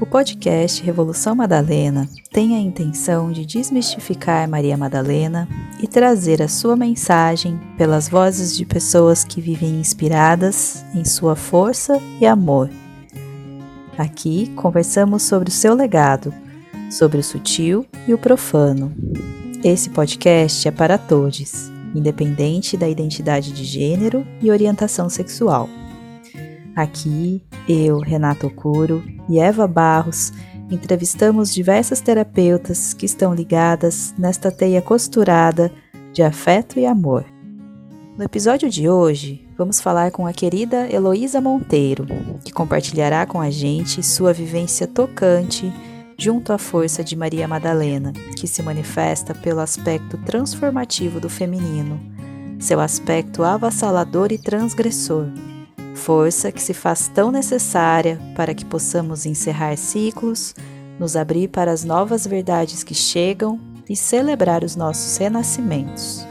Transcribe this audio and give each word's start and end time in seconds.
O 0.00 0.06
podcast 0.06 0.80
Revolução 0.80 1.34
Madalena 1.34 2.08
tem 2.30 2.54
a 2.54 2.60
intenção 2.60 3.32
de 3.32 3.44
desmistificar 3.44 4.48
Maria 4.48 4.76
Madalena 4.76 5.48
e 5.82 5.88
trazer 5.88 6.40
a 6.40 6.46
sua 6.46 6.76
mensagem 6.76 7.58
pelas 7.76 8.08
vozes 8.08 8.56
de 8.56 8.64
pessoas 8.64 9.24
que 9.24 9.40
vivem 9.40 9.80
inspiradas 9.80 10.84
em 10.94 11.04
sua 11.04 11.34
força 11.34 12.00
e 12.20 12.26
amor. 12.26 12.70
Aqui 13.98 14.52
conversamos 14.54 15.24
sobre 15.24 15.48
o 15.48 15.52
seu 15.52 15.74
legado, 15.74 16.32
sobre 16.92 17.18
o 17.18 17.24
sutil 17.24 17.84
e 18.06 18.14
o 18.14 18.18
profano. 18.18 18.94
Esse 19.64 19.90
podcast 19.90 20.68
é 20.68 20.70
para 20.70 20.96
todos, 20.96 21.72
independente 21.92 22.76
da 22.76 22.88
identidade 22.88 23.50
de 23.52 23.64
gênero 23.64 24.24
e 24.40 24.48
orientação 24.48 25.08
sexual. 25.08 25.68
Aqui, 26.78 27.42
eu, 27.68 27.98
Renato 27.98 28.46
Okuro 28.46 29.02
e 29.28 29.40
Eva 29.40 29.66
Barros 29.66 30.32
entrevistamos 30.70 31.52
diversas 31.52 32.00
terapeutas 32.00 32.94
que 32.94 33.04
estão 33.04 33.34
ligadas 33.34 34.14
nesta 34.16 34.52
teia 34.52 34.80
costurada 34.80 35.72
de 36.12 36.22
afeto 36.22 36.78
e 36.78 36.86
amor. 36.86 37.24
No 38.16 38.22
episódio 38.22 38.70
de 38.70 38.88
hoje, 38.88 39.44
vamos 39.56 39.80
falar 39.80 40.12
com 40.12 40.24
a 40.24 40.32
querida 40.32 40.88
Heloísa 40.88 41.40
Monteiro, 41.40 42.06
que 42.44 42.52
compartilhará 42.52 43.26
com 43.26 43.40
a 43.40 43.50
gente 43.50 44.00
sua 44.00 44.32
vivência 44.32 44.86
tocante 44.86 45.72
junto 46.16 46.52
à 46.52 46.58
força 46.58 47.02
de 47.02 47.16
Maria 47.16 47.48
Madalena, 47.48 48.12
que 48.36 48.46
se 48.46 48.62
manifesta 48.62 49.34
pelo 49.34 49.58
aspecto 49.58 50.16
transformativo 50.18 51.18
do 51.18 51.28
feminino, 51.28 52.00
seu 52.60 52.78
aspecto 52.78 53.42
avassalador 53.42 54.30
e 54.30 54.38
transgressor 54.38 55.26
força 55.98 56.52
que 56.52 56.62
se 56.62 56.72
faz 56.72 57.08
tão 57.08 57.30
necessária 57.30 58.18
para 58.34 58.54
que 58.54 58.64
possamos 58.64 59.26
encerrar 59.26 59.76
ciclos, 59.76 60.54
nos 60.98 61.16
abrir 61.16 61.48
para 61.48 61.72
as 61.72 61.84
novas 61.84 62.26
verdades 62.26 62.82
que 62.82 62.94
chegam 62.94 63.60
e 63.88 63.96
celebrar 63.96 64.62
os 64.64 64.76
nossos 64.76 65.16
renascimentos. 65.16 66.24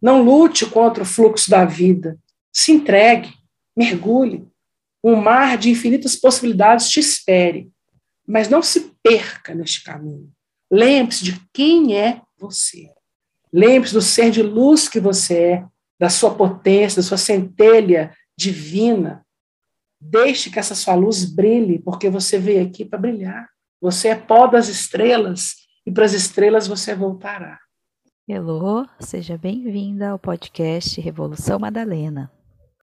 Não 0.00 0.22
lute 0.22 0.66
contra 0.66 1.02
o 1.02 1.06
fluxo 1.06 1.50
da 1.50 1.64
vida. 1.64 2.16
Se 2.52 2.70
entregue, 2.70 3.32
mergulhe. 3.76 4.46
Um 5.02 5.16
mar 5.16 5.56
de 5.56 5.70
infinitas 5.70 6.14
possibilidades 6.14 6.88
te 6.88 7.00
espere, 7.00 7.70
mas 8.26 8.48
não 8.48 8.62
se 8.62 8.92
perca 9.02 9.54
neste 9.54 9.82
caminho. 9.82 10.30
Lembre-se 10.70 11.24
de 11.24 11.40
quem 11.52 11.96
é 11.96 12.20
você. 12.38 12.90
Lembre-se 13.52 13.94
do 13.94 14.02
ser 14.02 14.30
de 14.30 14.42
luz 14.42 14.88
que 14.88 15.00
você 15.00 15.34
é 15.34 15.64
da 15.98 16.08
sua 16.08 16.34
potência, 16.34 17.02
da 17.02 17.06
sua 17.06 17.18
centelha 17.18 18.14
divina. 18.36 19.24
Deixe 20.00 20.50
que 20.50 20.58
essa 20.58 20.74
sua 20.74 20.94
luz 20.94 21.24
brilhe, 21.24 21.78
porque 21.78 22.08
você 22.08 22.38
veio 22.38 22.64
aqui 22.64 22.84
para 22.84 22.98
brilhar. 22.98 23.48
Você 23.80 24.08
é 24.08 24.14
pó 24.14 24.46
das 24.46 24.68
estrelas 24.68 25.54
e 25.84 25.90
para 25.90 26.04
as 26.04 26.12
estrelas 26.12 26.66
você 26.66 26.94
voltará. 26.94 27.58
Elô, 28.28 28.86
seja 29.00 29.38
bem-vinda 29.38 30.10
ao 30.10 30.18
podcast 30.18 31.00
Revolução 31.00 31.58
Madalena. 31.58 32.30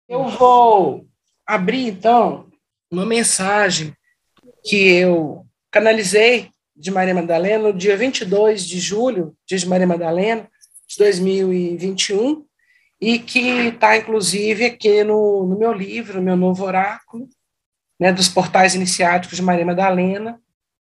Eu 0.07 0.27
vou 0.27 1.07
abrir 1.45 1.87
então 1.87 2.49
uma 2.91 3.05
mensagem 3.05 3.93
que 4.63 4.75
eu 4.75 5.45
canalizei 5.71 6.49
de 6.75 6.89
Maria 6.89 7.13
Madalena 7.13 7.71
no 7.71 7.73
dia 7.73 7.95
22 7.95 8.65
de 8.65 8.79
julho, 8.79 9.35
dia 9.45 9.57
de 9.57 9.67
Maria 9.67 9.85
Madalena, 9.85 10.49
de 10.87 10.97
2021, 10.97 12.45
e 13.01 13.17
que 13.17 13.67
está, 13.67 13.95
inclusive, 13.95 14.65
aqui 14.65 15.03
no, 15.03 15.45
no, 15.45 15.57
meu 15.57 15.71
livro, 15.71 16.21
meu 16.21 16.35
novo 16.35 16.65
oráculo, 16.65 17.29
né, 17.99 18.11
dos 18.11 18.27
portais 18.27 18.75
iniciáticos 18.75 19.37
de 19.37 19.43
Maria 19.43 19.65
Madalena. 19.65 20.41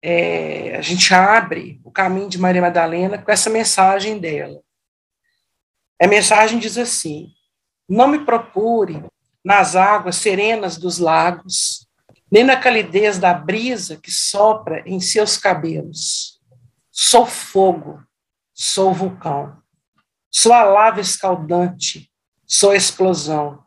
É, 0.01 0.75
a 0.75 0.81
gente 0.81 1.13
abre 1.13 1.81
o 1.83 1.91
caminho 1.91 2.29
de 2.29 2.37
Maria 2.37 2.61
Madalena 2.61 3.17
com 3.17 3.31
essa 3.31 3.49
mensagem 3.49 4.19
dela. 4.19 4.61
A 5.99 6.07
mensagem 6.07 6.59
diz 6.59 6.77
assim: 6.77 7.29
Não 7.89 8.07
me 8.07 8.23
procure 8.23 9.03
nas 9.43 9.75
águas 9.75 10.17
serenas 10.17 10.77
dos 10.77 10.99
lagos, 10.99 11.87
nem 12.31 12.43
na 12.43 12.57
calidez 12.57 13.17
da 13.17 13.33
brisa 13.33 13.97
que 13.97 14.11
sopra 14.11 14.83
em 14.85 14.99
seus 14.99 15.37
cabelos. 15.37 16.39
Sou 16.91 17.25
fogo, 17.25 18.03
sou 18.53 18.93
vulcão. 18.93 19.57
Sou 20.37 20.51
a 20.51 20.65
lava 20.65 20.99
escaldante, 20.99 22.11
sou 22.45 22.71
a 22.71 22.75
explosão, 22.75 23.63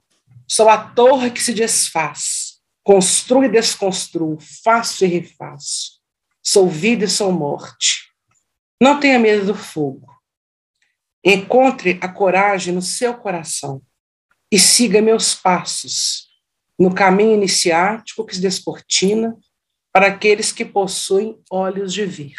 sou 0.46 0.68
a 0.68 0.76
torre 0.76 1.30
que 1.30 1.42
se 1.42 1.54
desfaz, 1.54 2.60
construo 2.82 3.42
e 3.42 3.48
desconstruo, 3.48 4.36
faço 4.62 5.02
e 5.02 5.08
refaço. 5.08 5.98
Sou 6.42 6.68
vida 6.68 7.06
e 7.06 7.08
sou 7.08 7.32
morte. 7.32 8.12
Não 8.78 9.00
tenha 9.00 9.18
medo 9.18 9.46
do 9.46 9.54
fogo. 9.54 10.14
Encontre 11.24 11.98
a 12.02 12.08
coragem 12.08 12.74
no 12.74 12.82
seu 12.82 13.16
coração 13.16 13.80
e 14.52 14.58
siga 14.58 15.00
meus 15.00 15.34
passos 15.34 16.28
no 16.78 16.94
caminho 16.94 17.32
iniciático 17.32 18.26
que 18.26 18.34
se 18.34 18.42
descortina 18.42 19.34
para 19.90 20.08
aqueles 20.08 20.52
que 20.52 20.66
possuem 20.66 21.42
olhos 21.50 21.94
de 21.94 22.04
ver. 22.04 22.36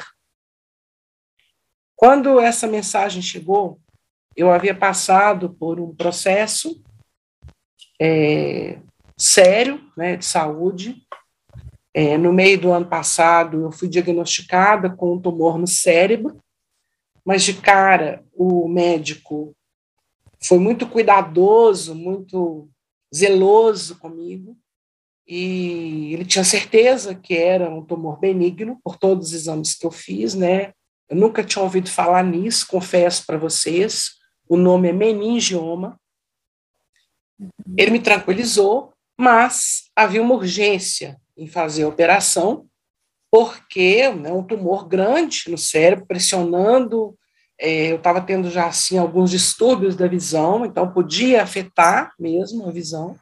Quando 1.96 2.40
essa 2.40 2.68
mensagem 2.68 3.24
chegou, 3.24 3.82
eu 4.40 4.52
havia 4.52 4.74
passado 4.74 5.50
por 5.50 5.82
um 5.82 5.94
processo 5.94 6.82
é, 8.00 8.80
sério 9.18 9.82
né, 9.98 10.16
de 10.16 10.24
saúde. 10.24 11.06
É, 11.94 12.18
no 12.18 12.32
meio 12.32 12.60
do 12.60 12.72
ano 12.72 12.86
passado, 12.86 13.64
eu 13.64 13.72
fui 13.72 13.90
diagnosticada 13.90 14.90
com 14.90 15.16
um 15.16 15.20
tumor 15.20 15.58
no 15.58 15.68
cérebro, 15.68 16.42
mas 17.26 17.44
de 17.44 17.54
cara 17.56 18.24
o 18.34 18.70
médico 18.70 19.54
foi 20.42 20.58
muito 20.58 20.88
cuidadoso, 20.88 21.94
muito 21.94 22.70
zeloso 23.14 24.00
comigo, 24.00 24.56
e 25.28 26.14
ele 26.14 26.24
tinha 26.24 26.46
certeza 26.46 27.14
que 27.14 27.36
era 27.36 27.70
um 27.70 27.84
tumor 27.84 28.20
benigno 28.20 28.80
por 28.82 28.98
todos 28.98 29.28
os 29.28 29.34
exames 29.34 29.76
que 29.76 29.86
eu 29.86 29.92
fiz, 29.92 30.34
né? 30.34 30.72
Eu 31.10 31.18
nunca 31.18 31.44
tinha 31.44 31.62
ouvido 31.62 31.90
falar 31.90 32.24
nisso, 32.24 32.68
confesso 32.68 33.26
para 33.26 33.38
vocês. 33.38 34.19
O 34.50 34.58
nome 34.58 34.90
é 34.90 34.92
meningioma. 34.92 36.00
Ele 37.78 37.92
me 37.92 38.00
tranquilizou, 38.00 38.92
mas 39.16 39.84
havia 39.96 40.22
uma 40.22 40.34
urgência 40.34 41.22
em 41.38 41.48
fazer 41.48 41.84
a 41.84 41.88
operação, 41.88 42.68
porque 43.32 44.10
né, 44.10 44.32
um 44.32 44.44
tumor 44.44 44.88
grande 44.88 45.44
no 45.48 45.58
cérebro, 45.58 46.08
pressionando. 46.08 47.16
É, 47.62 47.92
eu 47.92 47.98
estava 47.98 48.22
tendo 48.22 48.50
já 48.50 48.68
assim 48.68 48.98
alguns 48.98 49.30
distúrbios 49.30 49.96
da 49.96 50.08
visão, 50.08 50.66
então 50.66 50.92
podia 50.92 51.44
afetar 51.44 52.14
mesmo 52.18 52.68
a 52.68 52.72
visão, 52.72 53.18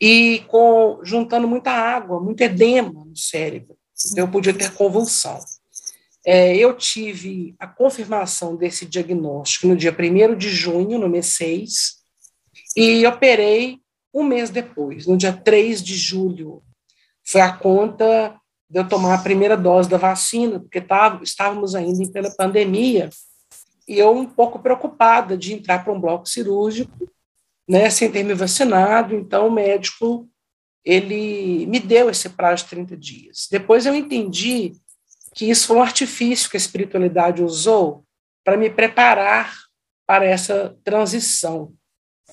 e 0.00 0.40
com 0.48 0.98
juntando 1.04 1.46
muita 1.46 1.70
água, 1.70 2.20
muito 2.20 2.40
edema 2.40 3.04
no 3.04 3.16
cérebro, 3.16 3.76
então 4.10 4.24
eu 4.24 4.30
podia 4.30 4.52
ter 4.52 4.74
convulsão. 4.74 5.38
É, 6.26 6.54
eu 6.56 6.76
tive 6.76 7.54
a 7.58 7.66
confirmação 7.66 8.54
desse 8.54 8.84
diagnóstico 8.84 9.66
no 9.66 9.76
dia 9.76 9.94
1 9.96 10.36
de 10.36 10.50
junho, 10.50 10.98
no 10.98 11.08
mês 11.08 11.26
6, 11.26 11.98
e 12.76 13.06
operei 13.06 13.78
um 14.12 14.22
mês 14.22 14.50
depois, 14.50 15.06
no 15.06 15.16
dia 15.16 15.32
3 15.32 15.82
de 15.82 15.96
julho. 15.96 16.62
Foi 17.24 17.40
a 17.40 17.52
conta 17.52 18.36
de 18.68 18.78
eu 18.78 18.88
tomar 18.88 19.14
a 19.14 19.22
primeira 19.22 19.56
dose 19.56 19.88
da 19.88 19.96
vacina, 19.96 20.60
porque 20.60 20.80
tava, 20.80 21.24
estávamos 21.24 21.74
ainda 21.74 22.02
em 22.02 22.10
plena 22.10 22.30
pandemia, 22.36 23.08
e 23.88 23.98
eu 23.98 24.12
um 24.12 24.26
pouco 24.26 24.58
preocupada 24.58 25.36
de 25.36 25.54
entrar 25.54 25.82
para 25.82 25.92
um 25.92 26.00
bloco 26.00 26.28
cirúrgico, 26.28 27.10
né, 27.68 27.88
sem 27.88 28.10
ter 28.10 28.22
me 28.22 28.34
vacinado, 28.34 29.14
então 29.14 29.48
o 29.48 29.50
médico 29.50 30.28
ele 30.84 31.66
me 31.66 31.78
deu 31.78 32.08
esse 32.08 32.28
prazo 32.28 32.64
de 32.64 32.70
30 32.70 32.96
dias. 32.96 33.48
Depois 33.50 33.86
eu 33.86 33.94
entendi 33.94 34.72
que 35.40 35.48
isso 35.48 35.68
foi 35.68 35.76
um 35.78 35.82
artifício 35.82 36.50
que 36.50 36.56
a 36.56 36.60
espiritualidade 36.60 37.42
usou 37.42 38.04
para 38.44 38.58
me 38.58 38.68
preparar 38.68 39.56
para 40.06 40.26
essa 40.26 40.76
transição, 40.84 41.72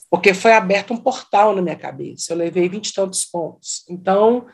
porque 0.09 0.33
foi 0.33 0.51
aberto 0.51 0.94
um 0.94 0.98
portal 0.98 1.56
na 1.56 1.62
minha 1.62 1.77
cabeça, 1.77 2.33
eu 2.33 2.38
levei 2.38 2.68
vinte 2.68 2.89
e 2.89 2.94
tantos 2.94 3.24
pontos. 3.24 3.86
Então, 3.89 4.45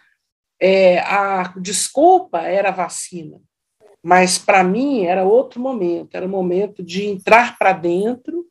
é, 0.61 0.99
a 0.99 1.51
desculpa 1.59 2.41
era 2.41 2.69
a 2.69 2.73
vacina, 2.73 3.41
mas 4.03 4.37
para 4.37 4.63
mim 4.63 5.05
era 5.05 5.23
outro 5.23 5.59
momento, 5.59 6.13
era 6.13 6.27
o 6.27 6.29
momento 6.29 6.83
de 6.83 7.07
entrar 7.07 7.57
para 7.57 7.73
dentro 7.73 8.45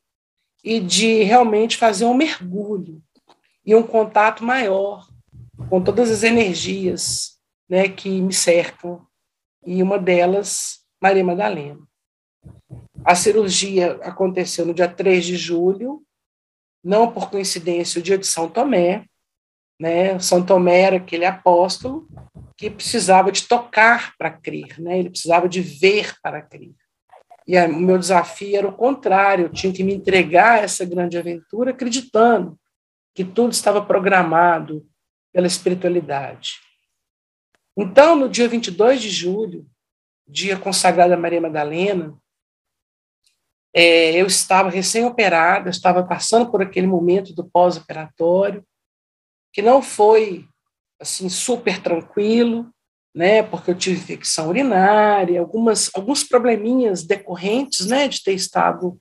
e 0.61 0.81
de 0.81 1.23
realmente 1.23 1.77
fazer 1.77 2.03
um 2.03 2.13
mergulho 2.13 3.01
e 3.65 3.73
um 3.73 3.83
contato 3.83 4.43
maior 4.43 5.07
com 5.69 5.81
todas 5.81 6.11
as 6.11 6.23
energias 6.23 7.39
né, 7.69 7.87
que 7.87 8.19
me 8.19 8.33
cercam 8.33 9.07
e 9.65 9.81
uma 9.81 9.97
delas, 9.97 10.79
Maria 11.01 11.23
Madalena. 11.23 11.79
A 13.05 13.15
cirurgia 13.15 13.99
aconteceu 14.01 14.65
no 14.65 14.73
dia 14.73 14.87
3 14.87 15.25
de 15.25 15.35
julho, 15.35 16.03
não 16.83 17.11
por 17.11 17.29
coincidência, 17.29 17.99
o 17.99 18.03
dia 18.03 18.17
de 18.17 18.27
São 18.27 18.49
Tomé, 18.49 19.05
né? 19.79 20.17
São 20.19 20.45
Tomé 20.45 20.81
era 20.81 20.97
aquele 20.97 21.25
apóstolo 21.25 22.07
que 22.57 22.69
precisava 22.69 23.31
de 23.31 23.47
tocar 23.47 24.13
para 24.17 24.31
crer, 24.31 24.79
né? 24.79 24.99
Ele 24.99 25.09
precisava 25.09 25.49
de 25.49 25.61
ver 25.61 26.13
para 26.21 26.41
crer. 26.41 26.73
E 27.45 27.59
o 27.59 27.79
meu 27.79 27.97
desafio 27.97 28.57
era 28.57 28.67
o 28.67 28.75
contrário, 28.75 29.45
eu 29.45 29.49
tinha 29.49 29.73
que 29.73 29.83
me 29.83 29.93
entregar 29.93 30.59
a 30.59 30.63
essa 30.63 30.85
grande 30.85 31.17
aventura 31.17 31.71
acreditando 31.71 32.57
que 33.13 33.25
tudo 33.25 33.51
estava 33.51 33.83
programado 33.83 34.87
pela 35.33 35.47
espiritualidade. 35.47 36.53
Então, 37.75 38.15
no 38.15 38.29
dia 38.29 38.47
22 38.47 39.01
de 39.01 39.09
julho, 39.09 39.65
dia 40.27 40.57
consagrado 40.57 41.13
a 41.13 41.17
Maria 41.17 41.41
Madalena, 41.41 42.15
é, 43.73 44.11
eu 44.15 44.27
estava 44.27 44.69
recém-operada, 44.69 45.69
estava 45.69 46.03
passando 46.03 46.51
por 46.51 46.61
aquele 46.61 46.85
momento 46.85 47.33
do 47.33 47.43
pós-operatório, 47.43 48.63
que 49.51 49.61
não 49.61 49.81
foi 49.81 50.47
assim 50.99 51.27
super 51.27 51.81
tranquilo, 51.81 52.71
né, 53.13 53.43
porque 53.43 53.71
eu 53.71 53.77
tive 53.77 53.99
infecção 53.99 54.49
urinária, 54.49 55.39
algumas 55.39 55.89
alguns 55.93 56.23
probleminhas 56.23 57.03
decorrentes, 57.03 57.85
né, 57.85 58.07
de 58.07 58.23
ter 58.23 58.33
estado 58.33 58.99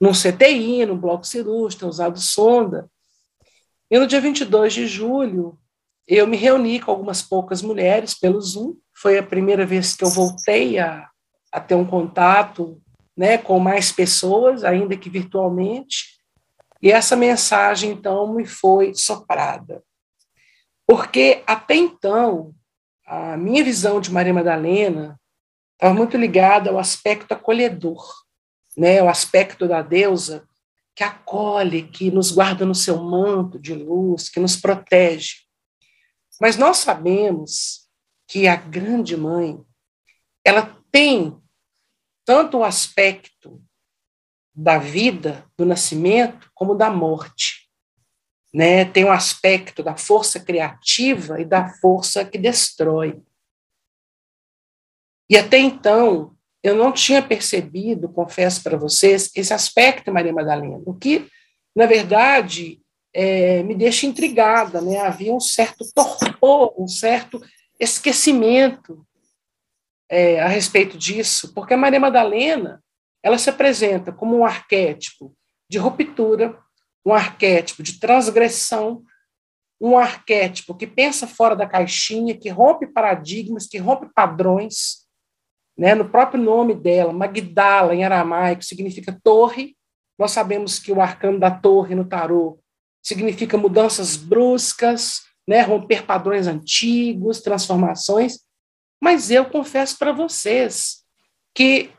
num 0.00 0.12
CTI, 0.12 0.84
no 0.84 0.96
bloco 0.96 1.26
cirúrgico, 1.26 1.80
ter 1.80 1.86
usado 1.86 2.18
sonda. 2.18 2.90
E 3.90 3.98
no 3.98 4.06
dia 4.06 4.20
22 4.20 4.74
de 4.74 4.86
julho, 4.86 5.58
eu 6.06 6.26
me 6.26 6.36
reuni 6.36 6.80
com 6.80 6.90
algumas 6.90 7.22
poucas 7.22 7.62
mulheres 7.62 8.14
pelo 8.14 8.40
Zoom. 8.40 8.76
Foi 8.94 9.18
a 9.18 9.22
primeira 9.22 9.66
vez 9.66 9.94
que 9.94 10.04
eu 10.04 10.10
voltei 10.10 10.78
a, 10.78 11.08
a 11.50 11.60
ter 11.60 11.74
um 11.74 11.84
contato 11.84 12.80
né, 13.16 13.38
com 13.38 13.58
mais 13.58 13.90
pessoas, 13.90 14.62
ainda 14.62 14.96
que 14.96 15.10
virtualmente. 15.10 16.16
E 16.82 16.92
essa 16.92 17.16
mensagem, 17.16 17.90
então, 17.90 18.32
me 18.32 18.46
foi 18.46 18.94
soprada. 18.94 19.82
Porque 20.86 21.42
até 21.46 21.74
então, 21.74 22.54
a 23.04 23.36
minha 23.36 23.64
visão 23.64 24.00
de 24.00 24.12
Maria 24.12 24.34
Madalena 24.34 25.18
estava 25.72 25.94
muito 25.94 26.16
ligada 26.16 26.70
ao 26.70 26.78
aspecto 26.78 27.32
acolhedor, 27.32 28.04
né, 28.76 29.02
o 29.02 29.08
aspecto 29.08 29.66
da 29.66 29.82
deusa 29.82 30.46
que 30.94 31.04
acolhe, 31.04 31.82
que 31.82 32.10
nos 32.10 32.30
guarda 32.30 32.64
no 32.64 32.74
seu 32.74 32.98
manto 32.98 33.58
de 33.58 33.74
luz, 33.74 34.30
que 34.30 34.40
nos 34.40 34.56
protege. 34.56 35.45
Mas 36.40 36.56
nós 36.56 36.78
sabemos 36.78 37.88
que 38.28 38.46
a 38.46 38.56
grande 38.56 39.16
mãe, 39.16 39.58
ela 40.44 40.76
tem 40.90 41.40
tanto 42.24 42.58
o 42.58 42.64
aspecto 42.64 43.62
da 44.54 44.78
vida, 44.78 45.46
do 45.56 45.64
nascimento, 45.64 46.50
como 46.54 46.74
da 46.74 46.90
morte. 46.90 47.70
Né? 48.52 48.84
Tem 48.84 49.04
o 49.04 49.08
um 49.08 49.12
aspecto 49.12 49.82
da 49.82 49.96
força 49.96 50.40
criativa 50.40 51.40
e 51.40 51.44
da 51.44 51.68
força 51.68 52.24
que 52.24 52.38
destrói. 52.38 53.22
E 55.28 55.36
até 55.36 55.58
então, 55.58 56.36
eu 56.62 56.74
não 56.74 56.92
tinha 56.92 57.22
percebido, 57.22 58.08
confesso 58.08 58.62
para 58.62 58.76
vocês, 58.76 59.30
esse 59.34 59.52
aspecto 59.52 60.12
Maria 60.12 60.32
Madalena, 60.32 60.82
o 60.86 60.94
que, 60.94 61.28
na 61.74 61.86
verdade, 61.86 62.82
é, 63.16 63.62
me 63.62 63.74
deixa 63.74 64.04
intrigada. 64.04 64.82
Né? 64.82 64.98
Havia 64.98 65.32
um 65.32 65.40
certo 65.40 65.86
torpor, 65.94 66.74
um 66.78 66.86
certo 66.86 67.42
esquecimento 67.80 69.06
é, 70.08 70.38
a 70.40 70.48
respeito 70.48 70.98
disso, 70.98 71.52
porque 71.54 71.72
a 71.72 71.78
Maria 71.78 71.98
Madalena 71.98 72.82
ela 73.22 73.38
se 73.38 73.48
apresenta 73.48 74.12
como 74.12 74.36
um 74.36 74.44
arquétipo 74.44 75.34
de 75.68 75.78
ruptura, 75.78 76.56
um 77.04 77.12
arquétipo 77.12 77.82
de 77.82 77.98
transgressão, 77.98 79.02
um 79.80 79.96
arquétipo 79.96 80.74
que 80.74 80.86
pensa 80.86 81.26
fora 81.26 81.56
da 81.56 81.66
caixinha, 81.66 82.36
que 82.36 82.50
rompe 82.50 82.86
paradigmas, 82.86 83.66
que 83.66 83.78
rompe 83.78 84.08
padrões. 84.14 85.06
Né? 85.76 85.94
No 85.94 86.08
próprio 86.08 86.40
nome 86.40 86.74
dela, 86.74 87.12
Magdala, 87.12 87.94
em 87.94 88.04
aramaico, 88.04 88.62
significa 88.62 89.18
torre. 89.24 89.74
Nós 90.18 90.32
sabemos 90.32 90.78
que 90.78 90.92
o 90.92 91.00
arcano 91.00 91.40
da 91.40 91.50
torre 91.50 91.94
no 91.94 92.06
tarô 92.06 92.58
significa 93.06 93.56
mudanças 93.56 94.16
bruscas, 94.16 95.22
né? 95.46 95.60
romper 95.60 96.04
padrões 96.04 96.48
antigos, 96.48 97.40
transformações. 97.40 98.40
Mas 99.00 99.30
eu 99.30 99.44
confesso 99.44 99.96
para 99.96 100.10
vocês 100.10 101.04
que, 101.54 101.92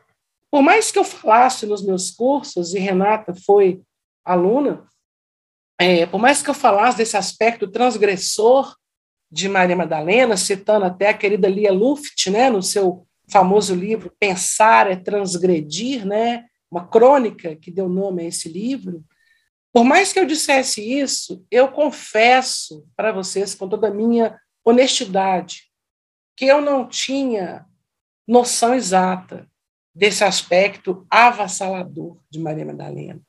por 0.52 0.62
mais 0.62 0.92
que 0.92 1.00
eu 1.00 1.06
falasse 1.06 1.66
nos 1.66 1.82
meus 1.82 2.12
cursos, 2.12 2.74
e 2.74 2.80
Renata 2.80 3.34
foi 3.34 3.82
aluna, 4.26 4.86
é, 5.80 6.06
por 6.06 6.20
mais 6.20 6.42
que 6.42 6.50
eu 6.50 6.54
falasse 6.54 6.98
desse 6.98 7.16
aspecto 7.16 7.70
transgressor 7.70 8.76
de 9.32 9.48
Maria 9.48 9.78
Madalena, 9.78 10.36
citando 10.36 10.88
até 10.88 11.08
a 11.08 11.18
querida 11.18 11.48
Lia 11.48 11.72
Luft, 11.72 12.30
né, 12.30 12.50
no 12.50 12.62
seu 12.62 13.08
famoso 13.30 13.74
livro 13.74 14.12
Pensar 14.20 14.92
é 14.92 14.96
Transgredir, 14.98 16.06
né, 16.06 16.46
uma 16.70 16.86
crônica 16.86 17.56
que 17.56 17.72
deu 17.72 17.88
nome 17.88 18.24
a 18.24 18.26
esse 18.26 18.50
livro, 18.50 19.06
por 19.78 19.84
mais 19.84 20.12
que 20.12 20.18
eu 20.18 20.26
dissesse 20.26 20.82
isso, 20.82 21.46
eu 21.52 21.68
confesso 21.68 22.84
para 22.96 23.12
vocês, 23.12 23.54
com 23.54 23.70
toda 23.70 23.90
a 23.90 23.94
minha 23.94 24.36
honestidade, 24.66 25.72
que 26.36 26.46
eu 26.46 26.60
não 26.60 26.88
tinha 26.90 27.64
noção 28.28 28.74
exata 28.74 29.48
desse 29.94 30.24
aspecto 30.24 31.06
avassalador 31.12 32.18
de 32.28 32.40
Maria 32.40 32.66
Madalena. 32.66 33.22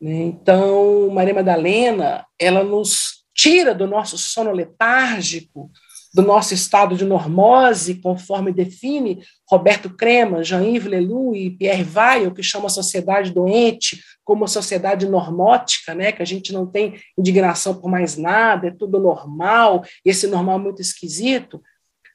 Né? 0.00 0.22
Então, 0.22 1.10
Maria 1.10 1.34
Madalena, 1.34 2.26
ela 2.38 2.64
nos 2.64 3.26
tira 3.34 3.74
do 3.74 3.86
nosso 3.86 4.16
sono 4.16 4.52
letárgico, 4.52 5.70
do 6.12 6.22
nosso 6.22 6.52
estado 6.54 6.96
de 6.96 7.04
normose, 7.04 8.00
conforme 8.00 8.52
define 8.52 9.22
Roberto 9.48 9.90
Crema, 9.90 10.42
Jean-Yves 10.42 10.90
Leloup 10.90 11.36
e 11.38 11.50
Pierre 11.50 11.84
Weil, 11.84 12.32
que 12.32 12.42
chama 12.42 12.66
a 12.66 12.70
sociedade 12.70 13.32
doente 13.32 14.02
como 14.24 14.42
uma 14.42 14.48
sociedade 14.48 15.08
normótica, 15.08 15.94
né, 15.94 16.12
que 16.12 16.22
a 16.22 16.24
gente 16.24 16.52
não 16.52 16.66
tem 16.66 17.00
indignação 17.18 17.74
por 17.74 17.90
mais 17.90 18.16
nada, 18.16 18.68
é 18.68 18.70
tudo 18.70 18.98
normal, 18.98 19.84
e 20.04 20.10
esse 20.10 20.26
normal 20.26 20.58
é 20.58 20.62
muito 20.62 20.80
esquisito. 20.80 21.62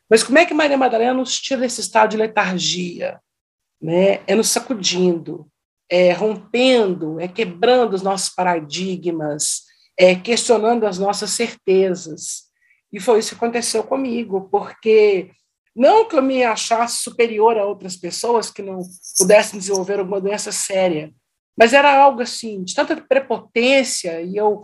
Mas 0.10 0.24
como 0.24 0.38
é 0.38 0.46
que 0.46 0.54
Maria 0.54 0.78
Madalena 0.78 1.14
nos 1.14 1.40
tira 1.40 1.62
desse 1.62 1.82
estado 1.82 2.12
de 2.12 2.18
letargia? 2.18 3.20
Né? 3.82 4.22
É 4.28 4.36
nos 4.36 4.50
sacudindo, 4.50 5.48
é 5.90 6.12
rompendo, 6.14 7.20
é 7.20 7.28
quebrando 7.28 7.94
os 7.94 8.02
nossos 8.02 8.30
paradigmas, 8.30 9.64
é 9.98 10.16
questionando 10.16 10.86
as 10.86 10.98
nossas 10.98 11.32
certezas. 11.32 12.46
E 12.96 13.00
foi 13.02 13.20
isso 13.20 13.32
que 13.32 13.36
aconteceu 13.36 13.84
comigo, 13.84 14.48
porque 14.50 15.30
não 15.76 16.08
que 16.08 16.16
eu 16.16 16.22
me 16.22 16.46
achasse 16.46 17.04
superior 17.04 17.58
a 17.58 17.66
outras 17.66 17.98
pessoas 17.98 18.50
que 18.50 18.62
não 18.62 18.80
pudessem 19.18 19.60
desenvolver 19.60 20.00
alguma 20.00 20.22
doença 20.22 20.50
séria, 20.50 21.12
mas 21.58 21.74
era 21.74 21.94
algo 21.94 22.22
assim, 22.22 22.64
de 22.64 22.74
tanta 22.74 22.96
prepotência, 22.96 24.22
e 24.22 24.38
eu 24.38 24.64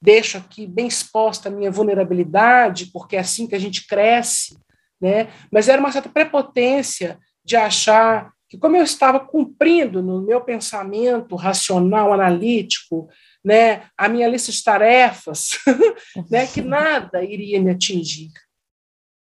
deixo 0.00 0.38
aqui 0.38 0.64
bem 0.64 0.86
exposta 0.86 1.48
a 1.48 1.52
minha 1.52 1.72
vulnerabilidade, 1.72 2.86
porque 2.92 3.16
é 3.16 3.18
assim 3.18 3.48
que 3.48 3.56
a 3.56 3.58
gente 3.58 3.84
cresce, 3.88 4.56
né? 5.00 5.28
Mas 5.50 5.68
era 5.68 5.80
uma 5.80 5.90
certa 5.90 6.08
prepotência 6.08 7.18
de 7.44 7.56
achar 7.56 8.32
que, 8.48 8.56
como 8.56 8.76
eu 8.76 8.84
estava 8.84 9.18
cumprindo 9.18 10.00
no 10.00 10.22
meu 10.22 10.40
pensamento 10.40 11.34
racional, 11.34 12.12
analítico, 12.12 13.08
né, 13.44 13.88
a 13.96 14.08
minha 14.08 14.28
lista 14.28 14.52
de 14.52 14.62
tarefas, 14.62 15.58
né, 16.30 16.46
que 16.46 16.60
nada 16.60 17.22
iria 17.22 17.60
me 17.60 17.70
atingir. 17.70 18.30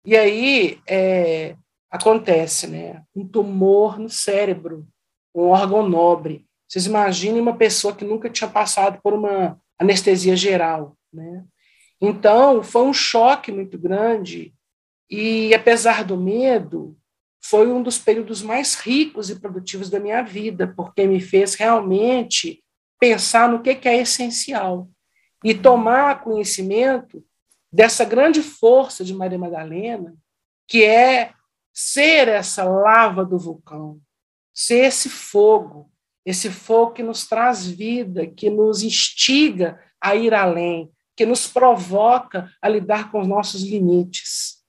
E 0.06 0.16
aí 0.16 0.80
é, 0.88 1.56
acontece, 1.92 2.68
né, 2.68 3.04
um 3.16 3.28
tumor 3.28 4.00
no 4.00 4.10
cérebro, 4.10 4.88
um 5.36 5.50
órgão 5.50 5.88
nobre. 5.88 6.46
Vocês 6.68 6.86
imaginem 6.86 7.42
uma 7.42 7.56
pessoa 7.56 7.96
que 7.96 8.04
nunca 8.04 8.30
tinha 8.30 8.50
passado 8.50 9.00
por 9.02 9.14
uma 9.14 9.60
anestesia 9.80 10.36
geral, 10.36 10.98
né? 11.14 11.46
Então, 12.00 12.64
foi 12.64 12.84
um 12.84 12.94
choque 12.94 13.52
muito 13.52 13.78
grande 13.78 14.54
e, 15.10 15.54
apesar 15.54 16.04
do 16.04 16.18
medo, 16.18 16.96
foi 17.44 17.72
um 17.72 17.82
dos 17.82 17.98
períodos 17.98 18.42
mais 18.42 18.76
ricos 18.76 19.30
e 19.30 19.40
produtivos 19.40 19.90
da 19.90 20.00
minha 20.00 20.22
vida, 20.22 20.74
porque 20.76 21.08
me 21.08 21.20
fez 21.20 21.56
realmente 21.56 22.64
pensar 23.00 23.50
no 23.50 23.62
que, 23.62 23.70
é 23.88 23.98
essencial 23.98 24.90
e 25.44 25.54
tomar 25.54 26.22
conhecimento 26.22 27.24
dessa 27.72 28.04
grande 28.04 28.42
força 28.42 29.04
de 29.04 29.14
Maria 29.14 29.38
Madalena, 29.38 30.16
que 30.68 30.84
é 30.84 31.34
ser 31.74 32.28
essa 32.28 32.64
lava 32.64 33.24
do 33.24 33.38
vulcão, 33.38 34.02
ser 34.54 34.86
esse 34.86 35.10
fogo, 35.10 35.92
esse 36.26 36.50
fogo 36.50 36.94
que 36.94 37.04
nos 37.04 37.28
traz 37.28 37.68
vida, 37.68 38.26
que 38.26 38.50
nos 38.50 38.82
instiga 38.82 39.80
a 40.02 40.16
ir 40.16 40.34
além, 40.34 40.92
que 41.16 41.26
nos 41.26 41.48
provoca 41.48 42.52
a 42.62 42.68
lidar 42.68 43.12
com 43.12 43.22
os 43.22 43.28
nossos 43.28 43.62
limites. 43.62 44.64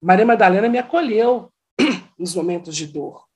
Maria 0.00 0.24
Madalena 0.24 0.68
me 0.68 0.78
acolheu 0.78 1.52
nos 2.18 2.34
momentos 2.34 2.76
de 2.76 2.86
dor. 2.86 3.26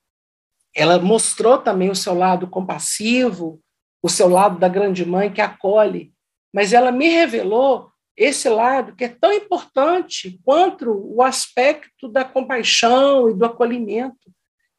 Ela 0.74 0.98
mostrou 0.98 1.58
também 1.58 1.90
o 1.90 1.96
seu 1.96 2.14
lado 2.14 2.46
compassivo, 2.46 3.60
o 4.02 4.08
seu 4.08 4.28
lado 4.28 4.58
da 4.58 4.68
grande 4.68 5.04
mãe 5.04 5.32
que 5.32 5.40
acolhe, 5.40 6.12
mas 6.52 6.72
ela 6.72 6.90
me 6.90 7.08
revelou 7.08 7.90
esse 8.16 8.48
lado 8.48 8.94
que 8.94 9.04
é 9.04 9.08
tão 9.08 9.32
importante 9.32 10.38
quanto 10.44 10.90
o 10.90 11.22
aspecto 11.22 12.08
da 12.08 12.24
compaixão 12.24 13.30
e 13.30 13.34
do 13.34 13.44
acolhimento, 13.44 14.30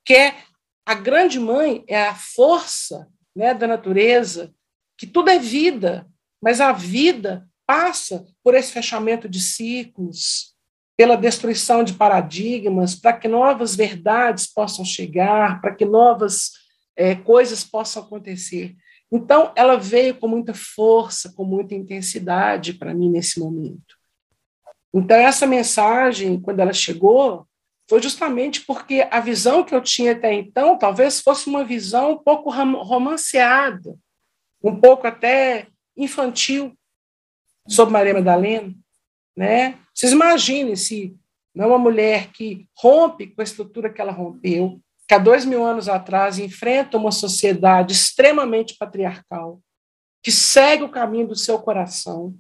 que 0.06 0.14
é 0.14 0.36
a 0.86 0.94
grande 0.94 1.40
mãe 1.40 1.84
é 1.88 2.08
a 2.08 2.16
força 2.16 3.08
né, 3.36 3.54
da 3.54 3.68
natureza, 3.68 4.54
que 4.98 5.08
tudo 5.08 5.30
é 5.30 5.40
vida, 5.40 6.08
mas 6.42 6.60
a 6.60 6.72
vida 6.72 7.48
passa 7.66 8.26
por 8.44 8.54
esse 8.54 8.72
fechamento 8.72 9.30
de 9.30 9.40
ciclos, 9.40 10.54
pela 10.98 11.16
destruição 11.16 11.84
de 11.84 11.94
paradigmas, 11.94 12.94
para 12.94 13.14
que 13.14 13.28
novas 13.28 13.76
verdades 13.76 14.46
possam 14.46 14.86
chegar, 14.86 15.62
para 15.62 15.74
que 15.74 15.86
novas 15.86 16.52
é, 17.02 17.16
coisas 17.16 17.64
possam 17.64 18.04
acontecer. 18.04 18.76
Então, 19.12 19.52
ela 19.56 19.76
veio 19.76 20.16
com 20.16 20.28
muita 20.28 20.54
força, 20.54 21.34
com 21.34 21.44
muita 21.44 21.74
intensidade 21.74 22.74
para 22.74 22.94
mim 22.94 23.10
nesse 23.10 23.40
momento. 23.40 23.98
Então, 24.94 25.18
essa 25.18 25.48
mensagem, 25.48 26.40
quando 26.40 26.60
ela 26.60 26.72
chegou, 26.72 27.48
foi 27.90 28.02
justamente 28.02 28.62
porque 28.62 29.08
a 29.10 29.20
visão 29.20 29.64
que 29.64 29.74
eu 29.74 29.82
tinha 29.82 30.12
até 30.12 30.32
então 30.34 30.78
talvez 30.78 31.20
fosse 31.20 31.50
uma 31.50 31.64
visão 31.64 32.14
um 32.14 32.18
pouco 32.18 32.52
romanceada, 32.52 33.98
um 34.64 34.80
pouco 34.80 35.08
até 35.08 35.68
infantil 35.98 36.78
sobre 37.68 37.94
Maria 37.94 38.14
Madalena, 38.14 38.74
né? 39.36 39.78
Vocês 39.94 40.12
imaginem 40.12 40.76
se 40.76 41.18
não 41.54 41.66
é 41.66 41.68
uma 41.68 41.80
mulher 41.80 42.32
que 42.32 42.70
rompe 42.78 43.28
com 43.28 43.42
a 43.42 43.44
estrutura 43.44 43.92
que 43.92 44.00
ela 44.00 44.12
rompeu, 44.12 44.80
que 45.12 45.16
há 45.16 45.20
dois 45.20 45.44
mil 45.44 45.62
anos 45.66 45.90
atrás 45.90 46.40
enfrenta 46.40 46.96
uma 46.96 47.12
sociedade 47.12 47.92
extremamente 47.92 48.78
patriarcal, 48.78 49.62
que 50.24 50.32
segue 50.32 50.84
o 50.84 50.90
caminho 50.90 51.28
do 51.28 51.36
seu 51.36 51.60
coração, 51.60 52.34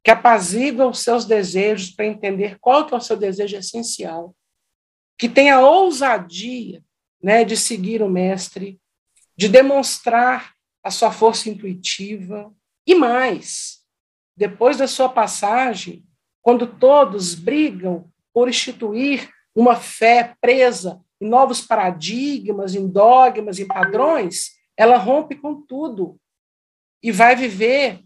que 0.00 0.12
apazigua 0.12 0.86
os 0.86 1.00
seus 1.00 1.24
desejos 1.24 1.90
para 1.90 2.06
entender 2.06 2.56
qual 2.60 2.86
que 2.86 2.94
é 2.94 2.96
o 2.96 3.00
seu 3.00 3.16
desejo 3.16 3.56
essencial, 3.56 4.32
que 5.18 5.28
tem 5.28 5.50
a 5.50 5.60
ousadia 5.60 6.84
né, 7.20 7.42
de 7.42 7.56
seguir 7.56 8.00
o 8.00 8.08
mestre, 8.08 8.80
de 9.36 9.48
demonstrar 9.48 10.54
a 10.84 10.92
sua 10.92 11.10
força 11.10 11.50
intuitiva, 11.50 12.54
e 12.86 12.94
mais, 12.94 13.80
depois 14.36 14.76
da 14.76 14.86
sua 14.86 15.08
passagem, 15.08 16.06
quando 16.40 16.64
todos 16.78 17.34
brigam 17.34 18.08
por 18.32 18.48
instituir 18.48 19.28
uma 19.52 19.74
fé 19.74 20.36
presa 20.40 21.03
em 21.20 21.28
novos 21.28 21.60
paradigmas, 21.60 22.74
em 22.74 22.88
dogmas, 22.88 23.58
em 23.58 23.66
padrões, 23.66 24.52
ela 24.76 24.96
rompe 24.96 25.36
com 25.36 25.62
tudo 25.62 26.18
e 27.02 27.12
vai 27.12 27.36
viver 27.36 28.00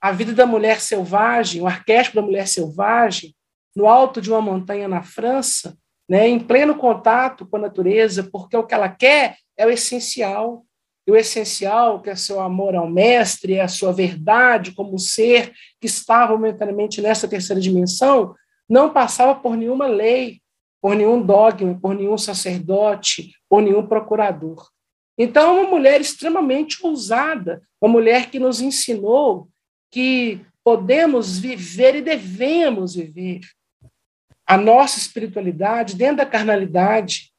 a 0.00 0.12
vida 0.12 0.34
da 0.34 0.44
mulher 0.44 0.80
selvagem, 0.80 1.62
o 1.62 1.66
arquétipo 1.66 2.16
da 2.16 2.22
mulher 2.22 2.46
selvagem, 2.46 3.34
no 3.74 3.88
alto 3.88 4.20
de 4.20 4.30
uma 4.30 4.40
montanha 4.40 4.86
na 4.86 5.02
França, 5.02 5.76
né, 6.08 6.28
em 6.28 6.38
pleno 6.38 6.76
contato 6.76 7.46
com 7.46 7.56
a 7.56 7.60
natureza, 7.60 8.28
porque 8.30 8.56
o 8.56 8.64
que 8.64 8.74
ela 8.74 8.88
quer 8.88 9.38
é 9.56 9.66
o 9.66 9.70
essencial. 9.70 10.64
E 11.06 11.10
o 11.10 11.16
essencial, 11.16 12.00
que 12.00 12.10
é 12.10 12.16
seu 12.16 12.40
amor 12.40 12.74
ao 12.74 12.88
mestre, 12.88 13.54
é 13.54 13.62
a 13.62 13.68
sua 13.68 13.92
verdade 13.92 14.72
como 14.72 14.98
ser 14.98 15.52
que 15.80 15.86
estava 15.86 16.32
momentaneamente 16.32 17.00
nessa 17.00 17.28
terceira 17.28 17.60
dimensão, 17.60 18.34
não 18.68 18.90
passava 18.90 19.34
por 19.34 19.56
nenhuma 19.56 19.86
lei, 19.86 20.40
por 20.84 20.94
nenhum 20.94 21.24
dogma, 21.24 21.80
por 21.80 21.94
nenhum 21.94 22.18
sacerdote, 22.18 23.34
por 23.48 23.62
nenhum 23.62 23.86
procurador. 23.86 24.68
Então, 25.16 25.56
é 25.56 25.60
uma 25.62 25.70
mulher 25.70 25.98
extremamente 25.98 26.84
ousada, 26.84 27.62
uma 27.80 27.90
mulher 27.90 28.28
que 28.28 28.38
nos 28.38 28.60
ensinou 28.60 29.48
que 29.90 30.44
podemos 30.62 31.38
viver 31.38 31.94
e 31.94 32.02
devemos 32.02 32.96
viver 32.96 33.40
a 34.46 34.58
nossa 34.58 34.98
espiritualidade 34.98 35.96
dentro 35.96 36.18
da 36.18 36.26
carnalidade, 36.26 37.32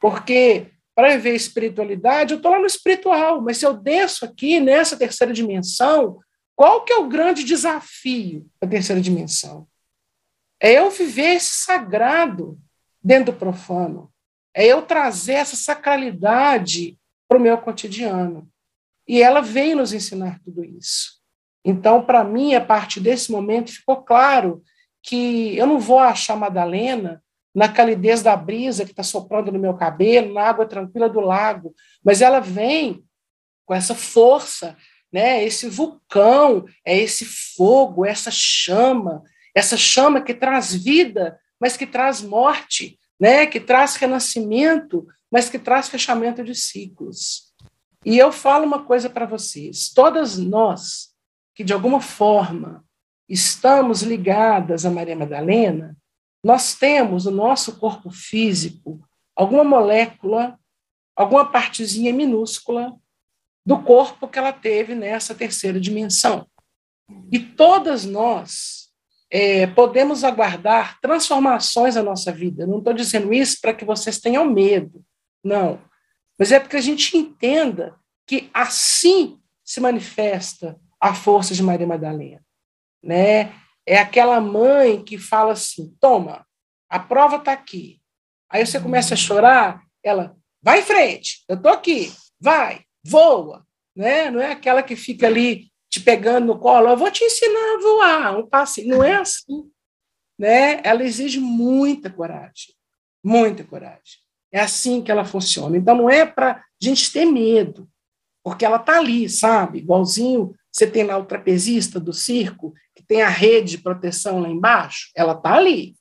porque 0.00 0.66
para 0.92 1.14
viver 1.14 1.36
espiritualidade, 1.36 2.32
eu 2.32 2.38
estou 2.38 2.50
lá 2.50 2.58
no 2.58 2.66
espiritual, 2.66 3.40
mas 3.40 3.58
se 3.58 3.64
eu 3.64 3.74
desço 3.74 4.24
aqui 4.24 4.58
nessa 4.58 4.96
terceira 4.96 5.32
dimensão, 5.32 6.18
qual 6.56 6.84
que 6.84 6.92
é 6.92 6.96
o 6.96 7.08
grande 7.08 7.44
desafio 7.44 8.50
da 8.60 8.68
terceira 8.68 9.00
dimensão? 9.00 9.68
É 10.60 10.72
eu 10.72 10.90
viver 10.90 11.36
esse 11.36 11.54
sagrado 11.64 12.58
dentro 13.02 13.32
do 13.32 13.38
profano, 13.38 14.10
é 14.54 14.66
eu 14.66 14.82
trazer 14.82 15.34
essa 15.34 15.56
sacralidade 15.56 16.98
para 17.28 17.38
o 17.38 17.40
meu 17.40 17.56
cotidiano. 17.58 18.48
E 19.06 19.22
ela 19.22 19.40
veio 19.40 19.76
nos 19.76 19.92
ensinar 19.92 20.40
tudo 20.44 20.64
isso. 20.64 21.20
Então, 21.64 22.04
para 22.04 22.24
mim, 22.24 22.54
a 22.54 22.60
partir 22.60 23.00
desse 23.00 23.30
momento, 23.30 23.72
ficou 23.72 24.02
claro 24.02 24.62
que 25.02 25.56
eu 25.56 25.66
não 25.66 25.78
vou 25.78 25.98
achar 25.98 26.36
Madalena 26.36 27.22
na 27.54 27.68
calidez 27.68 28.22
da 28.22 28.36
brisa 28.36 28.84
que 28.84 28.92
está 28.92 29.02
soprando 29.02 29.50
no 29.50 29.58
meu 29.58 29.74
cabelo, 29.74 30.34
na 30.34 30.42
água 30.42 30.66
tranquila 30.66 31.08
do 31.08 31.20
lago, 31.20 31.74
mas 32.04 32.22
ela 32.22 32.40
vem 32.40 33.04
com 33.66 33.74
essa 33.74 33.94
força, 33.94 34.76
né? 35.12 35.44
Esse 35.44 35.68
vulcão, 35.68 36.64
é 36.84 36.96
esse 36.96 37.24
fogo, 37.24 38.06
essa 38.06 38.30
chama, 38.30 39.22
essa 39.54 39.76
chama 39.76 40.20
que 40.20 40.34
traz 40.34 40.72
vida, 40.72 41.39
mas 41.60 41.76
que 41.76 41.86
traz 41.86 42.22
morte, 42.22 42.98
né? 43.20 43.46
Que 43.46 43.60
traz 43.60 43.96
renascimento, 43.96 45.06
mas 45.30 45.50
que 45.50 45.58
traz 45.58 45.88
fechamento 45.88 46.42
de 46.42 46.54
ciclos. 46.54 47.52
E 48.04 48.16
eu 48.16 48.32
falo 48.32 48.64
uma 48.64 48.84
coisa 48.84 49.10
para 49.10 49.26
vocês: 49.26 49.90
todas 49.94 50.38
nós 50.38 51.10
que 51.54 51.62
de 51.62 51.72
alguma 51.72 52.00
forma 52.00 52.84
estamos 53.28 54.02
ligadas 54.02 54.86
a 54.86 54.90
Maria 54.90 55.14
Madalena, 55.14 55.96
nós 56.42 56.74
temos 56.74 57.26
no 57.26 57.30
nosso 57.30 57.78
corpo 57.78 58.10
físico 58.10 58.98
alguma 59.36 59.62
molécula, 59.62 60.58
alguma 61.14 61.50
partezinha 61.50 62.12
minúscula 62.12 62.96
do 63.64 63.82
corpo 63.82 64.26
que 64.26 64.38
ela 64.38 64.52
teve 64.52 64.94
nessa 64.94 65.34
terceira 65.34 65.78
dimensão. 65.78 66.46
E 67.30 67.38
todas 67.38 68.04
nós 68.04 68.79
é, 69.30 69.66
podemos 69.68 70.24
aguardar 70.24 71.00
transformações 71.00 71.94
na 71.94 72.02
nossa 72.02 72.32
vida. 72.32 72.66
não 72.66 72.78
estou 72.78 72.92
dizendo 72.92 73.32
isso 73.32 73.58
para 73.60 73.74
que 73.74 73.84
vocês 73.84 74.18
tenham 74.18 74.44
medo, 74.44 75.04
não. 75.44 75.80
Mas 76.38 76.52
é 76.52 76.58
porque 76.58 76.76
a 76.76 76.80
gente 76.80 77.16
entenda 77.16 77.94
que 78.26 78.50
assim 78.52 79.38
se 79.64 79.80
manifesta 79.80 80.78
a 81.00 81.14
força 81.14 81.54
de 81.54 81.62
Maria 81.62 81.86
Madalena 81.86 82.42
né? 83.02 83.54
É 83.86 83.98
aquela 83.98 84.40
mãe 84.40 85.02
que 85.02 85.18
fala 85.18 85.52
assim: 85.52 85.94
toma, 86.00 86.46
a 86.88 86.98
prova 86.98 87.36
está 87.36 87.52
aqui. 87.52 88.00
Aí 88.48 88.64
você 88.64 88.80
começa 88.80 89.14
a 89.14 89.16
chorar, 89.16 89.82
ela 90.02 90.36
vai 90.62 90.80
em 90.80 90.84
frente, 90.84 91.44
eu 91.48 91.56
estou 91.56 91.72
aqui, 91.72 92.12
vai, 92.38 92.84
voa, 93.04 93.64
né? 93.96 94.30
Não 94.30 94.40
é 94.40 94.52
aquela 94.52 94.82
que 94.82 94.96
fica 94.96 95.26
ali 95.26 95.69
te 95.90 96.00
pegando 96.00 96.46
no 96.46 96.58
colo, 96.58 96.88
eu 96.88 96.96
vou 96.96 97.10
te 97.10 97.24
ensinar 97.24 97.74
a 97.74 97.80
voar, 97.82 98.38
um 98.38 98.46
passe, 98.46 98.84
não 98.84 99.02
é 99.02 99.16
assim, 99.16 99.68
né? 100.38 100.80
Ela 100.84 101.02
exige 101.02 101.40
muita 101.40 102.08
coragem, 102.08 102.74
muita 103.22 103.64
coragem. 103.64 104.20
É 104.52 104.60
assim 104.60 105.02
que 105.02 105.10
ela 105.10 105.24
funciona. 105.24 105.76
Então 105.76 105.96
não 105.96 106.08
é 106.08 106.24
para 106.24 106.52
a 106.52 106.64
gente 106.80 107.12
ter 107.12 107.24
medo, 107.24 107.90
porque 108.42 108.64
ela 108.64 108.76
está 108.76 108.98
ali, 108.98 109.28
sabe? 109.28 109.78
Igualzinho 109.78 110.54
você 110.72 110.86
tem 110.86 111.02
lá 111.02 111.18
o 111.18 111.26
trapezista 111.26 111.98
do 111.98 112.12
circo, 112.12 112.72
que 112.94 113.02
tem 113.02 113.22
a 113.22 113.28
rede 113.28 113.76
de 113.76 113.82
proteção 113.82 114.38
lá 114.38 114.48
embaixo, 114.48 115.10
ela 115.16 115.32
está 115.32 115.54
ali. 115.54 115.96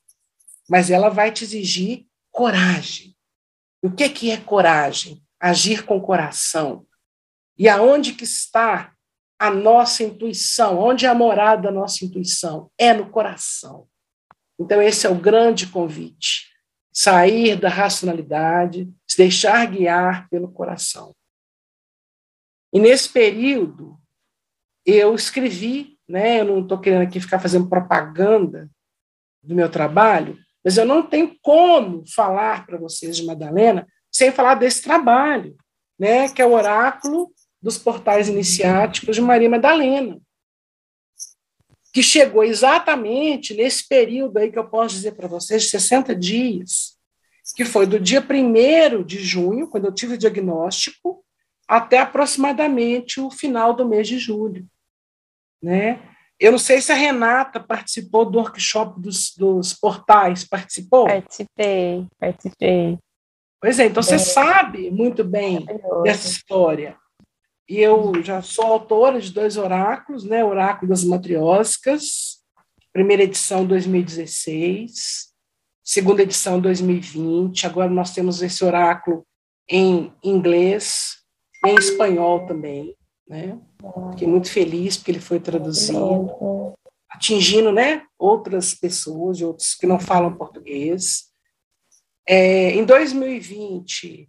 Mas 0.70 0.92
ela 0.92 1.10
vai 1.10 1.32
te 1.32 1.44
exigir 1.44 2.06
coragem. 2.32 3.16
O 3.82 3.90
que, 3.90 4.08
que 4.10 4.30
é 4.30 4.38
coragem? 4.38 5.24
Agir 5.40 5.84
com 5.86 6.00
coração. 6.00 6.86
E 7.58 7.68
aonde 7.68 8.14
que 8.14 8.24
está 8.24 8.94
a 9.40 9.50
nossa 9.50 10.04
intuição? 10.04 10.78
Onde 10.78 11.06
é 11.06 11.10
a 11.10 11.16
morada 11.16 11.64
da 11.64 11.72
nossa 11.72 12.04
intuição? 12.04 12.70
É 12.78 12.94
no 12.94 13.10
coração. 13.10 13.88
Então, 14.60 14.82
esse 14.82 15.08
é 15.08 15.10
o 15.10 15.16
grande 15.16 15.68
convite. 15.68 16.50
Sair 16.92 17.56
da 17.56 17.70
racionalidade, 17.70 18.92
se 19.08 19.18
deixar 19.18 19.66
guiar 19.66 20.28
pelo 20.30 20.52
coração. 20.52 21.16
E 22.74 22.80
nesse 22.80 23.08
período, 23.08 23.98
eu 24.86 25.16
escrevi, 25.16 25.98
né? 26.08 26.42
Eu 26.42 26.46
não 26.46 26.60
estou 26.60 26.80
querendo 26.80 27.04
aqui 27.04 27.22
ficar 27.22 27.40
fazendo 27.40 27.70
propaganda 27.70 28.70
do 29.42 29.56
meu 29.56 29.70
trabalho, 29.70 30.38
mas 30.64 30.78
eu 30.78 30.86
não 30.86 31.02
tenho 31.02 31.38
como 31.42 32.04
falar 32.14 32.66
para 32.66 32.78
vocês 32.78 33.16
de 33.16 33.26
Madalena 33.26 33.88
sem 34.12 34.32
falar 34.32 34.56
desse 34.56 34.82
trabalho, 34.82 35.56
né? 35.98 36.28
Que 36.30 36.42
é 36.42 36.46
o 36.46 36.54
oráculo 36.54 37.32
dos 37.62 37.78
portais 37.78 38.28
iniciáticos 38.28 39.16
de 39.16 39.22
Maria 39.22 39.50
Madalena, 39.50 40.20
que 41.94 42.04
chegou 42.04 42.44
exatamente 42.44 43.54
nesse 43.54 43.88
período 43.88 44.38
aí 44.38 44.52
que 44.52 44.60
eu 44.60 44.70
posso 44.70 44.96
dizer 44.96 45.14
para 45.14 45.28
vocês, 45.28 45.64
de 45.64 45.70
60 45.70 46.16
dias, 46.16 46.98
que 47.56 47.66
foi 47.66 47.86
do 47.86 48.00
dia 48.00 48.22
1 48.22 49.04
de 49.04 49.20
junho, 49.20 49.68
quando 49.68 49.86
eu 49.86 49.94
tive 49.94 50.14
o 50.14 50.18
diagnóstico, 50.18 51.24
até 51.68 52.00
aproximadamente 52.00 53.20
o 53.20 53.32
final 53.32 53.74
do 53.74 53.88
mês 53.88 54.08
de 54.08 54.18
julho. 54.18 54.68
Né? 55.62 56.00
eu 56.40 56.54
não 56.54 56.58
sei 56.58 56.80
se 56.80 56.92
a 56.92 56.96
Renata 56.96 57.60
participou 57.60 58.24
do 58.24 58.40
workshop 58.40 59.00
dos, 59.00 59.36
dos 59.36 59.74
portais. 59.74 60.46
Participou? 60.46 61.06
Participei, 61.06 62.08
participei. 62.18 62.98
Pois 63.62 63.78
é, 63.78 63.88
então 63.88 64.02
você 64.02 64.16
é. 64.16 64.20
sabe 64.20 64.90
muito 64.90 65.22
bem 65.22 65.66
dessa 66.04 66.30
história. 66.30 66.98
E 67.70 67.78
eu 67.78 68.12
já 68.24 68.42
sou 68.42 68.66
autora 68.66 69.22
de 69.22 69.32
dois 69.32 69.56
oráculos, 69.56 70.24
né? 70.24 70.44
Oráculo 70.44 70.90
das 70.90 71.04
Matriósicas, 71.04 72.40
primeira 72.92 73.22
edição 73.22 73.64
2016, 73.64 75.32
segunda 75.84 76.24
edição 76.24 76.60
2020. 76.60 77.68
Agora 77.68 77.92
nós 77.92 78.12
temos 78.12 78.42
esse 78.42 78.66
oráculo 78.66 79.24
em 79.70 80.12
inglês, 80.24 81.18
em 81.64 81.76
espanhol 81.76 82.48
também, 82.48 82.96
né? 83.28 83.60
Fiquei 84.12 84.28
muito 84.28 84.52
feliz 84.52 84.98
porque 84.98 85.12
ele 85.12 85.20
foi 85.20 85.40
traduzido, 85.40 86.74
atingindo, 87.08 87.72
né, 87.72 88.04
outras 88.18 88.74
pessoas, 88.74 89.42
outros 89.42 89.76
que 89.76 89.86
não 89.86 90.00
falam 90.00 90.36
português. 90.36 91.26
É, 92.28 92.72
em 92.72 92.84
2020, 92.84 94.29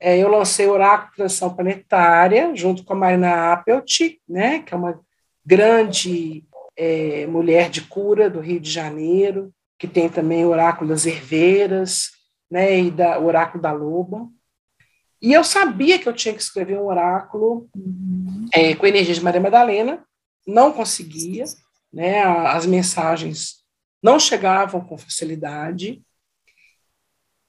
é, 0.00 0.18
eu 0.18 0.28
lancei 0.28 0.66
o 0.66 0.72
Oráculo 0.72 1.12
Transição 1.14 1.54
Planetária, 1.54 2.56
junto 2.56 2.82
com 2.82 2.94
a 2.94 2.96
Marina 2.96 3.52
Appelt, 3.52 4.18
né, 4.26 4.60
que 4.60 4.72
é 4.72 4.76
uma 4.76 4.98
grande 5.44 6.42
é, 6.74 7.26
mulher 7.26 7.68
de 7.68 7.82
cura 7.82 8.30
do 8.30 8.40
Rio 8.40 8.58
de 8.58 8.70
Janeiro, 8.70 9.52
que 9.78 9.86
tem 9.86 10.08
também 10.08 10.46
o 10.46 10.48
Oráculo 10.48 10.88
das 10.88 11.04
Herveiras, 11.04 12.12
né, 12.50 12.80
e 12.80 12.90
da, 12.90 13.18
o 13.18 13.26
Oráculo 13.26 13.62
da 13.62 13.72
Loba. 13.72 14.26
E 15.20 15.34
eu 15.34 15.44
sabia 15.44 15.98
que 15.98 16.08
eu 16.08 16.14
tinha 16.14 16.32
que 16.32 16.40
escrever 16.40 16.78
um 16.78 16.86
oráculo 16.86 17.68
uhum. 17.76 18.46
é, 18.54 18.74
com 18.74 18.86
energia 18.86 19.14
de 19.14 19.22
Maria 19.22 19.40
Madalena, 19.40 20.02
não 20.46 20.72
conseguia, 20.72 21.44
né, 21.92 22.22
as 22.22 22.64
mensagens 22.64 23.60
não 24.02 24.18
chegavam 24.18 24.80
com 24.80 24.96
facilidade, 24.96 26.02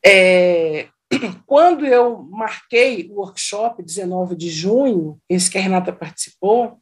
é, 0.05 0.89
quando 1.45 1.85
eu 1.85 2.23
marquei 2.23 3.09
o 3.11 3.15
workshop 3.15 3.83
19 3.83 4.35
de 4.35 4.49
junho, 4.49 5.19
esse 5.29 5.49
que 5.49 5.57
a 5.57 5.61
Renata 5.61 5.91
participou, 5.91 6.79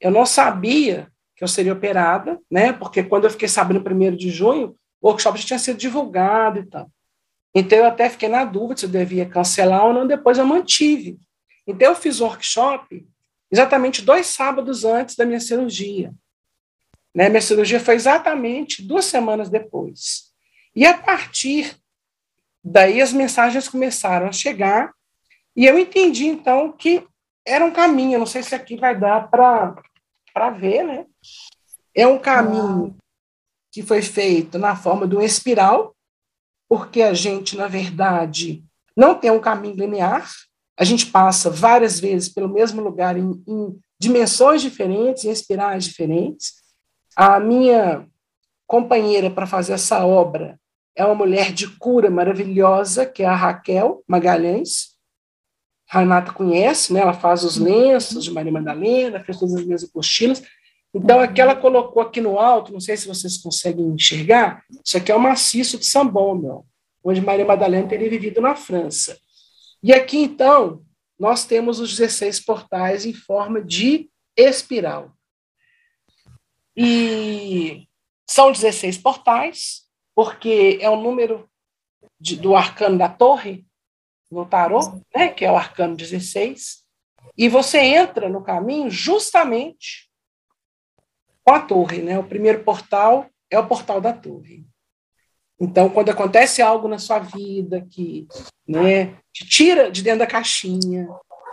eu 0.00 0.10
não 0.10 0.24
sabia 0.24 1.10
que 1.36 1.44
eu 1.44 1.48
seria 1.48 1.72
operada, 1.72 2.40
né? 2.50 2.72
Porque 2.72 3.02
quando 3.02 3.24
eu 3.24 3.30
fiquei 3.30 3.48
sabendo 3.48 3.82
primeiro 3.82 4.16
de 4.16 4.30
junho, 4.30 4.76
o 5.00 5.08
workshop 5.08 5.38
já 5.38 5.46
tinha 5.46 5.58
sido 5.58 5.78
divulgado 5.78 6.60
e 6.60 6.66
tal. 6.66 6.90
Então 7.54 7.78
eu 7.78 7.86
até 7.86 8.08
fiquei 8.10 8.28
na 8.28 8.44
dúvida 8.44 8.80
se 8.80 8.86
eu 8.86 8.90
devia 8.90 9.26
cancelar 9.26 9.86
ou 9.86 9.92
não, 9.92 10.06
depois 10.06 10.38
eu 10.38 10.46
mantive. 10.46 11.18
Então 11.66 11.88
eu 11.88 11.94
fiz 11.94 12.20
o 12.20 12.24
workshop 12.24 13.06
exatamente 13.50 14.02
dois 14.02 14.26
sábados 14.26 14.84
antes 14.84 15.16
da 15.16 15.24
minha 15.24 15.40
cirurgia. 15.40 16.12
Né? 17.14 17.28
Minha 17.28 17.40
cirurgia 17.40 17.80
foi 17.80 17.94
exatamente 17.94 18.82
duas 18.82 19.06
semanas 19.06 19.48
depois. 19.48 20.32
E 20.74 20.86
a 20.86 20.96
partir 20.96 21.76
Daí 22.70 23.00
as 23.00 23.14
mensagens 23.14 23.66
começaram 23.66 24.28
a 24.28 24.32
chegar 24.32 24.92
e 25.56 25.64
eu 25.64 25.78
entendi 25.78 26.26
então 26.26 26.70
que 26.70 27.02
era 27.46 27.64
um 27.64 27.70
caminho. 27.70 28.18
Não 28.18 28.26
sei 28.26 28.42
se 28.42 28.54
aqui 28.54 28.76
vai 28.76 28.98
dar 28.98 29.28
para 29.28 30.50
ver, 30.50 30.84
né? 30.84 31.06
É 31.94 32.06
um 32.06 32.18
caminho 32.18 32.94
que 33.72 33.82
foi 33.82 34.02
feito 34.02 34.58
na 34.58 34.76
forma 34.76 35.08
de 35.08 35.16
uma 35.16 35.24
espiral, 35.24 35.96
porque 36.68 37.00
a 37.00 37.14
gente, 37.14 37.56
na 37.56 37.68
verdade, 37.68 38.62
não 38.94 39.14
tem 39.14 39.30
um 39.30 39.40
caminho 39.40 39.74
linear, 39.74 40.28
a 40.78 40.84
gente 40.84 41.06
passa 41.06 41.48
várias 41.48 41.98
vezes 41.98 42.28
pelo 42.28 42.50
mesmo 42.50 42.82
lugar 42.82 43.16
em, 43.16 43.42
em 43.48 43.80
dimensões 43.98 44.60
diferentes, 44.60 45.24
em 45.24 45.30
espirais 45.30 45.84
diferentes. 45.84 46.52
A 47.16 47.40
minha 47.40 48.06
companheira 48.66 49.30
para 49.30 49.46
fazer 49.46 49.72
essa 49.72 50.04
obra 50.04 50.60
é 50.98 51.04
uma 51.04 51.14
mulher 51.14 51.52
de 51.52 51.68
cura 51.78 52.10
maravilhosa, 52.10 53.06
que 53.06 53.22
é 53.22 53.26
a 53.26 53.34
Raquel 53.34 54.02
Magalhães. 54.04 54.96
A 55.88 56.00
Renata 56.00 56.32
conhece, 56.32 56.92
né? 56.92 57.00
ela 57.00 57.14
faz 57.14 57.44
os 57.44 57.56
lenços 57.56 58.24
de 58.24 58.32
Maria 58.32 58.50
Madalena, 58.50 59.22
fez 59.22 59.38
todas 59.38 59.54
as 59.54 59.64
minhas 59.64 59.84
apostilas. 59.84 60.42
Então, 60.92 61.20
aqui 61.20 61.40
ela 61.40 61.54
colocou 61.54 62.02
aqui 62.02 62.20
no 62.20 62.36
alto, 62.36 62.72
não 62.72 62.80
sei 62.80 62.96
se 62.96 63.06
vocês 63.06 63.38
conseguem 63.38 63.86
enxergar, 63.86 64.64
isso 64.84 64.96
aqui 64.96 65.12
é 65.12 65.14
o 65.14 65.20
maciço 65.20 65.78
de 65.78 65.86
Sambon, 65.86 66.64
onde 67.04 67.20
Maria 67.20 67.44
Madalena 67.44 67.86
teria 67.86 68.10
vivido 68.10 68.40
na 68.40 68.56
França. 68.56 69.16
E 69.80 69.92
aqui, 69.92 70.18
então, 70.18 70.82
nós 71.16 71.44
temos 71.44 71.78
os 71.78 71.96
16 71.96 72.40
portais 72.40 73.06
em 73.06 73.14
forma 73.14 73.62
de 73.62 74.10
espiral. 74.36 75.12
E 76.76 77.86
são 78.26 78.50
16 78.50 78.98
portais, 78.98 79.87
porque 80.18 80.80
é 80.80 80.90
o 80.90 80.96
número 80.96 81.48
de, 82.20 82.34
do 82.34 82.56
arcano 82.56 82.98
da 82.98 83.08
torre, 83.08 83.64
no 84.28 84.44
tarô, 84.44 84.80
né, 85.14 85.28
que 85.28 85.44
é 85.44 85.52
o 85.52 85.56
arcano 85.56 85.94
16, 85.94 86.84
e 87.36 87.48
você 87.48 87.78
entra 87.78 88.28
no 88.28 88.42
caminho 88.42 88.90
justamente 88.90 90.10
com 91.44 91.54
a 91.54 91.60
torre. 91.60 92.02
Né? 92.02 92.18
O 92.18 92.24
primeiro 92.24 92.64
portal 92.64 93.30
é 93.48 93.56
o 93.60 93.68
portal 93.68 94.00
da 94.00 94.12
torre. 94.12 94.66
Então, 95.60 95.88
quando 95.88 96.08
acontece 96.08 96.60
algo 96.60 96.88
na 96.88 96.98
sua 96.98 97.20
vida 97.20 97.86
que 97.88 98.26
né, 98.66 99.20
te 99.32 99.48
tira 99.48 99.88
de 99.88 100.02
dentro 100.02 100.18
da 100.18 100.26
caixinha, 100.26 101.08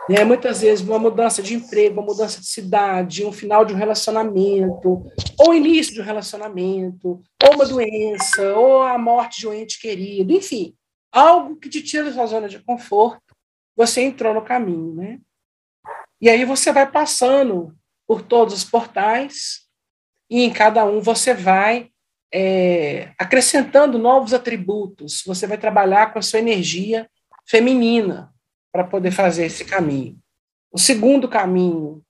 né? 0.09 0.23
Muitas 0.23 0.61
vezes 0.61 0.85
uma 0.87 0.99
mudança 0.99 1.41
de 1.41 1.55
emprego, 1.55 1.99
uma 1.99 2.05
mudança 2.05 2.39
de 2.39 2.47
cidade, 2.47 3.25
um 3.25 3.31
final 3.31 3.65
de 3.65 3.73
um 3.73 3.77
relacionamento, 3.77 5.05
ou 5.37 5.53
início 5.53 5.93
de 5.93 6.01
um 6.01 6.03
relacionamento, 6.03 7.21
ou 7.43 7.53
uma 7.53 7.65
doença, 7.65 8.55
ou 8.55 8.81
a 8.81 8.97
morte 8.97 9.39
de 9.39 9.47
um 9.47 9.53
ente 9.53 9.79
querido, 9.79 10.31
enfim, 10.31 10.75
algo 11.11 11.55
que 11.55 11.69
te 11.69 11.81
tira 11.81 12.05
da 12.05 12.13
sua 12.13 12.25
zona 12.25 12.49
de 12.49 12.59
conforto, 12.59 13.35
você 13.75 14.01
entrou 14.01 14.33
no 14.33 14.41
caminho, 14.41 14.93
né? 14.93 15.19
E 16.21 16.29
aí 16.29 16.45
você 16.45 16.71
vai 16.71 16.89
passando 16.89 17.75
por 18.07 18.21
todos 18.21 18.53
os 18.53 18.63
portais 18.63 19.65
e 20.29 20.43
em 20.43 20.51
cada 20.51 20.85
um 20.85 21.01
você 21.01 21.33
vai 21.33 21.89
é, 22.33 23.13
acrescentando 23.17 23.97
novos 23.97 24.33
atributos, 24.33 25.23
você 25.25 25.47
vai 25.47 25.57
trabalhar 25.57 26.11
com 26.11 26.19
a 26.19 26.21
sua 26.21 26.39
energia 26.39 27.09
feminina, 27.47 28.33
para 28.75 28.83
poder 28.83 29.11
fazer 29.11 29.45
esse 29.45 29.63
caminho. 29.63 30.19
O 30.69 30.77
segundo 30.77 31.29
caminho, 31.29 32.03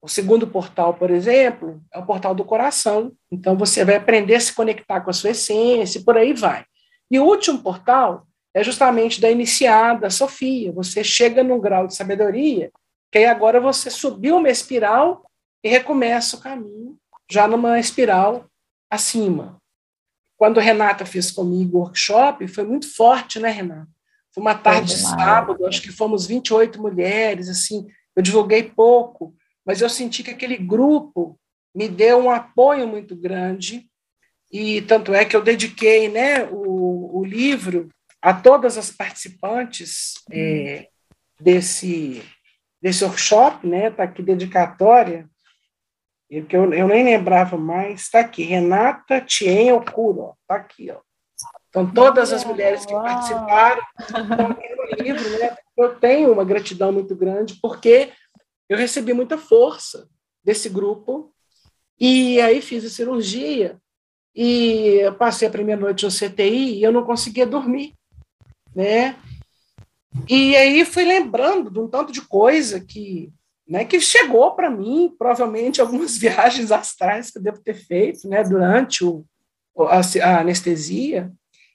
o 0.00 0.06
segundo 0.06 0.46
portal, 0.46 0.94
por 0.94 1.10
exemplo, 1.10 1.82
é 1.92 1.98
o 1.98 2.06
portal 2.06 2.32
do 2.32 2.44
coração. 2.44 3.12
Então, 3.28 3.56
você 3.56 3.84
vai 3.84 3.96
aprender 3.96 4.36
a 4.36 4.40
se 4.40 4.54
conectar 4.54 5.00
com 5.00 5.10
a 5.10 5.12
sua 5.12 5.30
essência 5.30 5.98
e 5.98 6.04
por 6.04 6.16
aí 6.16 6.32
vai. 6.32 6.64
E 7.10 7.18
o 7.18 7.24
último 7.24 7.60
portal 7.60 8.24
é 8.54 8.62
justamente 8.62 9.20
da 9.20 9.28
iniciada, 9.32 10.10
Sofia. 10.10 10.70
Você 10.70 11.02
chega 11.02 11.42
num 11.42 11.58
grau 11.58 11.88
de 11.88 11.96
sabedoria 11.96 12.70
que 13.10 13.18
aí 13.18 13.24
agora 13.24 13.60
você 13.60 13.90
subiu 13.90 14.36
uma 14.36 14.48
espiral 14.48 15.28
e 15.60 15.68
recomeça 15.68 16.36
o 16.36 16.40
caminho 16.40 16.96
já 17.28 17.48
numa 17.48 17.80
espiral 17.80 18.46
acima. 18.88 19.60
Quando 20.36 20.60
Renata 20.60 21.04
fez 21.04 21.32
comigo 21.32 21.78
o 21.78 21.80
workshop, 21.80 22.46
foi 22.46 22.62
muito 22.62 22.88
forte, 22.94 23.40
né, 23.40 23.50
Renata? 23.50 23.88
Foi 24.34 24.40
uma 24.40 24.54
tarde 24.54 24.94
de 24.94 25.00
sábado, 25.00 25.66
acho 25.66 25.82
que 25.82 25.92
fomos 25.92 26.26
28 26.26 26.80
mulheres, 26.80 27.48
assim, 27.48 27.86
eu 28.16 28.22
divulguei 28.22 28.62
pouco, 28.62 29.34
mas 29.64 29.80
eu 29.80 29.88
senti 29.88 30.22
que 30.22 30.30
aquele 30.30 30.56
grupo 30.56 31.38
me 31.74 31.88
deu 31.88 32.18
um 32.18 32.30
apoio 32.30 32.86
muito 32.88 33.14
grande, 33.14 33.86
e 34.50 34.82
tanto 34.82 35.14
é 35.14 35.24
que 35.24 35.34
eu 35.34 35.42
dediquei 35.42 36.08
né, 36.08 36.44
o, 36.50 37.18
o 37.20 37.24
livro 37.24 37.88
a 38.20 38.32
todas 38.32 38.78
as 38.78 38.90
participantes 38.90 40.14
é, 40.30 40.88
desse, 41.40 42.22
desse 42.80 43.04
workshop, 43.04 43.66
né? 43.66 43.88
Está 43.88 44.04
aqui 44.04 44.22
dedicatória, 44.22 45.28
que 46.48 46.56
eu, 46.56 46.72
eu 46.72 46.86
nem 46.86 47.04
lembrava 47.04 47.56
mais, 47.56 48.02
está 48.02 48.20
aqui, 48.20 48.44
Renata 48.44 49.20
Tien 49.20 49.72
Okuro, 49.72 50.34
está 50.42 50.56
aqui, 50.56 50.90
ó. 50.90 51.00
Então, 51.72 51.90
todas 51.90 52.34
as 52.34 52.44
mulheres 52.44 52.84
que 52.84 52.92
participaram 52.92 53.80
estão 53.98 54.56
livro, 55.02 55.38
né? 55.38 55.56
Eu 55.74 55.94
tenho 55.94 56.30
uma 56.30 56.44
gratidão 56.44 56.92
muito 56.92 57.16
grande, 57.16 57.58
porque 57.62 58.12
eu 58.68 58.76
recebi 58.76 59.14
muita 59.14 59.38
força 59.38 60.06
desse 60.44 60.68
grupo, 60.68 61.32
e 61.98 62.38
aí 62.42 62.60
fiz 62.60 62.84
a 62.84 62.90
cirurgia, 62.90 63.78
e 64.36 65.00
passei 65.18 65.48
a 65.48 65.50
primeira 65.50 65.80
noite 65.80 66.04
no 66.04 66.10
CTI, 66.10 66.74
e 66.74 66.82
eu 66.82 66.92
não 66.92 67.06
conseguia 67.06 67.46
dormir, 67.46 67.94
né? 68.76 69.16
E 70.28 70.54
aí 70.54 70.84
fui 70.84 71.04
lembrando 71.04 71.70
de 71.70 71.78
um 71.78 71.88
tanto 71.88 72.12
de 72.12 72.20
coisa 72.20 72.78
que, 72.80 73.32
né, 73.66 73.86
que 73.86 73.98
chegou 73.98 74.50
para 74.50 74.68
mim, 74.68 75.10
provavelmente 75.18 75.80
algumas 75.80 76.18
viagens 76.20 76.70
astrais 76.70 77.30
que 77.30 77.38
eu 77.38 77.42
devo 77.42 77.62
ter 77.62 77.74
feito, 77.74 78.28
né, 78.28 78.44
durante 78.44 79.02
o, 79.02 79.24
a, 79.88 80.00
a 80.22 80.40
anestesia, 80.40 81.32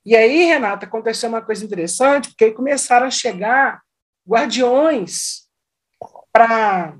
e 0.08 0.15
aí, 0.15 0.46
Renata, 0.46 0.86
aconteceu 0.86 1.28
uma 1.28 1.41
coisa 1.41 1.65
interessante, 1.65 2.30
porque 2.30 2.46
aí 2.46 2.52
começaram 2.54 3.08
a 3.08 3.12
chegar 3.12 3.82
guardiões 4.26 5.46
para 6.32 6.96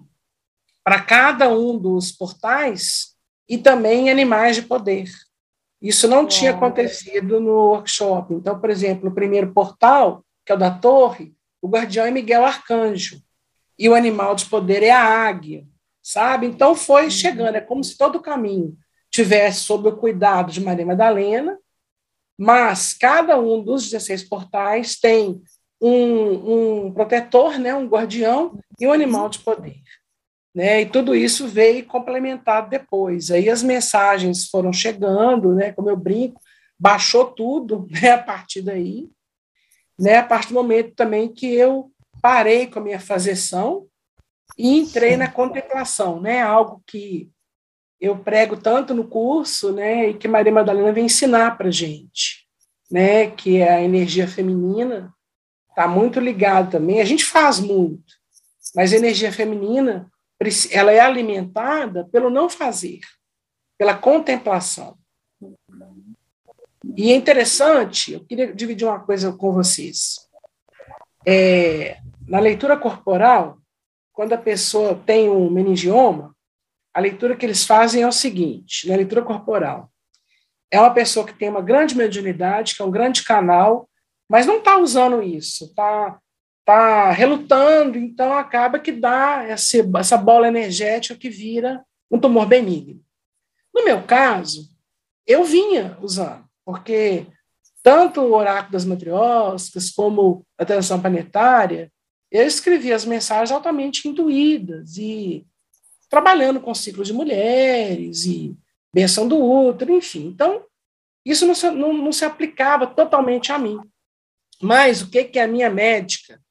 cada 1.08 1.48
um 1.48 1.78
dos 1.80 2.12
portais 2.12 3.16
e 3.48 3.58
também 3.58 4.10
animais 4.10 4.58
de 4.58 4.64
poder. 4.64 5.10
Isso 5.82 6.06
não 6.06 6.28
tinha 6.28 6.52
acontecido 6.52 7.40
no 7.40 7.70
workshop. 7.70 8.34
Então, 8.34 8.60
por 8.60 8.70
exemplo, 8.70 9.10
o 9.10 9.16
primeiro 9.16 9.54
portal, 9.54 10.22
que 10.46 10.52
é 10.52 10.56
o 10.56 10.60
da 10.60 10.70
torre, 10.70 11.34
o 11.62 11.70
guardião 11.70 12.06
é 12.06 12.12
Miguel 12.12 12.46
Arcanjo, 12.46 13.22
e 13.80 13.88
o 13.88 13.96
animal 13.96 14.36
de 14.36 14.48
poder 14.48 14.84
é 14.84 14.92
a 14.92 15.02
águia, 15.02 15.66
sabe? 16.04 16.46
Então 16.46 16.76
foi 16.76 17.06
uhum. 17.06 17.10
chegando, 17.10 17.56
é 17.56 17.62
como 17.62 17.82
se 17.86 17.98
todo 17.98 18.18
o 18.18 18.22
caminho 18.22 18.78
tivesse 19.10 19.62
sob 19.62 19.88
o 19.88 19.96
cuidado 19.96 20.52
de 20.52 20.60
Maria 20.60 20.86
Madalena, 20.86 21.58
mas 22.38 22.94
cada 22.94 23.40
um 23.40 23.64
dos 23.64 23.90
16 23.90 24.24
portais 24.24 24.96
tem 25.00 25.42
um, 25.82 26.86
um 26.86 26.94
protetor, 26.94 27.58
né, 27.58 27.74
um 27.74 27.88
guardião 27.88 28.60
e 28.80 28.88
um 28.88 28.92
animal 28.92 29.30
de 29.30 29.40
poder. 29.40 29.82
Né, 30.54 30.82
e 30.82 30.86
tudo 30.86 31.16
isso 31.16 31.48
veio 31.48 31.86
complementado 31.86 32.70
depois. 32.70 33.30
Aí 33.30 33.50
as 33.50 33.62
mensagens 33.62 34.48
foram 34.50 34.74
chegando, 34.74 35.54
né, 35.54 35.72
como 35.72 35.90
eu 35.90 35.98
brinco, 35.98 36.42
baixou 36.80 37.26
tudo 37.26 37.88
né, 38.02 38.12
a 38.12 38.22
partir 38.22 38.62
daí, 38.62 39.10
né, 40.00 40.18
a 40.18 40.24
partir 40.24 40.50
do 40.50 40.56
momento 40.56 40.94
também 40.96 41.32
que 41.32 41.48
eu 41.48 41.92
parei 42.22 42.68
com 42.68 42.80
a 42.80 42.84
minha 42.84 43.00
fazeção 43.00 43.88
e 44.58 44.78
entrei 44.78 45.16
na 45.18 45.30
contemplação, 45.30 46.20
né, 46.20 46.42
algo 46.42 46.82
que 46.86 47.30
eu 48.00 48.18
prego 48.18 48.56
tanto 48.56 48.94
no 48.94 49.08
curso, 49.08 49.72
né, 49.72 50.10
e 50.10 50.14
que 50.14 50.28
Maria 50.28 50.52
Madalena 50.52 50.92
vem 50.92 51.06
ensinar 51.06 51.58
para 51.58 51.72
gente, 51.72 52.48
né, 52.92 53.32
que 53.32 53.58
é 53.58 53.72
a 53.72 53.84
energia 53.84 54.28
feminina 54.28 55.14
está 55.70 55.88
muito 55.88 56.20
ligado 56.20 56.72
também. 56.72 57.00
A 57.00 57.06
gente 57.06 57.24
faz 57.24 57.60
muito, 57.60 58.14
mas 58.76 58.92
a 58.92 58.98
energia 58.98 59.32
feminina 59.32 60.12
ela 60.72 60.92
é 60.92 61.00
alimentada 61.00 62.08
pelo 62.12 62.30
não 62.30 62.50
fazer, 62.50 63.00
pela 63.78 63.96
contemplação. 63.96 64.98
E 66.96 67.12
é 67.12 67.16
interessante, 67.16 68.14
eu 68.14 68.26
queria 68.26 68.54
dividir 68.54 68.88
uma 68.88 69.00
coisa 69.00 69.32
com 69.34 69.52
vocês. 69.52 70.16
É, 71.26 71.98
na 72.28 72.40
leitura 72.40 72.78
corporal, 72.78 73.60
quando 74.14 74.34
a 74.34 74.38
pessoa 74.38 74.96
tem 75.06 75.30
um 75.30 75.50
meningioma, 75.50 76.36
a 76.98 77.00
leitura 77.00 77.36
que 77.36 77.46
eles 77.46 77.64
fazem 77.64 78.02
é 78.02 78.08
o 78.08 78.12
seguinte: 78.12 78.90
na 78.90 78.96
leitura 78.96 79.22
corporal, 79.22 79.92
é 80.72 80.80
uma 80.80 80.92
pessoa 80.92 81.28
que 81.28 81.38
tem 81.38 81.48
uma 81.48 81.62
grande 81.62 81.96
mediunidade, 81.96 82.76
que 82.76 82.82
é 82.82 82.86
um 82.86 82.90
grande 82.90 83.24
canal, 83.24 83.88
mas 84.28 84.48
não 84.48 84.58
está 84.58 84.80
usando 84.80 85.22
isso, 85.22 85.66
está 85.66 86.20
tá 86.66 87.12
relutando, 87.12 88.00
então 88.00 88.34
acaba 88.34 88.80
que 88.80 88.92
dá 88.92 89.44
essa, 89.48 89.78
essa 90.00 90.18
bola 90.18 90.48
energética 90.48 91.16
que 91.16 91.30
vira 91.30 91.86
um 92.10 92.20
tumor 92.20 92.48
benigno. 92.48 93.00
No 93.72 93.86
meu 93.86 94.02
caso, 94.02 94.68
eu 95.28 95.44
vinha 95.44 96.00
usando, 96.02 96.46
porque 96.66 97.28
tanto 97.84 98.22
o 98.22 98.34
oráculo 98.34 98.72
das 98.72 98.86
matriósticas 98.86 99.92
como 99.92 100.44
a 100.58 100.66
transição 100.66 101.00
planetária, 101.00 101.92
eu 102.32 102.48
escrevi 102.48 102.92
as 102.92 103.06
mensagens 103.06 103.52
altamente 103.52 104.08
intuídas 104.08 104.98
e 104.98 105.46
trabalhando 106.10 106.60
com 106.60 106.74
ciclos 106.74 107.08
de 107.08 107.14
mulheres 107.14 108.26
e 108.26 108.56
benção 108.94 109.28
do 109.28 109.38
útero, 109.38 109.94
enfim. 109.94 110.28
Então, 110.28 110.64
isso 111.26 111.46
não 111.46 111.54
se, 111.54 111.70
não, 111.72 111.94
não 111.94 112.12
se 112.12 112.26
aplicava 112.26 112.88
totalmente 112.88 113.52
a 113.52 113.60
mim. 113.60 113.80
Mas 114.62 115.02
o 115.02 115.10
que, 115.10 115.24
que 115.26 115.40
a 115.40 115.48
minha 115.48 115.70
médica, 115.70 116.42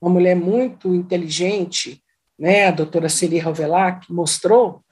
uma 0.00 0.10
mulher 0.10 0.34
muito 0.34 0.94
inteligente, 0.94 2.02
né, 2.38 2.66
a 2.66 2.70
doutora 2.70 3.08
Celi 3.08 3.38
Rovelac, 3.38 4.10
mostrou, 4.12 4.82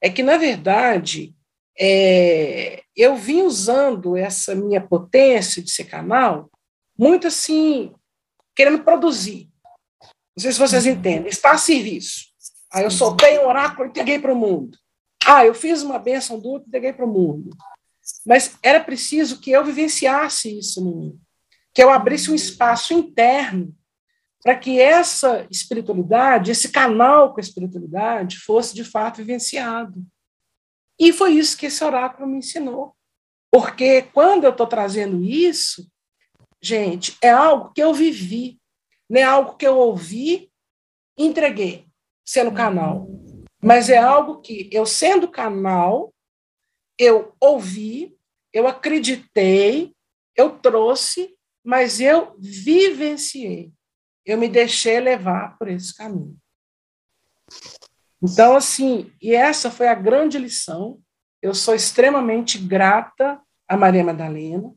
é 0.00 0.08
que, 0.10 0.22
na 0.22 0.36
verdade, 0.36 1.34
é, 1.78 2.82
eu 2.94 3.16
vim 3.16 3.42
usando 3.42 4.16
essa 4.16 4.54
minha 4.54 4.80
potência 4.80 5.62
de 5.62 5.70
ser 5.70 5.84
canal 5.84 6.50
muito 6.96 7.26
assim, 7.26 7.92
querendo 8.54 8.84
produzir. 8.84 9.50
Não 10.36 10.42
sei 10.42 10.52
se 10.52 10.58
vocês 10.58 10.86
entendem, 10.86 11.28
está 11.28 11.52
a 11.52 11.58
serviço. 11.58 12.33
Aí 12.74 12.84
eu 12.84 12.90
soltei 12.90 13.38
um 13.38 13.46
oráculo 13.46 13.86
e 13.86 13.90
entreguei 13.90 14.18
para 14.18 14.32
o 14.32 14.36
mundo. 14.36 14.76
Ah, 15.24 15.46
eu 15.46 15.54
fiz 15.54 15.82
uma 15.82 15.98
bênção 15.98 16.38
do 16.38 16.48
outro 16.48 16.66
e 16.66 16.68
entreguei 16.68 16.92
para 16.92 17.04
o 17.04 17.08
mundo. 17.08 17.50
Mas 18.26 18.58
era 18.62 18.80
preciso 18.80 19.40
que 19.40 19.50
eu 19.50 19.64
vivenciasse 19.64 20.58
isso 20.58 20.80
em 20.80 20.84
mim 20.84 21.20
que 21.74 21.82
eu 21.82 21.90
abrisse 21.90 22.30
um 22.30 22.34
espaço 22.34 22.94
interno 22.94 23.76
para 24.42 24.56
que 24.56 24.80
essa 24.80 25.46
espiritualidade, 25.50 26.50
esse 26.50 26.70
canal 26.70 27.32
com 27.32 27.40
a 27.40 27.42
espiritualidade, 27.42 28.38
fosse 28.38 28.74
de 28.74 28.84
fato 28.84 29.16
vivenciado. 29.16 30.04
E 30.98 31.12
foi 31.12 31.32
isso 31.32 31.56
que 31.56 31.66
esse 31.66 31.82
oráculo 31.82 32.28
me 32.28 32.38
ensinou. 32.38 32.94
Porque 33.50 34.02
quando 34.02 34.44
eu 34.44 34.50
estou 34.50 34.66
trazendo 34.66 35.24
isso, 35.24 35.90
gente, 36.62 37.16
é 37.20 37.30
algo 37.30 37.72
que 37.72 37.82
eu 37.82 37.92
vivi, 37.92 38.60
não 39.10 39.20
é 39.20 39.24
algo 39.24 39.56
que 39.56 39.66
eu 39.66 39.76
ouvi 39.76 40.52
e 41.18 41.24
entreguei, 41.24 41.86
sendo 42.24 42.52
canal. 42.52 43.08
Mas 43.62 43.88
é 43.88 43.98
algo 43.98 44.40
que 44.40 44.68
eu, 44.72 44.84
sendo 44.86 45.28
canal, 45.28 46.12
eu 46.98 47.34
ouvi, 47.40 48.16
eu 48.52 48.66
acreditei, 48.66 49.92
eu 50.36 50.58
trouxe 50.58 51.34
mas 51.64 51.98
eu 51.98 52.36
vivenciei, 52.38 53.72
eu 54.26 54.36
me 54.36 54.48
deixei 54.48 55.00
levar 55.00 55.56
por 55.56 55.68
esse 55.68 55.96
caminho. 55.96 56.36
Então, 58.22 58.54
assim, 58.54 59.10
e 59.20 59.34
essa 59.34 59.70
foi 59.70 59.88
a 59.88 59.94
grande 59.94 60.38
lição. 60.38 61.00
Eu 61.40 61.54
sou 61.54 61.74
extremamente 61.74 62.58
grata 62.58 63.40
a 63.66 63.76
Maria 63.76 64.04
Madalena, 64.04 64.74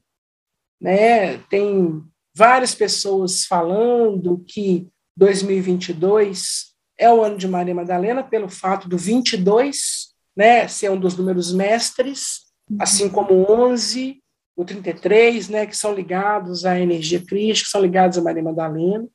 né? 0.79 1.37
Tem 1.49 2.01
várias 2.33 2.73
pessoas 2.73 3.45
falando 3.45 4.43
que 4.47 4.89
2022 5.17 6.66
é 6.97 7.11
o 7.11 7.23
ano 7.23 7.37
de 7.37 7.47
Maria 7.47 7.75
Madalena 7.75 8.23
pelo 8.23 8.49
fato 8.49 8.89
do 8.89 8.97
22, 8.97 10.13
né, 10.35 10.67
ser 10.67 10.91
um 10.91 10.99
dos 10.99 11.15
números 11.15 11.53
mestres, 11.53 12.47
assim 12.79 13.09
como 13.09 13.49
11, 13.49 14.21
o 14.55 14.65
33, 14.65 15.49
né, 15.49 15.65
que 15.65 15.77
são 15.77 15.93
ligados 15.93 16.65
à 16.65 16.79
energia 16.79 17.23
crística, 17.23 17.65
que 17.65 17.71
são 17.71 17.81
ligados 17.81 18.17
a 18.17 18.21
Maria 18.21 18.43
Madalena. 18.43 19.07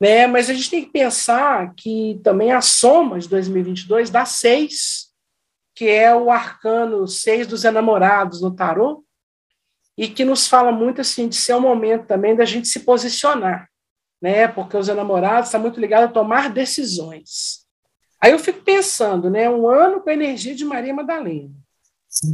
Né, 0.00 0.26
mas 0.26 0.48
a 0.48 0.54
gente 0.54 0.70
tem 0.70 0.84
que 0.84 0.92
pensar 0.92 1.74
que 1.74 2.20
também 2.22 2.52
a 2.52 2.60
soma 2.60 3.18
de 3.18 3.28
2022 3.28 4.10
dá 4.10 4.24
seis, 4.24 5.08
que 5.74 5.88
é 5.88 6.14
o 6.14 6.30
arcano 6.30 7.06
seis 7.06 7.46
dos 7.46 7.64
enamorados 7.64 8.40
no 8.40 8.54
tarô, 8.54 9.04
e 9.96 10.08
que 10.08 10.24
nos 10.24 10.46
fala 10.46 10.70
muito 10.70 11.00
assim 11.00 11.28
de 11.28 11.34
ser 11.34 11.54
um 11.54 11.60
momento 11.60 12.06
também 12.06 12.36
da 12.36 12.44
gente 12.44 12.68
se 12.68 12.80
posicionar, 12.80 13.68
né? 14.20 14.48
Porque 14.48 14.76
os 14.76 14.88
enamorados 14.88 15.48
estão 15.48 15.60
muito 15.60 15.80
ligados 15.80 16.10
a 16.10 16.12
tomar 16.12 16.50
decisões. 16.50 17.66
Aí 18.20 18.32
eu 18.32 18.38
fico 18.38 18.62
pensando, 18.62 19.30
né? 19.30 19.48
Um 19.48 19.68
ano 19.68 20.00
com 20.00 20.10
a 20.10 20.12
energia 20.12 20.54
de 20.54 20.64
Maria 20.64 20.94
Madalena 20.94 21.54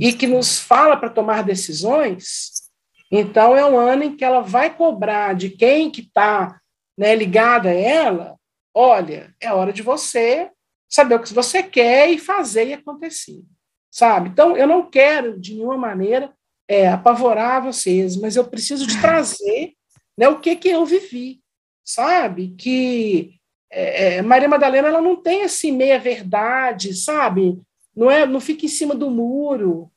e 0.01 0.13
que 0.13 0.27
nos 0.27 0.59
fala 0.59 0.97
para 0.97 1.11
tomar 1.11 1.43
decisões, 1.43 2.65
então 3.11 3.57
é 3.57 3.65
um 3.65 3.79
ano 3.79 4.05
em 4.05 4.17
que 4.17 4.25
ela 4.25 4.41
vai 4.41 4.75
cobrar 4.75 5.35
de 5.35 5.51
quem 5.51 5.91
que 5.91 6.01
está 6.01 6.61
né, 6.97 7.15
ligada 7.15 7.69
a 7.69 7.75
ela, 7.75 8.37
olha, 8.73 9.35
é 9.41 9.53
hora 9.53 9.73
de 9.73 9.83
você 9.83 10.51
saber 10.89 11.17
o 11.17 11.21
que 11.21 11.35
você 11.35 11.63
quer 11.63 12.11
e 12.11 12.19
fazer 12.19 12.69
e 12.69 12.75
acontecer, 12.75 13.43
sabe? 13.91 14.31
Então, 14.31 14.57
eu 14.57 14.67
não 14.67 14.89
quero, 14.89 15.39
de 15.39 15.55
nenhuma 15.55 15.77
maneira, 15.77 16.33
é, 16.69 16.89
apavorar 16.89 17.63
vocês, 17.63 18.17
mas 18.17 18.37
eu 18.37 18.45
preciso 18.45 18.87
de 18.87 18.99
trazer 19.03 19.75
né, 20.17 20.29
o 20.29 20.39
que, 20.39 20.55
que 20.57 20.69
eu 20.69 20.87
vivi, 20.87 21.41
sabe? 21.85 22.55
Que 22.57 23.35
é, 23.71 24.17
é 24.17 24.23
Maria 24.23 24.49
Madalena 24.49 24.89
ela 24.89 25.01
não 25.01 25.17
tem 25.17 25.43
assim 25.43 25.73
meia 25.73 25.99
verdade, 25.99 26.95
sabe? 26.95 27.61
não 27.95 28.11
é, 28.11 28.27
não 28.27 28.41
fica 28.41 28.67
em 28.67 28.69
cima 28.69 28.95
do 28.95 29.11
muro. 29.11 29.91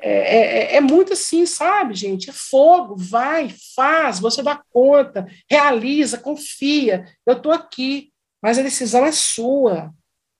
É, 0.00 0.10
é, 0.10 0.76
é, 0.76 0.80
muito 0.80 1.12
assim, 1.12 1.44
sabe, 1.44 1.94
gente? 1.94 2.30
É 2.30 2.32
fogo, 2.32 2.96
vai, 2.96 3.52
faz, 3.74 4.20
você 4.20 4.42
dá 4.42 4.60
conta, 4.70 5.26
realiza, 5.50 6.18
confia. 6.18 7.04
Eu 7.26 7.34
estou 7.34 7.52
aqui, 7.52 8.12
mas 8.40 8.58
a 8.58 8.62
decisão 8.62 9.04
é 9.04 9.12
sua, 9.12 9.92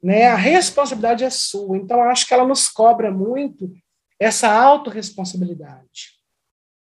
né? 0.02 0.28
A 0.28 0.36
responsabilidade 0.36 1.24
é 1.24 1.30
sua. 1.30 1.76
Então, 1.76 2.02
acho 2.02 2.26
que 2.26 2.34
ela 2.34 2.46
nos 2.46 2.68
cobra 2.68 3.10
muito 3.10 3.72
essa 4.18 4.48
autorresponsabilidade. 4.48 6.18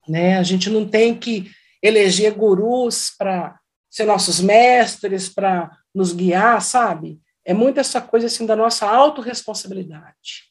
Né? 0.08 0.38
A 0.38 0.42
gente 0.42 0.68
não 0.68 0.88
tem 0.88 1.16
que 1.16 1.50
eleger 1.82 2.34
gurus 2.34 3.12
para 3.16 3.58
ser 3.94 4.04
nossos 4.04 4.40
mestres, 4.40 5.28
para 5.28 5.70
nos 5.94 6.12
guiar, 6.12 6.60
sabe? 6.60 7.20
É 7.44 7.54
muito 7.54 7.78
essa 7.78 8.00
coisa 8.00 8.26
assim 8.26 8.44
da 8.44 8.56
nossa 8.56 8.88
autorresponsabilidade. 8.90 10.50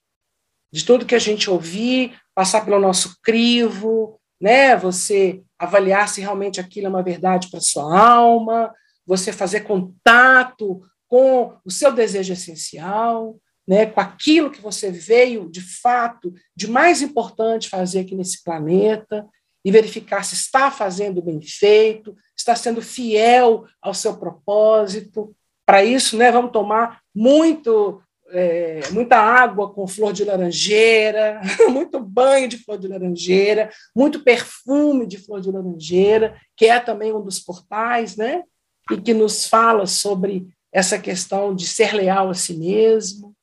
De 0.71 0.85
tudo 0.85 1.05
que 1.05 1.13
a 1.13 1.19
gente 1.19 1.49
ouvir, 1.49 2.17
passar 2.33 2.63
pelo 2.63 2.79
nosso 2.79 3.17
crivo, 3.21 4.17
né? 4.39 4.77
Você 4.77 5.43
avaliar 5.59 6.07
se 6.07 6.21
realmente 6.21 6.61
aquilo 6.61 6.87
é 6.87 6.89
uma 6.89 7.03
verdade 7.03 7.49
para 7.51 7.59
sua 7.59 7.99
alma, 7.99 8.73
você 9.05 9.33
fazer 9.33 9.65
contato 9.65 10.81
com 11.09 11.57
o 11.65 11.69
seu 11.69 11.91
desejo 11.91 12.31
essencial, 12.31 13.35
né, 13.67 13.85
com 13.85 13.99
aquilo 13.99 14.51
que 14.51 14.61
você 14.61 14.89
veio, 14.89 15.49
de 15.49 15.61
fato, 15.61 16.33
de 16.55 16.67
mais 16.67 17.01
importante 17.01 17.69
fazer 17.69 17.99
aqui 17.99 18.15
nesse 18.15 18.41
planeta, 18.41 19.25
e 19.63 19.71
verificar 19.71 20.23
se 20.23 20.35
está 20.35 20.69
fazendo 20.69 21.21
bem 21.21 21.41
feito, 21.41 22.15
está 22.35 22.55
sendo 22.55 22.81
fiel 22.81 23.65
ao 23.81 23.93
seu 23.93 24.17
propósito. 24.17 25.35
Para 25.65 25.83
isso, 25.83 26.17
né, 26.17 26.31
vamos 26.31 26.51
tomar 26.51 27.01
muito, 27.15 28.01
é, 28.29 28.81
muita 28.91 29.17
água 29.17 29.71
com 29.71 29.87
flor 29.87 30.11
de 30.11 30.25
laranjeira, 30.25 31.39
muito 31.69 31.99
banho 31.99 32.47
de 32.47 32.57
flor 32.57 32.77
de 32.77 32.87
laranjeira, 32.87 33.69
muito 33.95 34.19
perfume 34.19 35.07
de 35.07 35.17
flor 35.17 35.39
de 35.39 35.49
laranjeira, 35.49 36.37
que 36.57 36.65
é 36.65 36.79
também 36.79 37.13
um 37.13 37.21
dos 37.21 37.39
portais, 37.39 38.17
né, 38.17 38.43
e 38.91 38.97
que 38.97 39.13
nos 39.13 39.47
fala 39.47 39.85
sobre 39.85 40.47
essa 40.73 40.99
questão 40.99 41.55
de 41.55 41.65
ser 41.67 41.93
leal 41.93 42.29
a 42.29 42.33
si 42.33 42.57
mesmo. 42.57 43.33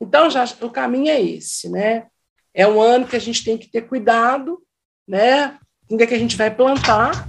Então, 0.00 0.30
já 0.30 0.44
o 0.62 0.70
caminho 0.70 1.10
é 1.10 1.20
esse, 1.20 1.68
né? 1.68 2.06
É 2.54 2.66
um 2.66 2.80
ano 2.80 3.06
que 3.06 3.16
a 3.16 3.20
gente 3.20 3.44
tem 3.44 3.58
que 3.58 3.70
ter 3.70 3.82
cuidado, 3.82 4.63
né? 5.06 5.58
Com 5.88 5.94
o 5.94 5.98
que, 5.98 6.04
é 6.04 6.06
que 6.06 6.14
a 6.14 6.18
gente 6.18 6.36
vai 6.36 6.50
plantar, 6.50 7.26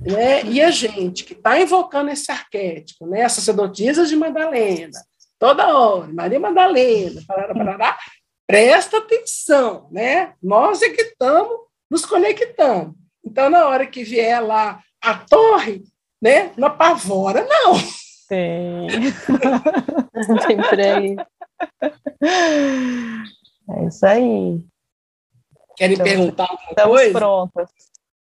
né? 0.00 0.42
E 0.44 0.60
a 0.62 0.70
gente 0.70 1.24
que 1.24 1.34
está 1.34 1.60
invocando 1.60 2.10
esse 2.10 2.30
arquétipo, 2.30 3.06
né? 3.06 3.22
As 3.22 3.32
sacerdotisas 3.32 4.08
de 4.08 4.16
Madalena, 4.16 4.98
toda 5.38 5.76
hora, 5.76 6.12
Maria 6.12 6.40
Madalena, 6.40 7.22
parará, 7.26 7.54
parará, 7.54 7.98
presta 8.46 8.98
atenção, 8.98 9.88
né? 9.90 10.34
Nós 10.42 10.82
é 10.82 10.90
que 10.90 11.02
estamos 11.02 11.56
nos 11.90 12.04
conectando. 12.06 12.94
Então, 13.24 13.50
na 13.50 13.66
hora 13.66 13.86
que 13.86 14.02
vier 14.02 14.42
lá 14.42 14.80
a 15.02 15.14
torre, 15.14 15.82
né? 16.20 16.52
Não 16.56 16.68
apavora, 16.68 17.46
não. 17.48 17.74
Sim. 18.30 18.86
Sempre 20.46 20.82
aí. 20.86 21.16
É 22.22 23.86
isso 23.86 24.06
aí. 24.06 24.64
Querem 25.80 25.94
então, 25.94 26.04
perguntar 26.04 26.42
alguma 26.42 26.68
estamos 26.68 26.94
coisa? 26.94 27.18
prontas. 27.18 27.70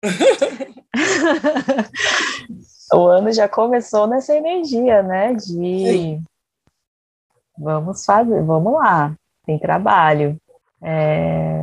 o 2.93 3.07
ano 3.07 3.33
já 3.33 3.49
começou 3.49 4.07
nessa 4.07 4.37
energia, 4.37 5.03
né? 5.03 5.33
De 5.33 5.47
Sim. 5.47 6.23
vamos 7.57 8.05
fazer, 8.05 8.43
vamos 8.43 8.75
lá, 8.75 9.15
tem 9.47 9.59
trabalho. 9.59 10.37
É... 10.83 11.63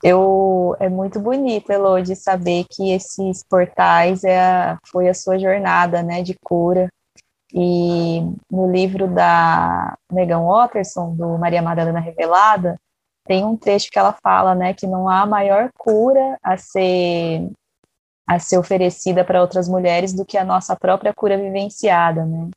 Eu 0.00 0.76
é 0.78 0.88
muito 0.88 1.18
bonito, 1.18 1.72
Elo, 1.72 2.00
de 2.00 2.14
saber 2.14 2.64
que 2.70 2.92
esses 2.92 3.42
portais 3.42 4.22
é 4.22 4.38
a, 4.38 4.78
foi 4.86 5.08
a 5.08 5.14
sua 5.14 5.40
jornada, 5.40 6.04
né, 6.04 6.22
de 6.22 6.36
cura. 6.44 6.88
E 7.52 8.20
no 8.48 8.70
livro 8.70 9.08
da 9.08 9.98
Megan 10.12 10.44
Watterson, 10.44 11.16
do 11.16 11.36
Maria 11.36 11.62
Madalena 11.62 11.98
Revelada, 11.98 12.78
tem 13.28 13.44
um 13.44 13.56
trecho 13.56 13.90
que 13.90 13.98
ela 13.98 14.16
fala, 14.22 14.54
né, 14.54 14.72
que 14.72 14.86
não 14.86 15.08
há 15.08 15.26
maior 15.26 15.68
cura 15.78 16.38
a 16.42 16.56
ser 16.56 17.48
a 18.26 18.38
ser 18.38 18.58
oferecida 18.58 19.24
para 19.24 19.40
outras 19.40 19.68
mulheres 19.68 20.12
do 20.12 20.24
que 20.24 20.36
a 20.36 20.44
nossa 20.44 20.76
própria 20.76 21.14
cura 21.14 21.38
vivenciada, 21.38 22.26
né? 22.26 22.50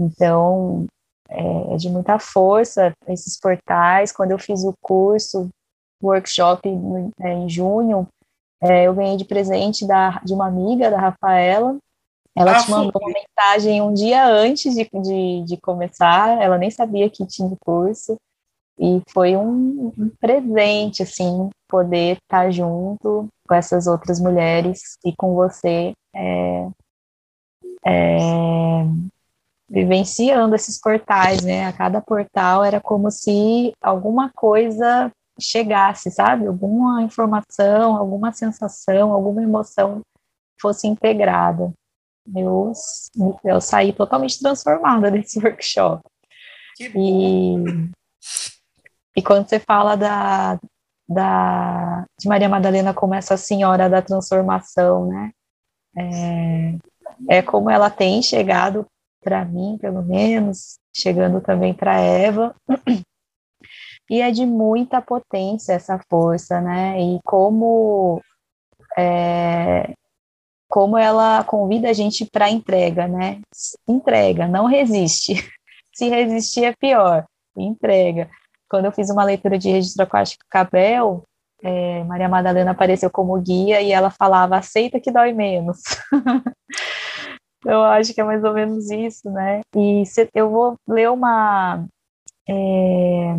Então, 0.00 0.86
é, 1.28 1.74
é 1.74 1.76
de 1.76 1.90
muita 1.90 2.18
força 2.18 2.94
esses 3.06 3.38
portais. 3.38 4.10
Quando 4.10 4.30
eu 4.30 4.38
fiz 4.38 4.64
o 4.64 4.72
curso, 4.80 5.50
workshop 6.02 6.66
é, 7.20 7.30
em 7.30 7.46
junho, 7.46 8.08
é, 8.62 8.84
eu 8.84 8.94
ganhei 8.94 9.18
de 9.18 9.26
presente 9.26 9.86
da, 9.86 10.18
de 10.24 10.32
uma 10.32 10.46
amiga, 10.46 10.90
da 10.90 10.98
Rafaela, 10.98 11.76
ela 12.34 12.52
ah, 12.52 12.62
te 12.62 12.70
mandou 12.70 13.02
uma 13.02 13.12
mensagem 13.12 13.82
um 13.82 13.92
dia 13.92 14.26
antes 14.26 14.74
de, 14.74 14.88
de, 14.94 15.44
de, 15.44 15.56
começar, 15.58 16.40
ela 16.40 16.56
nem 16.56 16.70
sabia 16.70 17.10
que 17.10 17.26
tinha 17.26 17.48
o 17.48 17.56
curso, 17.62 18.16
e 18.82 19.00
foi 19.12 19.36
um, 19.36 19.92
um 19.96 20.10
presente, 20.20 21.02
assim, 21.02 21.48
poder 21.68 22.16
estar 22.16 22.50
junto 22.50 23.28
com 23.46 23.54
essas 23.54 23.86
outras 23.86 24.18
mulheres 24.18 24.98
e 25.04 25.14
com 25.14 25.34
você, 25.34 25.92
é, 26.14 26.68
é, 27.86 28.18
vivenciando 29.68 30.54
esses 30.56 30.80
portais, 30.80 31.42
né? 31.42 31.66
A 31.66 31.72
cada 31.72 32.00
portal 32.00 32.64
era 32.64 32.80
como 32.80 33.10
se 33.10 33.72
alguma 33.80 34.30
coisa 34.34 35.10
chegasse, 35.40 36.10
sabe? 36.10 36.46
Alguma 36.46 37.02
informação, 37.02 37.96
alguma 37.96 38.32
sensação, 38.32 39.12
alguma 39.12 39.42
emoção 39.42 40.00
fosse 40.60 40.88
integrada 40.88 41.72
eu, 42.34 42.72
eu 43.44 43.60
saí 43.60 43.92
totalmente 43.92 44.38
transformada 44.38 45.10
desse 45.12 45.38
workshop. 45.38 46.02
E, 46.80 47.56
e 49.16 49.22
quando 49.22 49.48
você 49.48 49.58
fala 49.58 49.96
da, 49.96 50.58
da, 51.08 52.06
de 52.18 52.28
Maria 52.28 52.48
Madalena 52.48 52.94
como 52.94 53.14
essa 53.14 53.36
senhora 53.36 53.88
da 53.88 54.02
transformação, 54.02 55.06
né? 55.06 55.30
É, 55.96 57.38
é 57.38 57.42
como 57.42 57.70
ela 57.70 57.90
tem 57.90 58.22
chegado 58.22 58.86
para 59.22 59.44
mim, 59.44 59.78
pelo 59.80 60.02
menos, 60.02 60.78
chegando 60.94 61.40
também 61.40 61.74
para 61.74 62.00
Eva. 62.00 62.54
E 64.10 64.20
é 64.20 64.30
de 64.30 64.44
muita 64.44 65.00
potência 65.00 65.72
essa 65.72 65.98
força, 66.08 66.60
né? 66.60 67.00
E 67.00 67.20
como 67.24 68.20
é, 68.98 69.94
como 70.68 70.96
ela 70.96 71.44
convida 71.44 71.90
a 71.90 71.92
gente 71.92 72.24
para 72.24 72.50
entrega, 72.50 73.06
né? 73.06 73.40
Entrega, 73.86 74.48
não 74.48 74.66
resiste. 74.66 75.34
Se 75.94 76.08
resistir 76.08 76.64
é 76.64 76.74
pior. 76.74 77.26
Entrega. 77.56 78.30
Quando 78.72 78.86
eu 78.86 78.92
fiz 78.92 79.10
uma 79.10 79.22
leitura 79.22 79.58
de 79.58 79.70
registro 79.70 80.02
aquático 80.02 80.46
Cabel, 80.48 81.24
é, 81.62 82.02
Maria 82.04 82.26
Madalena 82.26 82.70
apareceu 82.70 83.10
como 83.10 83.38
guia 83.38 83.82
e 83.82 83.92
ela 83.92 84.08
falava: 84.08 84.56
aceita 84.56 84.98
que 84.98 85.10
dói 85.12 85.34
menos. 85.34 85.82
eu 87.66 87.82
acho 87.84 88.14
que 88.14 88.20
é 88.22 88.24
mais 88.24 88.42
ou 88.42 88.54
menos 88.54 88.90
isso, 88.90 89.30
né? 89.30 89.60
E 89.76 90.06
se, 90.06 90.26
eu 90.34 90.48
vou 90.48 90.76
ler 90.88 91.10
uma. 91.10 91.84
É, 92.48 93.34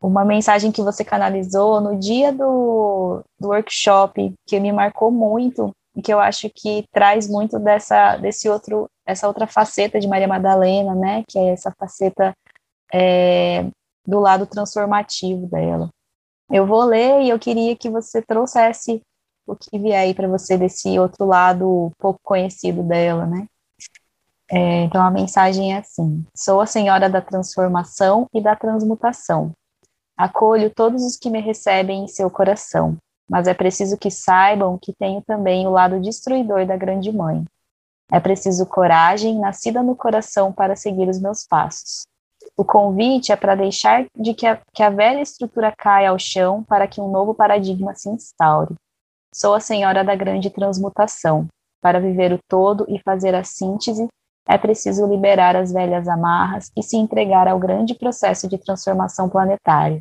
uma 0.00 0.24
mensagem 0.24 0.72
que 0.72 0.80
você 0.80 1.04
canalizou 1.04 1.78
no 1.78 1.98
dia 1.98 2.32
do, 2.32 3.20
do 3.38 3.48
workshop 3.48 4.32
que 4.46 4.58
me 4.58 4.72
marcou 4.72 5.10
muito, 5.10 5.70
e 5.94 6.00
que 6.00 6.14
eu 6.14 6.18
acho 6.18 6.48
que 6.48 6.84
traz 6.94 7.28
muito 7.28 7.58
dessa 7.58 8.16
desse 8.16 8.48
outro 8.48 8.86
essa 9.06 9.28
outra 9.28 9.46
faceta 9.46 10.00
de 10.00 10.08
Maria 10.08 10.28
Madalena, 10.28 10.94
né, 10.94 11.24
que 11.28 11.38
é 11.38 11.48
essa 11.50 11.70
faceta 11.78 12.32
é, 12.92 13.66
do 14.08 14.18
lado 14.18 14.46
transformativo 14.46 15.46
dela. 15.46 15.90
Eu 16.50 16.66
vou 16.66 16.82
ler 16.82 17.22
e 17.22 17.28
eu 17.28 17.38
queria 17.38 17.76
que 17.76 17.90
você 17.90 18.22
trouxesse 18.22 19.02
o 19.46 19.54
que 19.54 19.78
vier 19.78 20.00
aí 20.00 20.14
para 20.14 20.26
você 20.26 20.56
desse 20.56 20.98
outro 20.98 21.26
lado 21.26 21.92
pouco 21.98 22.18
conhecido 22.22 22.82
dela, 22.82 23.26
né? 23.26 23.46
É, 24.50 24.84
então 24.84 25.02
a 25.02 25.10
mensagem 25.10 25.74
é 25.74 25.78
assim: 25.78 26.24
sou 26.34 26.60
a 26.60 26.66
senhora 26.66 27.10
da 27.10 27.20
transformação 27.20 28.26
e 28.32 28.40
da 28.40 28.56
transmutação. 28.56 29.52
Acolho 30.16 30.72
todos 30.74 31.04
os 31.04 31.16
que 31.16 31.30
me 31.30 31.40
recebem 31.40 32.04
em 32.04 32.08
seu 32.08 32.30
coração 32.30 32.96
mas 33.28 33.46
é 33.46 33.52
preciso 33.52 33.98
que 33.98 34.10
saibam 34.10 34.78
que 34.78 34.92
tenho 34.92 35.20
também 35.20 35.66
o 35.66 35.70
lado 35.70 36.00
destruidor 36.00 36.66
da 36.66 36.76
grande 36.76 37.12
mãe. 37.12 37.44
É 38.10 38.18
preciso 38.18 38.64
coragem 38.64 39.38
nascida 39.38 39.82
no 39.82 39.94
coração 39.94 40.50
para 40.50 40.74
seguir 40.74 41.08
os 41.08 41.20
meus 41.20 41.46
passos. 41.46 42.06
O 42.56 42.64
convite 42.64 43.32
é 43.32 43.36
para 43.36 43.54
deixar 43.54 44.06
de 44.16 44.34
que 44.34 44.46
a, 44.46 44.60
que 44.72 44.82
a 44.82 44.90
velha 44.90 45.20
estrutura 45.20 45.72
caia 45.76 46.10
ao 46.10 46.18
chão 46.18 46.62
para 46.62 46.86
que 46.86 47.00
um 47.00 47.10
novo 47.10 47.34
paradigma 47.34 47.94
se 47.94 48.08
instaure. 48.08 48.74
Sou 49.34 49.54
a 49.54 49.60
senhora 49.60 50.02
da 50.02 50.14
grande 50.14 50.50
transmutação. 50.50 51.46
Para 51.80 52.00
viver 52.00 52.32
o 52.32 52.38
todo 52.48 52.84
e 52.88 53.00
fazer 53.00 53.34
a 53.34 53.44
síntese, 53.44 54.08
é 54.48 54.56
preciso 54.56 55.06
liberar 55.06 55.54
as 55.54 55.72
velhas 55.72 56.08
amarras 56.08 56.70
e 56.76 56.82
se 56.82 56.96
entregar 56.96 57.46
ao 57.46 57.58
grande 57.58 57.94
processo 57.94 58.48
de 58.48 58.58
transformação 58.58 59.28
planetária. 59.28 60.00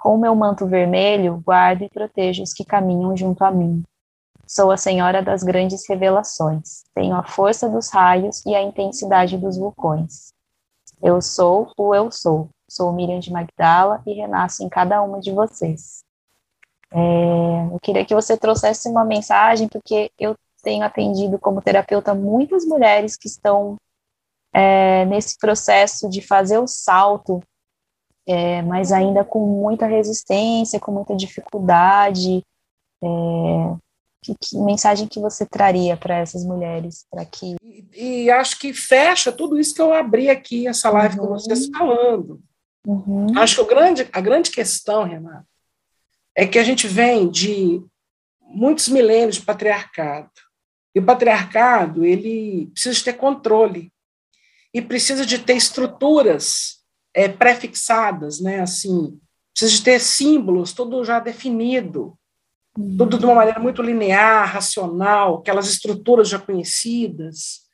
Com 0.00 0.16
o 0.16 0.18
meu 0.18 0.34
manto 0.34 0.66
vermelho, 0.66 1.42
guardo 1.44 1.82
e 1.82 1.88
protejo 1.88 2.42
os 2.42 2.52
que 2.52 2.64
caminham 2.64 3.16
junto 3.16 3.44
a 3.44 3.50
mim. 3.50 3.82
Sou 4.46 4.70
a 4.70 4.76
senhora 4.76 5.22
das 5.22 5.42
grandes 5.42 5.88
revelações. 5.88 6.84
Tenho 6.94 7.16
a 7.16 7.22
força 7.22 7.68
dos 7.68 7.88
raios 7.90 8.44
e 8.44 8.54
a 8.54 8.62
intensidade 8.62 9.38
dos 9.38 9.56
vulcões. 9.56 10.35
Eu 11.02 11.20
sou 11.20 11.72
o 11.76 11.94
eu 11.94 12.10
sou. 12.10 12.48
Sou 12.68 12.92
Miriam 12.92 13.18
de 13.20 13.32
Magdala 13.32 14.02
e 14.06 14.12
renasço 14.12 14.64
em 14.64 14.68
cada 14.68 15.02
uma 15.02 15.20
de 15.20 15.30
vocês. 15.30 16.04
É, 16.92 17.66
eu 17.72 17.78
queria 17.80 18.04
que 18.04 18.14
você 18.14 18.36
trouxesse 18.36 18.88
uma 18.88 19.04
mensagem, 19.04 19.68
porque 19.68 20.10
eu 20.18 20.36
tenho 20.62 20.84
atendido 20.84 21.38
como 21.38 21.62
terapeuta 21.62 22.14
muitas 22.14 22.64
mulheres 22.64 23.16
que 23.16 23.28
estão 23.28 23.76
é, 24.52 25.04
nesse 25.04 25.38
processo 25.38 26.08
de 26.08 26.20
fazer 26.20 26.58
o 26.58 26.66
salto 26.66 27.40
é, 28.26 28.60
mas 28.62 28.90
ainda 28.90 29.24
com 29.24 29.46
muita 29.46 29.86
resistência, 29.86 30.80
com 30.80 30.90
muita 30.90 31.14
dificuldade, 31.14 32.42
é, 33.02 33.06
Que, 34.26 34.34
que 34.42 34.58
mensagem 34.58 35.06
que 35.06 35.20
você 35.20 35.46
traria 35.46 35.96
para 35.96 36.18
essas 36.18 36.44
mulheres? 36.44 37.06
para 37.08 37.24
que 37.24 37.54
e, 37.62 38.24
e, 38.24 38.30
acho 38.30 38.58
que 38.58 38.74
fecha 38.74 39.30
tudo 39.30 39.56
isso 39.56 39.72
que 39.72 39.80
eu 39.80 39.92
abri 39.92 40.28
aqui, 40.28 40.66
essa 40.66 40.90
live 40.90 41.20
uhum. 41.20 41.26
com 41.26 41.32
vocês 41.34 41.68
falando. 41.68 42.42
Uhum. 42.84 43.38
Acho 43.38 43.54
que 43.54 43.60
o 43.60 43.66
grande, 43.66 44.08
a 44.12 44.20
grande 44.20 44.50
questão, 44.50 45.04
Renata, 45.04 45.46
é 46.34 46.44
que 46.44 46.58
a 46.58 46.64
gente 46.64 46.88
vem 46.88 47.30
de 47.30 47.80
muitos 48.40 48.88
milênios 48.88 49.36
de 49.36 49.42
patriarcado. 49.42 50.30
E 50.92 50.98
o 50.98 51.04
patriarcado, 51.04 52.04
ele 52.04 52.66
precisa 52.72 52.94
de 52.94 53.04
ter 53.04 53.12
controle 53.12 53.92
e 54.74 54.82
precisa 54.82 55.24
de 55.24 55.38
ter 55.38 55.54
estruturas 55.56 56.78
é, 57.14 57.28
pré-fixadas, 57.28 58.40
né? 58.40 58.60
Assim, 58.60 59.20
precisa 59.52 59.78
de 59.78 59.84
ter 59.84 60.00
símbolos, 60.00 60.72
tudo 60.72 61.04
já 61.04 61.20
definido, 61.20 62.18
tudo 62.98 63.18
de 63.18 63.24
uma 63.24 63.34
maneira 63.34 63.58
muito 63.58 63.82
linear, 63.82 64.52
racional, 64.52 65.38
aquelas 65.38 65.68
estruturas 65.68 66.28
já 66.28 66.38
conhecidas. 66.38 67.66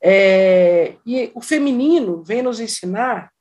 É, 0.00 0.96
e 1.04 1.32
o 1.34 1.40
feminino 1.40 2.22
vem 2.22 2.42
nos 2.42 2.60
ensinar, 2.60 3.32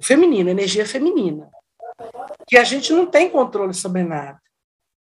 o 0.00 0.04
feminino, 0.04 0.50
energia 0.50 0.84
feminina, 0.84 1.48
que 2.48 2.56
a 2.56 2.64
gente 2.64 2.92
não 2.92 3.06
tem 3.06 3.30
controle 3.30 3.72
sobre 3.72 4.02
nada 4.02 4.40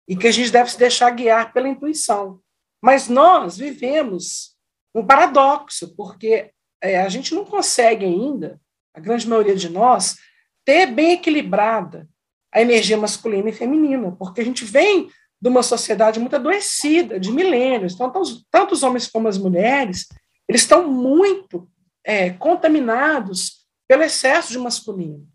e 0.08 0.17
que 0.17 0.28
a 0.28 0.32
gente 0.32 0.52
deve 0.52 0.70
se 0.70 0.78
deixar 0.78 1.10
guiar 1.12 1.54
pela 1.54 1.70
intuição. 1.70 2.41
Mas 2.82 3.08
nós 3.08 3.58
vivemos 3.58 4.58
um 4.94 5.06
paradoxo, 5.06 5.96
porque 5.96 6.52
é, 6.82 7.02
a 7.02 7.08
gente 7.08 7.34
não 7.34 7.46
consegue 7.46 8.06
ainda, 8.06 8.60
a 8.94 9.00
grande 9.00 9.28
maioria 9.28 9.56
de 9.56 9.70
nós, 9.70 10.17
ter 10.65 10.88
bem 10.88 11.13
equilibrada 11.13 12.10
a 12.52 12.62
energia 12.62 12.98
masculina 12.98 13.50
e 13.50 13.54
feminina, 13.54 14.12
porque 14.12 14.41
a 14.41 14.44
gente 14.44 14.65
vem 14.65 15.10
de 15.41 15.49
uma 15.49 15.63
sociedade 15.63 16.19
muito 16.19 16.36
adoecida, 16.36 17.19
de 17.19 17.32
milênios. 17.32 17.93
Então, 17.93 18.12
tanto 18.51 18.73
os 18.73 18.84
homens 18.84 19.08
como 19.08 19.27
as 19.27 19.38
mulheres, 19.38 20.08
eles 20.47 20.62
estão 20.62 20.88
muito 20.88 21.67
é, 22.04 22.30
contaminados 22.32 23.65
pelo 23.88 24.04
excesso 24.04 24.51
de 24.51 24.60
masculino. 24.60 25.27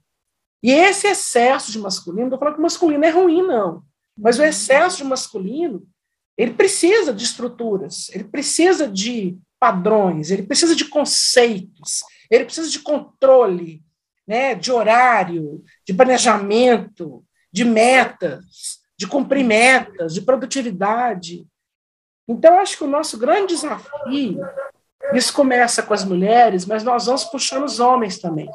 E 0.62 0.70
esse 0.70 1.06
excesso 1.06 1.72
de 1.72 1.78
masculino, 1.78 2.22
não 2.22 2.28
estou 2.28 2.38
falando 2.38 2.54
que 2.54 2.60
o 2.60 2.62
masculino 2.62 3.04
é 3.04 3.10
ruim, 3.10 3.42
não, 3.42 3.82
mas 4.16 4.38
o 4.38 4.44
excesso 4.44 4.98
de 4.98 5.04
masculino, 5.04 5.86
ele 6.36 6.54
precisa 6.54 7.12
de 7.12 7.24
estruturas, 7.24 8.08
ele 8.10 8.24
precisa 8.24 8.88
de 8.88 9.38
padrões, 9.58 10.30
ele 10.30 10.42
precisa 10.42 10.74
de 10.76 10.84
conceitos, 10.86 12.02
ele 12.30 12.44
precisa 12.44 12.70
de 12.70 12.78
controle, 12.80 13.82
né, 14.26 14.54
de 14.54 14.72
horário, 14.72 15.62
de 15.84 15.94
planejamento, 15.94 17.24
de 17.52 17.64
metas, 17.64 18.75
de 18.96 19.06
cumprir 19.06 19.44
metas, 19.44 20.14
de 20.14 20.22
produtividade. 20.22 21.46
Então, 22.28 22.58
acho 22.58 22.78
que 22.78 22.84
o 22.84 22.88
nosso 22.88 23.18
grande 23.18 23.54
desafio, 23.54 24.40
isso 25.12 25.32
começa 25.32 25.82
com 25.82 25.94
as 25.94 26.04
mulheres, 26.04 26.66
mas 26.66 26.82
nós 26.82 27.06
vamos 27.06 27.24
puxando 27.24 27.64
os 27.64 27.78
homens 27.78 28.18
também, 28.18 28.48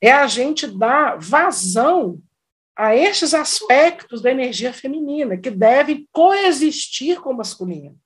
é 0.00 0.10
a 0.10 0.26
gente 0.26 0.66
dar 0.66 1.18
vazão 1.18 2.20
a 2.76 2.96
estes 2.96 3.34
aspectos 3.34 4.20
da 4.20 4.30
energia 4.30 4.72
feminina, 4.72 5.36
que 5.36 5.50
devem 5.50 6.08
coexistir 6.10 7.20
com 7.20 7.30
o 7.30 7.36
masculino. 7.36 7.96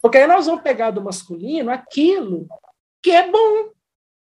Porque 0.00 0.18
aí 0.18 0.26
nós 0.26 0.46
vamos 0.46 0.62
pegar 0.62 0.90
do 0.90 1.02
masculino 1.02 1.70
aquilo 1.70 2.48
que 3.02 3.10
é 3.10 3.30
bom, 3.30 3.70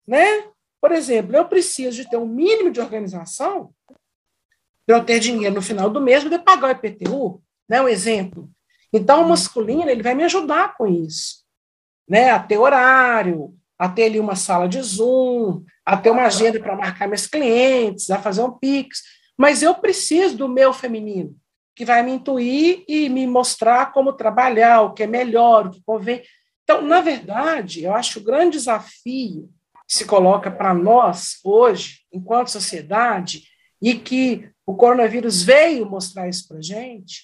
né? 0.06 0.50
Por 0.82 0.91
exemplo, 0.91 1.36
eu 1.36 1.46
preciso 1.46 1.96
de 1.98 2.10
ter 2.10 2.18
um 2.18 2.28
mínimo 2.28 2.72
de 2.72 2.82
organização 2.82 3.74
para 4.86 4.98
eu 4.98 5.04
ter 5.04 5.19
dinheiro 5.19 5.56
no 5.56 5.62
final 5.62 5.89
do 5.89 6.02
mês 6.02 6.24
para 6.24 6.39
pagar 6.39 6.67
o 6.67 6.71
IPTU, 6.71 7.41
né? 7.67 7.82
Um 7.82 7.88
exemplo. 7.88 8.50
Então, 8.93 9.24
o 9.24 9.30
masculino 9.30 9.89
ele 9.89 10.04
vai 10.04 10.13
me 10.13 10.24
ajudar 10.24 10.76
com 10.78 10.88
isso, 10.88 11.43
né? 12.08 12.32
A 12.32 12.39
ter 12.39 12.58
horário, 12.58 13.54
a 13.78 13.89
ter 13.89 14.06
ali 14.06 14.19
uma 14.19 14.36
sala 14.36 14.67
de 14.69 14.82
Zoom, 14.82 15.63
a 15.86 15.98
ter 15.98 16.10
uma 16.10 16.24
agenda 16.24 16.60
para 16.60 16.76
marcar 16.76 17.08
meus 17.08 17.28
clientes, 17.28 18.10
a 18.10 18.19
fazer 18.19 18.41
um 18.41 18.52
Pix. 18.52 19.02
Mas 19.38 19.62
eu 19.62 19.76
preciso 19.76 20.38
do 20.38 20.48
meu 20.48 20.71
feminino, 20.71 21.36
que 21.76 21.84
vai 21.84 22.02
me 22.04 22.12
intuir 22.12 22.84
e 22.88 23.10
me 23.10 23.28
mostrar 23.28 23.91
como 23.91 24.13
trabalhar, 24.13 24.82
o 24.82 24.93
que 24.93 25.04
é 25.04 25.08
melhor, 25.08 25.67
o 25.67 25.71
que 25.71 25.84
convém. 25.86 26.24
Então, 26.63 26.82
na 26.82 27.02
verdade, 27.02 27.84
eu 27.84 27.93
acho 27.93 28.19
o 28.19 28.24
grande 28.24 28.58
desafio 28.58 29.50
que 29.88 29.93
se 29.93 30.06
coloca 30.06 30.50
para 30.50 30.74
nós 30.74 31.39
hoje, 31.43 32.00
enquanto 32.12 32.50
sociedade, 32.50 33.43
e 33.82 33.93
que 33.93 34.50
o 34.65 34.75
coronavírus 34.75 35.43
veio 35.43 35.89
mostrar 35.89 36.28
isso 36.28 36.47
para 36.47 36.58
a 36.58 36.62
gente, 36.62 37.21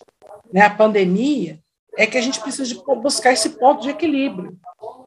né, 0.53 0.61
a 0.61 0.69
pandemia, 0.69 1.59
é 1.97 2.05
que 2.05 2.17
a 2.17 2.21
gente 2.21 2.39
precisa 2.39 2.65
de 2.65 2.81
buscar 3.01 3.33
esse 3.33 3.49
ponto 3.51 3.81
de 3.81 3.89
equilíbrio. 3.89 4.57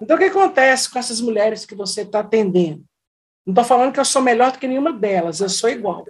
Então, 0.01 0.17
o 0.17 0.19
que 0.19 0.27
acontece 0.27 0.91
com 0.91 0.99
essas 0.99 1.21
mulheres 1.21 1.65
que 1.65 1.75
você 1.75 2.03
está 2.03 2.21
atendendo? 2.21 2.85
Não 3.47 3.53
estou 3.53 3.65
falando 3.65 3.93
que 3.93 4.01
eu 4.01 4.05
sou 4.05 4.23
melhor 4.23 4.53
do 4.53 4.59
que 4.59 4.67
nenhuma 4.67 4.93
delas, 4.93 5.41
eu 5.41 5.49
sou 5.49 5.69
igual. 5.69 6.05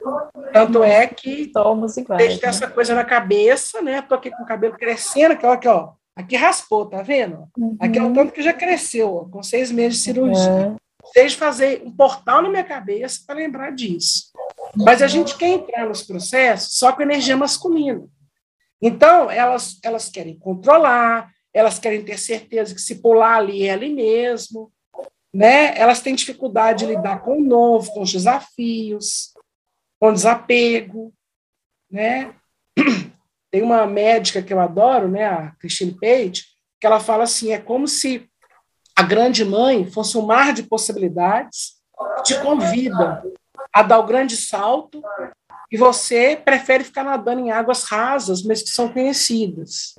Tanto 0.53 0.85
é 0.85 1.07
que 1.07 1.51
somos 1.53 1.97
iguais. 1.97 2.23
Deixa 2.23 2.43
né? 2.43 2.49
essa 2.49 2.69
coisa 2.69 2.95
na 2.95 3.05
cabeça, 3.05 3.83
né? 3.83 3.99
Estou 3.99 4.17
aqui 4.17 4.31
com 4.31 4.43
o 4.43 4.47
cabelo 4.47 4.77
crescendo, 4.77 5.33
aqui, 5.33 5.45
ó, 5.45 5.53
aqui, 5.53 5.69
ó. 5.69 5.93
Aqui 6.17 6.37
raspou, 6.37 6.87
tá 6.87 7.03
vendo? 7.03 7.49
Uhum. 7.59 7.77
Aqui 7.81 7.99
é 7.99 8.03
o 8.03 8.13
tanto 8.13 8.33
que 8.33 8.41
já 8.41 8.53
cresceu, 8.53 9.17
ó, 9.17 9.25
com 9.25 9.43
seis 9.43 9.73
meses 9.73 9.99
de 9.99 10.05
cirurgia. 10.05 10.51
Uhum. 10.51 10.77
Desde 11.13 11.37
fazer 11.37 11.83
um 11.85 11.91
portal 11.91 12.41
na 12.41 12.49
minha 12.49 12.63
cabeça 12.63 13.21
para 13.27 13.35
lembrar 13.35 13.73
disso. 13.73 14.31
Mas 14.77 15.03
a 15.03 15.07
gente 15.07 15.37
quer 15.37 15.49
entrar 15.49 15.87
nos 15.87 16.03
processos 16.03 16.77
só 16.79 16.93
com 16.93 17.03
energia 17.03 17.37
masculina. 17.37 18.07
Então, 18.81 19.31
elas, 19.31 19.79
elas 19.83 20.09
querem 20.09 20.39
controlar, 20.39 21.33
elas 21.53 21.79
querem 21.79 22.05
ter 22.05 22.19
certeza 22.19 22.75
que 22.75 22.81
se 22.81 22.97
pular 22.97 23.37
ali 23.37 23.67
é 23.67 23.71
ali 23.71 23.95
mesmo, 23.95 24.73
né? 25.33 25.77
Elas 25.79 26.01
têm 26.01 26.15
dificuldade 26.15 26.81
de 26.81 26.95
lidar 26.95 27.23
com 27.23 27.39
o 27.39 27.45
novo, 27.45 27.93
com 27.93 28.03
os 28.03 28.13
desafios, 28.13 29.33
com 30.01 30.13
desapego, 30.13 31.15
né? 31.91 32.35
Tem 33.51 33.63
uma 33.63 33.87
médica 33.87 34.43
que 34.43 34.53
eu 34.53 34.59
adoro, 34.59 35.09
né, 35.09 35.27
a 35.27 35.53
Christine 35.61 35.97
Page, 35.99 36.45
que 36.81 36.87
ela 36.87 36.99
fala 36.99 37.23
assim, 37.23 37.53
é 37.53 37.59
como 37.59 37.87
se 37.87 38.29
a 38.97 39.03
grande 39.05 39.45
mãe 39.45 39.89
fosse 39.89 40.19
um 40.19 40.27
mar 40.27 40.53
de 40.53 40.65
possibilidades 40.65 41.75
que 42.17 42.23
te 42.25 42.41
convida 42.41 43.23
a 43.75 43.83
dar 43.83 43.99
o 43.99 44.07
grande 44.07 44.37
salto 44.37 45.03
e 45.71 45.77
você 45.77 46.37
prefere 46.37 46.85
ficar 46.85 47.03
nadando 47.03 47.41
em 47.41 47.51
águas 47.51 47.83
rasas, 47.85 48.43
mas 48.43 48.63
que 48.63 48.71
são 48.71 48.89
conhecidas. 48.89 49.95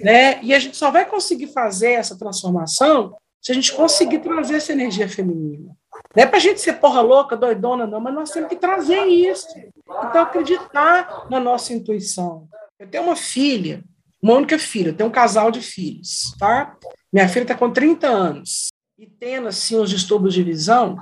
Né? 0.00 0.42
E 0.42 0.52
a 0.52 0.58
gente 0.58 0.76
só 0.76 0.90
vai 0.90 1.06
conseguir 1.06 1.48
fazer 1.48 1.92
essa 1.92 2.18
transformação 2.18 3.14
se 3.40 3.52
a 3.52 3.54
gente 3.54 3.72
conseguir 3.72 4.18
trazer 4.18 4.56
essa 4.56 4.72
energia 4.72 5.08
feminina. 5.08 5.76
Não 6.14 6.22
é 6.22 6.26
para 6.26 6.38
a 6.38 6.40
gente 6.40 6.60
ser 6.60 6.74
porra 6.74 7.00
louca, 7.00 7.36
doidona, 7.36 7.86
não, 7.86 8.00
mas 8.00 8.14
nós 8.14 8.30
temos 8.30 8.48
que 8.48 8.56
trazer 8.56 9.04
isso. 9.06 9.46
Então, 9.86 10.22
acreditar 10.22 11.26
na 11.30 11.38
nossa 11.38 11.72
intuição. 11.72 12.48
Eu 12.78 12.88
tenho 12.88 13.04
uma 13.04 13.16
filha, 13.16 13.84
uma 14.20 14.34
única 14.34 14.58
filha, 14.58 14.88
eu 14.88 14.96
tenho 14.96 15.08
um 15.08 15.12
casal 15.12 15.50
de 15.50 15.60
filhos, 15.60 16.34
tá? 16.38 16.76
Minha 17.12 17.28
filha 17.28 17.44
está 17.44 17.54
com 17.54 17.70
30 17.70 18.06
anos 18.08 18.68
e 18.98 19.06
tendo, 19.06 19.48
assim, 19.48 19.76
os 19.76 19.90
distúrbios 19.90 20.34
de 20.34 20.42
visão, 20.42 20.96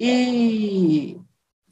e 0.00 1.16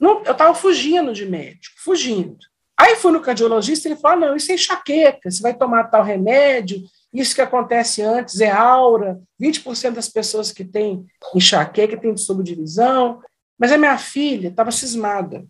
não, 0.00 0.22
eu 0.24 0.32
estava 0.32 0.54
fugindo 0.54 1.12
de 1.12 1.26
médico, 1.26 1.76
fugindo. 1.78 2.38
Aí 2.76 2.96
fui 2.96 3.12
no 3.12 3.20
cardiologista 3.20 3.86
e 3.86 3.92
ele 3.92 4.00
falou: 4.00 4.16
ah, 4.16 4.28
não, 4.28 4.36
isso 4.36 4.50
é 4.50 4.54
enxaqueca, 4.54 5.30
você 5.30 5.42
vai 5.42 5.52
tomar 5.52 5.84
tal 5.84 6.02
remédio, 6.02 6.82
isso 7.12 7.34
que 7.34 7.42
acontece 7.42 8.00
antes 8.00 8.40
é 8.40 8.50
aura, 8.50 9.20
20% 9.40 9.92
das 9.92 10.08
pessoas 10.08 10.50
que 10.50 10.64
têm 10.64 11.04
enxaqueca 11.34 12.00
têm 12.00 12.16
subdivisão. 12.16 13.20
Mas 13.58 13.72
a 13.72 13.76
minha 13.76 13.98
filha 13.98 14.48
estava 14.48 14.70
cismada. 14.70 15.46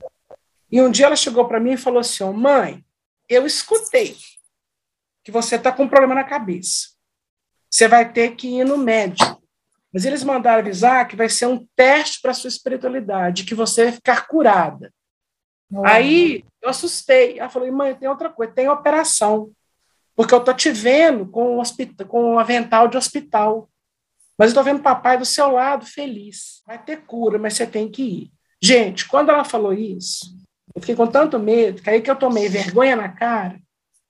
E 0.69 0.83
um 0.83 0.91
dia 0.91 1.07
ela 1.07 1.15
chegou 1.15 1.47
para 1.47 1.61
mim 1.61 1.73
e 1.73 1.77
falou 1.77 2.01
assim: 2.01 2.25
oh, 2.25 2.33
mãe, 2.33 2.85
eu 3.29 3.47
escutei 3.47 4.17
que 5.23 5.31
você 5.31 5.55
está 5.55 5.71
com 5.71 5.85
um 5.85 5.89
problema 5.89 6.17
na 6.17 6.25
cabeça. 6.25 6.89
Você 7.71 7.87
vai 7.87 8.13
ter 8.13 8.35
que 8.35 8.49
ir 8.49 8.65
no 8.65 8.77
médico. 8.77 9.40
Mas 9.93 10.05
eles 10.05 10.23
mandaram 10.23 10.61
avisar 10.61 11.07
que 11.09 11.17
vai 11.17 11.29
ser 11.29 11.47
um 11.47 11.67
teste 11.75 12.21
para 12.21 12.31
a 12.31 12.35
sua 12.35 12.49
espiritualidade, 12.49 13.45
que 13.45 13.55
você 13.55 13.85
vai 13.85 13.93
ficar 13.93 14.27
curada. 14.27 14.93
Aí 15.85 16.45
eu 16.63 16.69
assustei. 16.69 17.39
Ela 17.39 17.49
falou: 17.49 17.71
mãe, 17.73 17.95
tem 17.95 18.09
outra 18.09 18.29
coisa, 18.29 18.53
tem 18.53 18.69
operação. 18.69 19.51
Porque 20.15 20.35
eu 20.35 20.39
estou 20.39 20.55
te 20.55 20.71
vendo 20.71 21.27
com 21.27 21.57
um, 21.57 21.61
hospital, 21.61 22.07
com 22.07 22.35
um 22.35 22.39
avental 22.39 22.89
de 22.89 22.97
hospital. 22.97 23.69
Mas 24.39 24.49
eu 24.49 24.51
estou 24.51 24.65
vendo 24.65 24.83
papai 24.83 25.19
do 25.19 25.25
seu 25.25 25.53
lado 25.53 25.87
feliz. 25.87 26.63
Vai 26.67 26.83
ter 26.83 26.99
cura, 27.03 27.39
mas 27.39 27.55
você 27.55 27.67
tem 27.67 27.91
que 27.91 28.03
ir. 28.03 28.31
Gente, 28.63 29.09
quando 29.09 29.31
ela 29.31 29.45
falou 29.45 29.73
isso, 29.73 30.37
eu 30.75 30.81
fiquei 30.81 30.95
com 30.95 31.07
tanto 31.07 31.39
medo, 31.39 31.83
que 31.83 31.91
aí 31.91 32.01
que 32.01 32.11
eu 32.11 32.17
tomei 32.17 32.49
vergonha 32.49 32.97
na 32.97 33.09
cara 33.09 33.59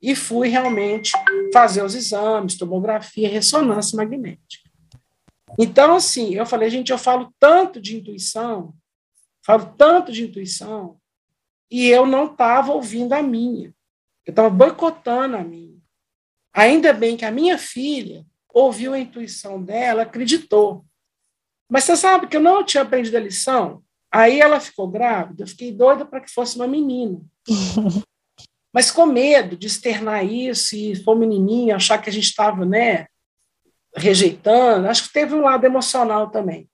e 0.03 0.15
fui 0.15 0.49
realmente 0.49 1.13
fazer 1.53 1.85
os 1.85 1.95
exames, 1.95 2.57
tomografia, 2.57 3.29
ressonância 3.29 3.97
magnética. 3.97 4.70
Então, 5.59 5.95
assim, 5.95 6.35
eu 6.35 6.47
falei, 6.47 6.71
gente, 6.71 6.91
eu 6.91 6.99
falo 6.99 7.35
tanto 7.39 7.81
de 7.81 7.97
intuição, 7.97 8.75
falo 9.45 9.75
tanto 9.77 10.13
de 10.13 10.25
intuição, 10.25 10.99
e 11.71 11.89
eu 11.89 12.07
não 12.07 12.27
estava 12.27 12.73
ouvindo 12.73 13.13
a 13.13 13.23
minha. 13.23 13.75
Eu 14.27 14.31
estava 14.31 14.51
boicotando 14.51 15.37
a 15.37 15.45
minha. 15.45 15.79
Ainda 16.53 16.93
bem 16.93 17.17
que 17.17 17.25
a 17.25 17.31
minha 17.31 17.57
filha 17.57 18.27
ouviu 18.53 18.93
a 18.93 18.99
intuição 18.99 19.63
dela, 19.63 20.03
acreditou. 20.03 20.85
Mas 21.71 21.85
você 21.85 21.97
sabe 21.97 22.27
que 22.27 22.37
eu 22.37 22.41
não 22.41 22.65
tinha 22.65 22.83
aprendido 22.83 23.17
a 23.17 23.21
lição? 23.21 23.83
Aí 24.13 24.41
ela 24.41 24.59
ficou 24.59 24.89
grávida, 24.89 25.45
eu 25.45 25.47
fiquei 25.47 25.73
doida 25.73 26.05
para 26.05 26.21
que 26.21 26.31
fosse 26.31 26.57
uma 26.57 26.67
menina. 26.67 27.21
Mas 28.75 28.91
com 28.91 29.07
medo 29.07 29.57
de 29.57 29.67
externar 29.69 30.25
isso 30.25 30.75
e 30.75 30.97
for 30.97 31.17
menininha, 31.17 31.77
achar 31.77 31.99
que 31.99 32.11
a 32.11 32.13
gente 32.13 32.25
estava, 32.25 32.65
né, 32.65 33.07
rejeitando, 33.95 34.89
acho 34.89 35.05
que 35.09 35.13
teve 35.13 35.35
um 35.35 35.43
lado 35.43 35.65
emocional 35.65 36.31
também. 36.31 36.69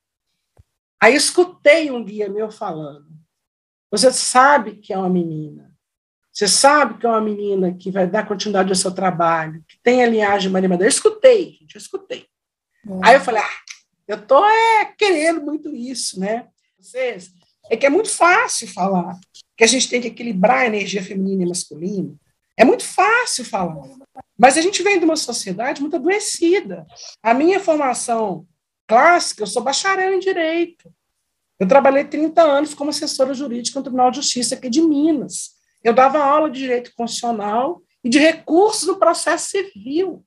Aí 1.00 1.14
escutei 1.14 1.90
um 1.90 2.04
guia 2.04 2.28
meu 2.28 2.50
falando: 2.50 3.06
Você 3.90 4.12
sabe 4.12 4.76
que 4.76 4.92
é 4.92 4.98
uma 4.98 5.10
menina. 5.10 5.72
Você 6.32 6.46
sabe 6.46 6.98
que 6.98 7.06
é 7.06 7.08
uma 7.08 7.20
menina 7.20 7.74
que 7.74 7.90
vai 7.90 8.06
dar 8.06 8.26
continuidade 8.26 8.68
ao 8.68 8.76
seu 8.76 8.92
trabalho, 8.92 9.64
que 9.66 9.78
tem 9.82 10.04
a 10.04 10.06
linhagem 10.06 10.50
Maria 10.50 10.68
Madeira. 10.68 10.86
Eu 10.86 10.94
escutei, 10.94 11.52
gente, 11.52 11.74
eu 11.74 11.80
escutei. 11.80 12.26
Hum. 12.86 13.00
Aí 13.02 13.14
eu 13.14 13.20
falei: 13.20 13.42
Ah, 13.42 13.60
eu 14.06 14.16
estou 14.16 14.44
é, 14.44 14.84
querendo 14.96 15.42
muito 15.42 15.74
isso, 15.74 16.20
né? 16.20 16.48
Vocês, 16.78 17.32
é 17.70 17.76
que 17.76 17.86
é 17.86 17.90
muito 17.90 18.10
fácil 18.10 18.68
falar 18.68 19.18
que 19.56 19.64
a 19.64 19.66
gente 19.66 19.88
tem 19.88 20.00
que 20.00 20.08
equilibrar 20.08 20.58
a 20.58 20.66
energia 20.66 21.02
feminina 21.02 21.42
e 21.42 21.48
masculina. 21.48 22.14
É 22.56 22.64
muito 22.64 22.84
fácil 22.84 23.44
falar. 23.44 23.88
Mas 24.38 24.56
a 24.56 24.60
gente 24.60 24.82
vem 24.82 24.98
de 24.98 25.04
uma 25.04 25.16
sociedade 25.16 25.80
muito 25.80 25.96
adoecida. 25.96 26.86
A 27.22 27.32
minha 27.32 27.58
formação 27.58 28.46
clássica, 28.86 29.42
eu 29.42 29.46
sou 29.46 29.62
bacharel 29.62 30.12
em 30.12 30.18
direito. 30.18 30.92
Eu 31.58 31.66
trabalhei 31.66 32.04
30 32.04 32.42
anos 32.42 32.74
como 32.74 32.90
assessora 32.90 33.32
jurídica 33.32 33.78
no 33.78 33.82
Tribunal 33.82 34.10
de 34.10 34.16
Justiça 34.16 34.54
aqui 34.54 34.68
de 34.68 34.82
Minas. 34.82 35.56
Eu 35.82 35.94
dava 35.94 36.18
aula 36.18 36.50
de 36.50 36.60
direito 36.60 36.92
constitucional 36.94 37.82
e 38.04 38.08
de 38.08 38.18
recursos 38.18 38.86
no 38.86 38.98
processo 38.98 39.50
civil. 39.50 40.24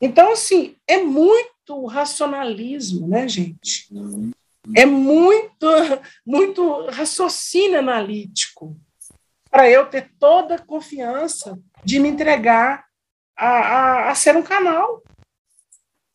Então, 0.00 0.32
assim, 0.32 0.76
é 0.86 0.98
muito 0.98 1.84
racionalismo, 1.86 3.08
né, 3.08 3.26
gente? 3.26 3.88
É 4.74 4.86
muito, 4.86 5.66
muito 6.24 6.86
raciocínio 6.86 7.78
analítico 7.78 8.76
para 9.50 9.70
eu 9.70 9.86
ter 9.86 10.12
toda 10.18 10.56
a 10.56 10.64
confiança 10.64 11.58
de 11.84 11.98
me 11.98 12.08
entregar 12.08 12.85
a, 13.36 13.48
a, 13.48 14.10
a 14.10 14.14
ser 14.14 14.36
um 14.36 14.42
canal. 14.42 15.02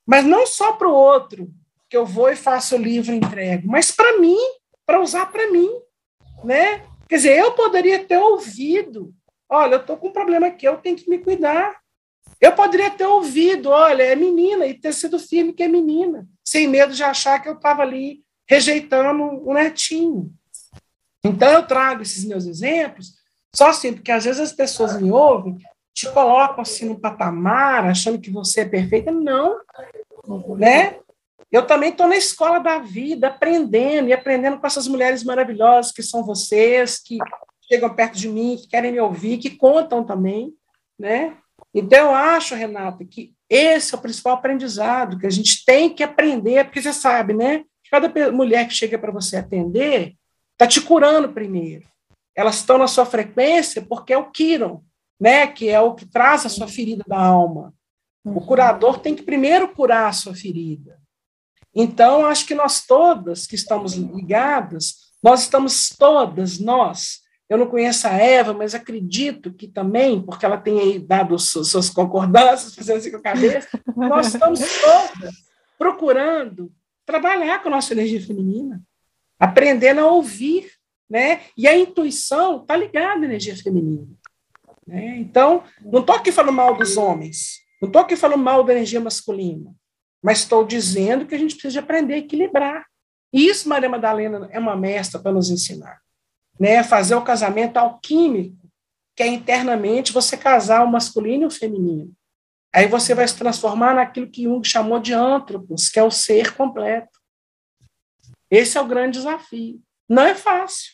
Mas 0.06 0.26
não 0.26 0.46
só 0.48 0.74
para 0.74 0.88
o 0.88 0.94
outro, 0.94 1.50
que 1.90 1.96
eu 1.96 2.06
vou 2.06 2.30
e 2.30 2.36
faço 2.36 2.76
o 2.76 2.82
livro 2.82 3.14
e 3.14 3.18
entrego, 3.18 3.68
mas 3.68 3.92
para 3.92 4.18
mim, 4.18 4.40
para 4.86 5.02
usar 5.02 5.26
para 5.28 5.52
mim. 5.52 5.70
Né? 6.44 6.86
Quer 7.08 7.18
dizer, 7.18 7.38
eu 7.38 7.52
poderia 7.52 8.04
ter 8.04 8.18
ouvido: 8.18 9.14
olha, 9.50 9.76
eu 9.76 9.82
estou 9.82 9.98
com 9.98 10.08
um 10.08 10.14
problema 10.14 10.48
aqui, 10.48 10.66
eu 10.66 10.78
tenho 10.78 10.96
que 10.96 11.10
me 11.10 11.20
cuidar. 11.20 11.80
Eu 12.40 12.54
poderia 12.54 12.90
ter 12.90 13.06
ouvido: 13.06 13.70
olha, 13.70 14.04
é 14.04 14.16
menina, 14.16 14.66
e 14.66 14.74
ter 14.74 14.94
sido 14.94 15.20
firme 15.20 15.54
que 15.54 15.64
é 15.64 15.68
menina, 15.68 16.28
sem 16.44 16.68
medo 16.68 16.94
de 16.94 17.04
achar 17.04 17.42
que 17.42 17.50
eu 17.50 17.54
estava 17.54 17.82
ali 17.82 18.24
rejeitando 18.48 19.24
o 19.46 19.54
netinho. 19.54 20.34
Então, 21.24 21.52
eu 21.52 21.68
trago 21.68 22.02
esses 22.02 22.26
meus 22.26 22.46
exemplos 22.46 23.22
só 23.54 23.70
assim, 23.70 23.94
porque 23.94 24.12
às 24.12 24.24
vezes 24.24 24.40
as 24.40 24.54
pessoas 24.54 25.00
me 25.00 25.12
ouvem 25.12 25.58
te 25.94 26.10
colocam 26.12 26.62
assim 26.62 26.86
no 26.86 27.00
patamar, 27.00 27.86
achando 27.86 28.20
que 28.20 28.32
você 28.32 28.62
é 28.62 28.66
perfeita. 28.66 29.12
Não, 29.12 29.60
né? 30.58 30.98
Eu 31.52 31.68
também 31.68 31.90
estou 31.90 32.08
na 32.08 32.16
escola 32.16 32.60
da 32.60 32.80
vida, 32.80 33.28
aprendendo 33.28 34.08
e 34.08 34.14
aprendendo 34.14 34.58
com 34.58 34.66
essas 34.66 34.88
mulheres 34.88 35.24
maravilhosas 35.24 35.92
que 35.92 36.02
são 36.02 36.24
vocês, 36.24 36.98
que 36.98 37.18
chegam 37.68 37.94
perto 37.94 38.18
de 38.18 38.30
mim, 38.30 38.58
que 38.58 38.70
querem 38.70 38.92
me 38.92 39.00
ouvir, 39.00 39.38
que 39.38 39.50
contam 39.50 40.04
também, 40.04 40.54
né? 40.98 41.36
Então, 41.74 42.10
eu 42.10 42.16
acho, 42.16 42.56
Renata, 42.56 43.04
que 43.06 43.34
esse 43.50 43.94
é 43.94 43.98
o 43.98 44.02
principal 44.02 44.34
aprendizado 44.34 45.20
que 45.20 45.28
a 45.28 45.30
gente 45.30 45.66
tem 45.66 45.94
que 45.94 46.04
aprender, 46.04 46.64
porque 46.64 46.82
você 46.82 46.94
sabe, 46.94 47.34
né? 47.34 47.66
Cada 47.90 48.32
mulher 48.32 48.66
que 48.68 48.74
chega 48.74 48.98
para 48.98 49.12
você 49.12 49.36
atender 49.36 50.16
está 50.54 50.66
te 50.66 50.80
curando 50.80 51.34
primeiro. 51.34 51.86
Elas 52.34 52.56
estão 52.56 52.78
na 52.78 52.88
sua 52.88 53.06
frequência 53.06 53.82
porque 53.82 54.14
é 54.14 54.18
o 54.18 54.32
Kiron, 54.32 54.82
né, 55.22 55.46
que 55.46 55.70
é 55.70 55.80
o 55.80 55.94
que 55.94 56.08
traz 56.08 56.48
a 56.48 56.50
sua 56.50 56.68
ferida 56.68 57.04
da 57.08 57.20
alma. 57.20 57.72
O 58.26 58.32
uhum. 58.32 58.40
curador 58.40 58.98
tem 58.98 59.14
que 59.14 59.22
primeiro 59.22 59.68
curar 59.68 60.10
a 60.10 60.14
sua 60.14 60.34
ferida. 60.34 61.00
Então, 61.76 62.26
acho 62.26 62.48
que 62.48 62.56
nós 62.56 62.88
todas 62.88 63.46
que 63.46 63.54
estamos 63.54 63.94
ligadas, 63.94 65.12
nós 65.22 65.42
estamos 65.42 65.90
todas, 65.90 66.58
nós. 66.58 67.20
Eu 67.48 67.60
não 67.60 67.68
conheço 67.68 68.08
a 68.08 68.14
Eva, 68.14 68.52
mas 68.52 68.74
acredito 68.74 69.54
que 69.54 69.68
também, 69.68 70.20
porque 70.20 70.44
ela 70.44 70.58
tem 70.58 70.80
aí 70.80 70.98
dado 70.98 71.38
suas 71.38 71.90
concordâncias, 71.92 72.74
fazendo 72.76 72.98
assim 72.98 73.12
com 73.12 73.18
a 73.18 73.22
cabeça, 73.22 73.68
nós 73.96 74.34
estamos 74.34 74.60
todas 74.82 75.36
procurando 75.78 76.72
trabalhar 77.06 77.62
com 77.62 77.70
a 77.70 77.72
nossa 77.74 77.94
energia 77.94 78.26
feminina, 78.26 78.82
aprendendo 79.40 80.02
a 80.02 80.12
ouvir, 80.12 80.72
né? 81.08 81.42
E 81.56 81.68
a 81.68 81.78
intuição 81.78 82.62
está 82.62 82.76
ligada 82.76 83.22
à 83.22 83.26
energia 83.26 83.56
feminina. 83.56 84.08
Né? 84.86 85.18
Então, 85.18 85.64
não 85.82 86.02
estou 86.02 86.16
aqui 86.16 86.32
falando 86.32 86.54
mal 86.54 86.76
dos 86.76 86.98
homens, 86.98 87.60
não 87.82 87.88
estou 87.88 88.02
aqui 88.02 88.16
falando 88.16 88.42
mal 88.42 88.64
da 88.64 88.74
energia 88.74 89.00
masculina, 89.00 89.74
mas 90.22 90.40
estou 90.40 90.66
dizendo 90.66 91.26
que 91.26 91.36
a 91.36 91.38
gente 91.38 91.56
precisa 91.56 91.80
aprender 91.80 92.16
a 92.16 92.20
equilibrar. 92.20 92.86
E 93.34 93.48
isso 93.48 93.70
Maria 93.70 93.90
Madalena 93.90 94.50
é 94.52 94.60
uma 94.60 94.76
mestra 94.76 95.20
para 95.20 95.32
nos 95.32 95.50
ensinar. 95.50 96.00
Né? 96.60 96.84
Fazer 96.84 97.16
o 97.16 97.24
casamento 97.24 97.78
alquímico, 97.78 98.58
que 99.16 99.24
é 99.24 99.28
internamente 99.28 100.12
você 100.12 100.38
casar 100.38 100.84
o 100.84 100.92
masculino 100.92 101.44
e 101.44 101.48
o 101.48 101.52
feminino. 101.52 102.14
Aí 102.74 102.88
você 102.88 103.14
vai 103.14 103.28
se 103.28 103.38
transformar 103.38 103.94
naquilo 103.94 104.30
que 104.30 104.44
Jung 104.44 104.66
chamou 104.66 105.00
de 105.00 105.14
antropos, 105.14 105.90
que 105.90 106.00
é 106.00 106.04
o 106.04 106.12
ser 106.12 106.56
completo. 106.56 107.20
Esse 108.50 108.78
é 108.78 108.82
o 108.82 108.88
grande 108.88 109.18
desafio. 109.18 109.82
Não 110.08 110.24
é 110.24 110.36
fácil. 110.36 110.94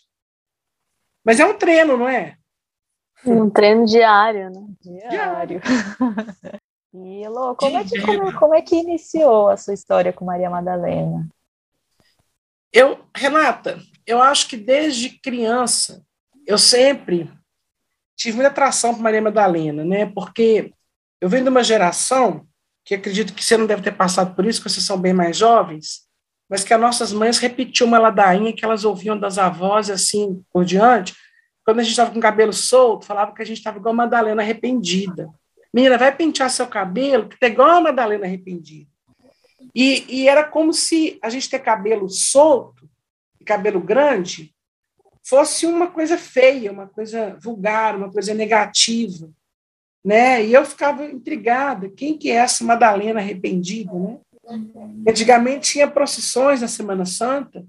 Mas 1.23 1.39
é 1.39 1.45
um 1.45 1.57
treino, 1.57 1.97
não 1.97 2.07
é? 2.07 2.37
Um 3.31 3.49
treino 3.49 3.85
diário, 3.85 4.49
né? 4.49 4.67
Diário. 4.81 5.61
e, 6.93 7.27
Lô, 7.27 7.55
como 7.55 7.77
é, 7.77 7.83
que, 7.83 8.01
como, 8.01 8.33
como 8.39 8.55
é 8.55 8.61
que 8.61 8.75
iniciou 8.75 9.49
a 9.49 9.57
sua 9.57 9.73
história 9.73 10.13
com 10.13 10.25
Maria 10.25 10.49
Madalena? 10.49 11.27
Eu, 12.71 12.99
Renata, 13.15 13.79
eu 14.05 14.21
acho 14.21 14.47
que 14.47 14.57
desde 14.57 15.09
criança 15.09 16.03
eu 16.45 16.57
sempre 16.57 17.29
tive 18.15 18.35
muita 18.35 18.49
atração 18.49 18.93
por 18.93 19.01
Maria 19.01 19.21
Madalena, 19.21 19.83
né? 19.83 20.05
Porque 20.05 20.71
eu 21.21 21.29
venho 21.29 21.43
de 21.43 21.49
uma 21.49 21.63
geração 21.63 22.47
que 22.85 22.95
acredito 22.95 23.33
que 23.33 23.43
você 23.43 23.57
não 23.57 23.65
deve 23.65 23.81
ter 23.81 23.91
passado 23.91 24.33
por 24.33 24.45
isso, 24.45 24.59
porque 24.59 24.69
vocês 24.69 24.85
são 24.85 24.97
bem 24.97 25.13
mais 25.13 25.37
jovens, 25.37 26.07
mas 26.49 26.63
que 26.63 26.73
as 26.73 26.79
nossas 26.79 27.11
mães 27.11 27.37
repetiam 27.37 27.87
uma 27.87 27.99
ladainha 27.99 28.53
que 28.53 28.63
elas 28.63 28.85
ouviam 28.85 29.19
das 29.19 29.37
avós 29.37 29.89
assim 29.89 30.41
por 30.51 30.63
diante, 30.63 31.13
quando 31.67 31.81
a 31.81 31.83
gente 31.83 31.91
estava 31.91 32.11
com 32.11 32.17
o 32.17 32.21
cabelo 32.21 32.53
solto, 32.53 33.05
falava 33.05 33.33
que 33.33 33.41
a 33.41 33.45
gente 33.45 33.57
estava 33.57 33.77
igual 33.77 33.91
a 33.91 33.97
Madalena 33.97 34.41
arrependida. 34.41 35.29
Menina, 35.73 35.97
vai 35.97 36.15
pentear 36.15 36.49
seu 36.49 36.65
cabelo, 36.65 37.27
que 37.27 37.37
tá 37.37 37.47
igual 37.47 37.69
a 37.71 37.81
Madalena 37.81 38.25
arrependida. 38.25 38.89
E, 39.75 40.05
e 40.07 40.29
era 40.29 40.45
como 40.45 40.71
se 40.71 41.19
a 41.21 41.29
gente 41.29 41.49
ter 41.49 41.59
cabelo 41.59 42.07
solto, 42.07 42.89
cabelo 43.45 43.81
grande, 43.81 44.55
fosse 45.21 45.65
uma 45.65 45.87
coisa 45.87 46.17
feia, 46.17 46.71
uma 46.71 46.87
coisa 46.87 47.37
vulgar, 47.41 47.97
uma 47.97 48.09
coisa 48.09 48.33
negativa. 48.33 49.29
Né? 50.05 50.45
E 50.45 50.53
eu 50.53 50.63
ficava 50.63 51.03
intrigada, 51.03 51.89
quem 51.89 52.17
que 52.17 52.31
é 52.31 52.35
essa 52.35 52.63
Madalena 52.63 53.19
arrependida, 53.19 53.91
né? 53.91 54.19
Antigamente 55.05 55.73
tinha 55.73 55.85
procissões 55.85 56.61
na 56.61 56.69
Semana 56.69 57.05
Santa, 57.05 57.65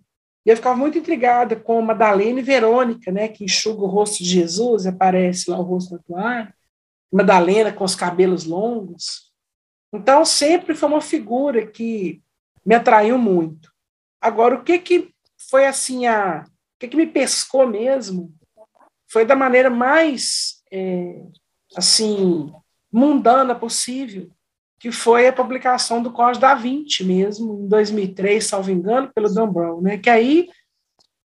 e 0.49 0.51
eu 0.51 0.57
ficava 0.57 0.75
muito 0.75 0.97
intrigada 0.97 1.55
com 1.57 1.83
Madalena 1.83 2.41
e 2.41 2.43
Verônica, 2.43 3.13
né, 3.13 3.29
que 3.29 3.45
enxuga 3.45 3.83
o 3.83 3.87
rosto 3.87 4.25
de 4.25 4.31
Jesus, 4.31 4.87
aparece 4.87 5.51
lá 5.51 5.59
o 5.59 5.63
rosto 5.63 6.03
toalha, 6.09 6.55
Madalena 7.13 7.71
com 7.71 7.85
os 7.85 7.95
cabelos 7.95 8.47
longos. 8.47 9.31
Então, 9.93 10.25
sempre 10.25 10.75
foi 10.75 10.89
uma 10.89 11.03
figura 11.03 11.67
que 11.67 12.23
me 12.65 12.75
atraiu 12.75 13.19
muito. 13.19 13.71
Agora, 14.19 14.55
o 14.55 14.65
que, 14.65 14.79
que 14.79 15.15
foi 15.51 15.67
assim, 15.67 16.07
a, 16.07 16.47
o 16.47 16.79
que, 16.79 16.89
que 16.89 16.97
me 16.97 17.07
pescou 17.07 17.67
mesmo, 17.67 18.35
foi 19.07 19.27
da 19.27 19.37
maneira 19.37 19.69
mais, 19.69 20.63
é, 20.73 21.27
assim, 21.77 22.51
mundana 22.91 23.55
possível, 23.55 24.31
que 24.79 24.93
foi 24.93 25.27
a 25.27 25.33
publicação 25.33 26.03
do 26.03 26.13
Código 26.13 26.41
da 26.41 26.55
Vinci 26.55 27.05
mesmo, 27.05 27.65
em 27.65 27.69
2003, 27.69 28.45
salvo 28.45 28.71
engano, 28.71 29.11
pelo 29.13 29.33
Dan 29.33 29.53
Brown, 29.53 29.81
né? 29.81 29.99
Que 29.99 30.09
aí, 30.09 30.49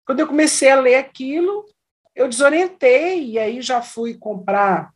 quando 0.05 0.21
eu 0.21 0.27
comecei 0.27 0.71
a 0.71 0.79
ler 0.79 0.95
aquilo, 0.95 1.65
eu 2.15 2.27
desorientei, 2.27 3.23
e 3.23 3.39
aí 3.39 3.61
já 3.61 3.81
fui 3.81 4.15
comprar 4.15 4.91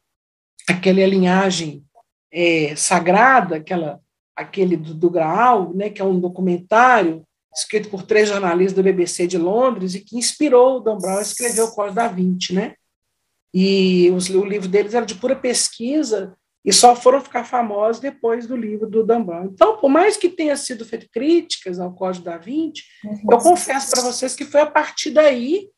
aquela 0.67 1.05
linhagem 1.05 1.83
é, 2.31 2.75
sagrada, 2.75 3.57
aquela, 3.57 3.99
aquele 4.35 4.75
do, 4.75 4.93
do 4.93 5.09
Graal, 5.09 5.73
né, 5.73 5.89
que 5.89 6.01
é 6.01 6.05
um 6.05 6.19
documentário 6.19 7.23
escrito 7.55 7.89
por 7.89 8.03
três 8.03 8.29
jornalistas 8.29 8.75
do 8.75 8.83
BBC 8.83 9.25
de 9.25 9.37
Londres 9.37 9.95
e 9.95 10.01
que 10.01 10.17
inspirou 10.17 10.77
o 10.77 10.79
Dan 10.79 10.97
Brown 10.97 11.17
a 11.17 11.21
escrever 11.21 11.61
o 11.61 11.71
Código 11.71 11.95
da 11.95 12.07
Vinci, 12.07 12.53
né? 12.53 12.75
E 13.53 14.11
os, 14.11 14.29
o 14.29 14.45
livro 14.45 14.67
deles 14.67 14.93
era 14.93 15.05
de 15.05 15.15
pura 15.15 15.35
pesquisa 15.35 16.37
e 16.67 16.73
só 16.73 16.93
foram 16.93 17.21
ficar 17.21 17.45
famosos 17.45 18.01
depois 18.01 18.45
do 18.45 18.57
livro 18.57 18.89
do 18.89 19.01
Dambam. 19.01 19.45
Então, 19.45 19.77
por 19.77 19.87
mais 19.87 20.17
que 20.17 20.27
tenha 20.27 20.57
sido 20.57 20.83
feito 20.83 21.09
críticas 21.09 21.79
ao 21.79 21.93
Código 21.93 22.25
da 22.25 22.37
Vinci, 22.37 22.83
uhum. 23.05 23.31
eu 23.31 23.37
confesso 23.37 23.91
para 23.91 24.01
vocês 24.01 24.35
que 24.35 24.43
foi 24.43 24.59
a 24.59 24.65
partir 24.65 25.11
daí 25.11 25.69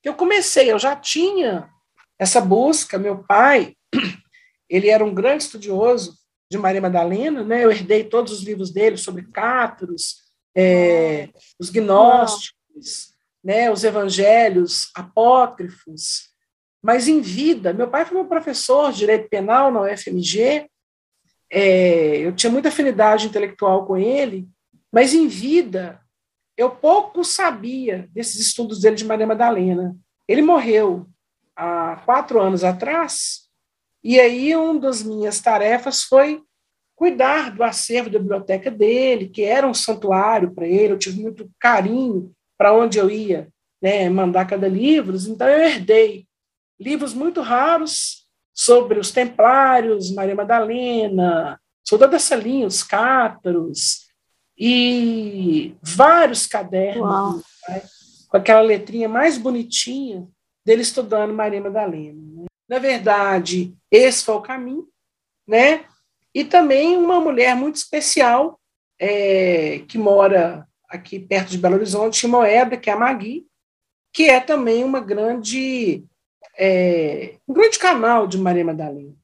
que 0.00 0.08
eu 0.08 0.14
comecei. 0.14 0.70
Eu 0.70 0.78
já 0.78 0.94
tinha 0.94 1.68
essa 2.16 2.40
busca. 2.40 2.96
Meu 2.96 3.24
pai, 3.24 3.74
ele 4.70 4.88
era 4.88 5.04
um 5.04 5.12
grande 5.12 5.42
estudioso 5.42 6.14
de 6.48 6.56
Maria 6.56 6.80
Madalena, 6.80 7.42
né? 7.42 7.64
Eu 7.64 7.72
herdei 7.72 8.04
todos 8.04 8.32
os 8.32 8.44
livros 8.44 8.70
dele 8.70 8.96
sobre 8.96 9.26
cátaros, 9.32 10.18
é, 10.56 11.28
os 11.58 11.70
gnósticos, 11.70 13.16
né? 13.42 13.68
Os 13.68 13.82
evangelhos 13.82 14.92
apócrifos. 14.94 16.35
Mas 16.86 17.08
em 17.08 17.20
vida, 17.20 17.72
meu 17.72 17.88
pai 17.88 18.04
foi 18.04 18.16
meu 18.16 18.28
professor 18.28 18.92
de 18.92 18.98
direito 18.98 19.28
penal 19.28 19.72
na 19.72 19.80
UFMG, 19.80 20.70
é, 21.50 22.18
eu 22.18 22.32
tinha 22.32 22.48
muita 22.48 22.68
afinidade 22.68 23.26
intelectual 23.26 23.84
com 23.84 23.96
ele, 23.96 24.48
mas 24.92 25.12
em 25.12 25.26
vida 25.26 26.00
eu 26.56 26.70
pouco 26.70 27.24
sabia 27.24 28.08
desses 28.12 28.36
estudos 28.36 28.78
dele 28.78 28.94
de 28.94 29.04
Maria 29.04 29.26
Madalena. 29.26 29.96
Ele 30.28 30.42
morreu 30.42 31.08
há 31.56 32.00
quatro 32.04 32.40
anos 32.40 32.62
atrás, 32.62 33.48
e 34.04 34.20
aí 34.20 34.54
uma 34.54 34.78
das 34.78 35.02
minhas 35.02 35.40
tarefas 35.40 36.04
foi 36.04 36.40
cuidar 36.94 37.52
do 37.52 37.64
acervo 37.64 38.10
da 38.10 38.20
biblioteca 38.20 38.70
dele, 38.70 39.28
que 39.28 39.42
era 39.42 39.66
um 39.66 39.74
santuário 39.74 40.52
para 40.52 40.68
ele, 40.68 40.92
eu 40.92 40.98
tive 40.98 41.20
muito 41.20 41.50
carinho 41.58 42.30
para 42.56 42.72
onde 42.72 42.96
eu 42.96 43.10
ia 43.10 43.48
né, 43.82 44.08
mandar 44.08 44.46
cada 44.46 44.68
livro, 44.68 45.16
então 45.16 45.48
eu 45.48 45.58
herdei 45.68 46.28
livros 46.78 47.14
muito 47.14 47.40
raros 47.40 48.26
sobre 48.54 48.98
os 48.98 49.10
templários, 49.10 50.14
Maria 50.14 50.34
Madalena, 50.34 51.60
sobre 51.86 52.06
toda 52.06 52.16
essa 52.16 52.34
linha, 52.34 52.66
os 52.66 52.82
cátaros, 52.82 54.06
e 54.58 55.74
vários 55.82 56.46
cadernos, 56.46 57.42
né, 57.68 57.82
com 58.28 58.36
aquela 58.36 58.62
letrinha 58.62 59.08
mais 59.08 59.36
bonitinha 59.36 60.26
dele 60.64 60.82
estudando 60.82 61.34
Maria 61.34 61.60
Madalena. 61.60 62.18
Né? 62.18 62.46
Na 62.68 62.78
verdade, 62.78 63.74
esse 63.90 64.24
foi 64.24 64.34
o 64.34 64.40
caminho, 64.40 64.88
né? 65.46 65.84
E 66.34 66.44
também 66.44 66.96
uma 66.96 67.20
mulher 67.20 67.54
muito 67.54 67.76
especial, 67.76 68.58
é, 68.98 69.80
que 69.86 69.96
mora 69.96 70.66
aqui 70.88 71.18
perto 71.18 71.50
de 71.50 71.58
Belo 71.58 71.76
Horizonte, 71.76 72.26
Moeda, 72.26 72.76
que 72.76 72.90
é 72.90 72.92
a 72.92 72.96
Magui, 72.96 73.46
que 74.12 74.24
é 74.28 74.40
também 74.40 74.82
uma 74.82 75.00
grande 75.00 76.04
é, 76.58 77.36
um 77.46 77.52
grande 77.52 77.78
canal 77.78 78.26
de 78.26 78.38
Maria 78.38 78.64
Madalena. 78.64 79.14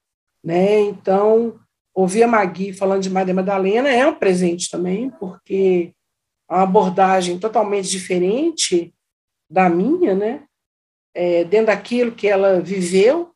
Né? 0.43 0.81
Então, 0.81 1.59
ouvir 1.93 2.23
a 2.23 2.27
Magui 2.27 2.73
falando 2.73 3.01
de 3.01 3.09
Maria 3.09 3.33
Madalena 3.33 3.89
é 3.89 4.05
um 4.05 4.15
presente 4.15 4.69
também, 4.69 5.09
porque 5.09 5.93
é 6.49 6.53
uma 6.53 6.63
abordagem 6.63 7.39
totalmente 7.39 7.89
diferente 7.89 8.93
da 9.49 9.69
minha, 9.69 10.15
né? 10.15 10.43
É, 11.15 11.43
dentro 11.43 11.67
daquilo 11.67 12.11
que 12.11 12.27
ela 12.27 12.59
viveu, 12.59 13.31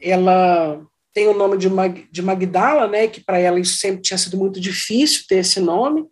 ela 0.00 0.84
tem 1.12 1.28
o 1.28 1.34
nome 1.34 1.56
de, 1.56 1.68
Mag, 1.68 2.08
de 2.10 2.22
Magdala, 2.22 2.88
né? 2.88 3.06
Que 3.06 3.20
para 3.20 3.38
ela 3.38 3.60
isso 3.60 3.78
sempre 3.78 4.02
tinha 4.02 4.18
sido 4.18 4.36
muito 4.36 4.60
difícil 4.60 5.24
ter 5.28 5.36
esse 5.36 5.60
nome. 5.60 6.08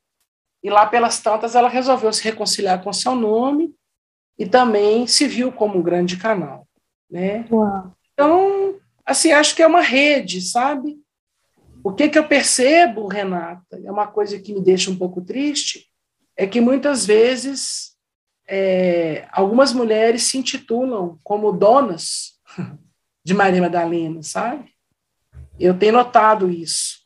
E 0.63 0.71
lá 0.71 0.87
pelas 0.87 1.21
tantas 1.21 1.55
ela 1.55 1.69
resolveu 1.69 2.13
se 2.13 2.23
reconciliar 2.23 2.83
com 2.83 2.93
seu 2.93 3.15
nome 3.15 3.75
e 4.39 4.47
também 4.47 5.07
se 5.07 5.27
viu 5.27 5.51
como 5.51 5.79
um 5.79 5.83
grande 5.83 6.17
canal, 6.17 6.67
né? 7.11 7.45
Uau. 7.51 7.93
Então, 8.13 8.79
assim, 9.05 9.33
acho 9.33 9.55
que 9.57 9.63
é 9.63 9.67
uma 9.67 9.81
rede, 9.81 10.41
sabe? 10.41 10.97
O 11.83 11.93
que 11.93 12.09
que 12.09 12.19
eu 12.19 12.27
percebo, 12.27 13.09
Renata, 13.09 13.81
é 13.83 13.91
uma 13.91 14.07
coisa 14.07 14.39
que 14.39 14.53
me 14.53 14.61
deixa 14.61 14.91
um 14.91 14.97
pouco 14.97 15.21
triste, 15.21 15.87
é 16.37 16.47
que 16.47 16.61
muitas 16.61 17.05
vezes 17.05 17.97
é, 18.47 19.29
algumas 19.33 19.73
mulheres 19.73 20.23
se 20.25 20.39
intitulam 20.39 21.19
como 21.25 21.53
donas 21.53 22.39
de 23.25 23.35
Maria 23.35 23.61
Madalena, 23.61 24.23
sabe? 24.23 24.73
Eu 25.59 25.77
tenho 25.77 25.95
notado 25.95 26.51
isso, 26.51 27.01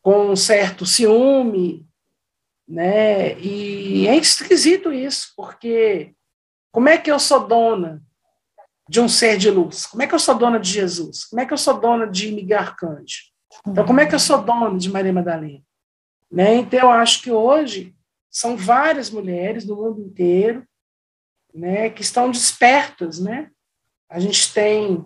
com 0.00 0.30
um 0.30 0.36
certo 0.36 0.86
ciúme, 0.86 1.86
né? 2.66 3.38
E 3.40 4.06
é 4.06 4.16
esquisito 4.16 4.92
isso, 4.92 5.32
porque 5.36 6.14
como 6.70 6.88
é 6.88 6.98
que 6.98 7.10
eu 7.10 7.18
sou 7.18 7.46
dona 7.46 8.02
de 8.88 9.00
um 9.00 9.08
ser 9.08 9.36
de 9.36 9.50
luz? 9.50 9.86
Como 9.86 10.02
é 10.02 10.06
que 10.06 10.14
eu 10.14 10.18
sou 10.18 10.34
dona 10.34 10.58
de 10.58 10.70
Jesus? 10.70 11.24
Como 11.24 11.40
é 11.40 11.46
que 11.46 11.52
eu 11.52 11.58
sou 11.58 11.78
dona 11.78 12.06
de 12.06 12.32
Miguel 12.32 12.58
Arcanjo? 12.58 13.30
Então, 13.66 13.84
como 13.84 14.00
é 14.00 14.06
que 14.06 14.14
eu 14.14 14.18
sou 14.18 14.42
dona 14.42 14.78
de 14.78 14.90
Maria 14.90 15.12
Madalena? 15.12 15.62
Né? 16.30 16.56
Então, 16.56 16.80
eu 16.80 16.90
acho 16.90 17.22
que 17.22 17.30
hoje 17.30 17.94
são 18.30 18.56
várias 18.56 19.10
mulheres 19.10 19.64
do 19.64 19.76
mundo 19.76 20.00
inteiro 20.00 20.64
né, 21.52 21.90
que 21.90 22.02
estão 22.02 22.30
despertas. 22.30 23.18
Né? 23.18 23.50
A 24.08 24.20
gente 24.20 24.52
tem 24.52 25.04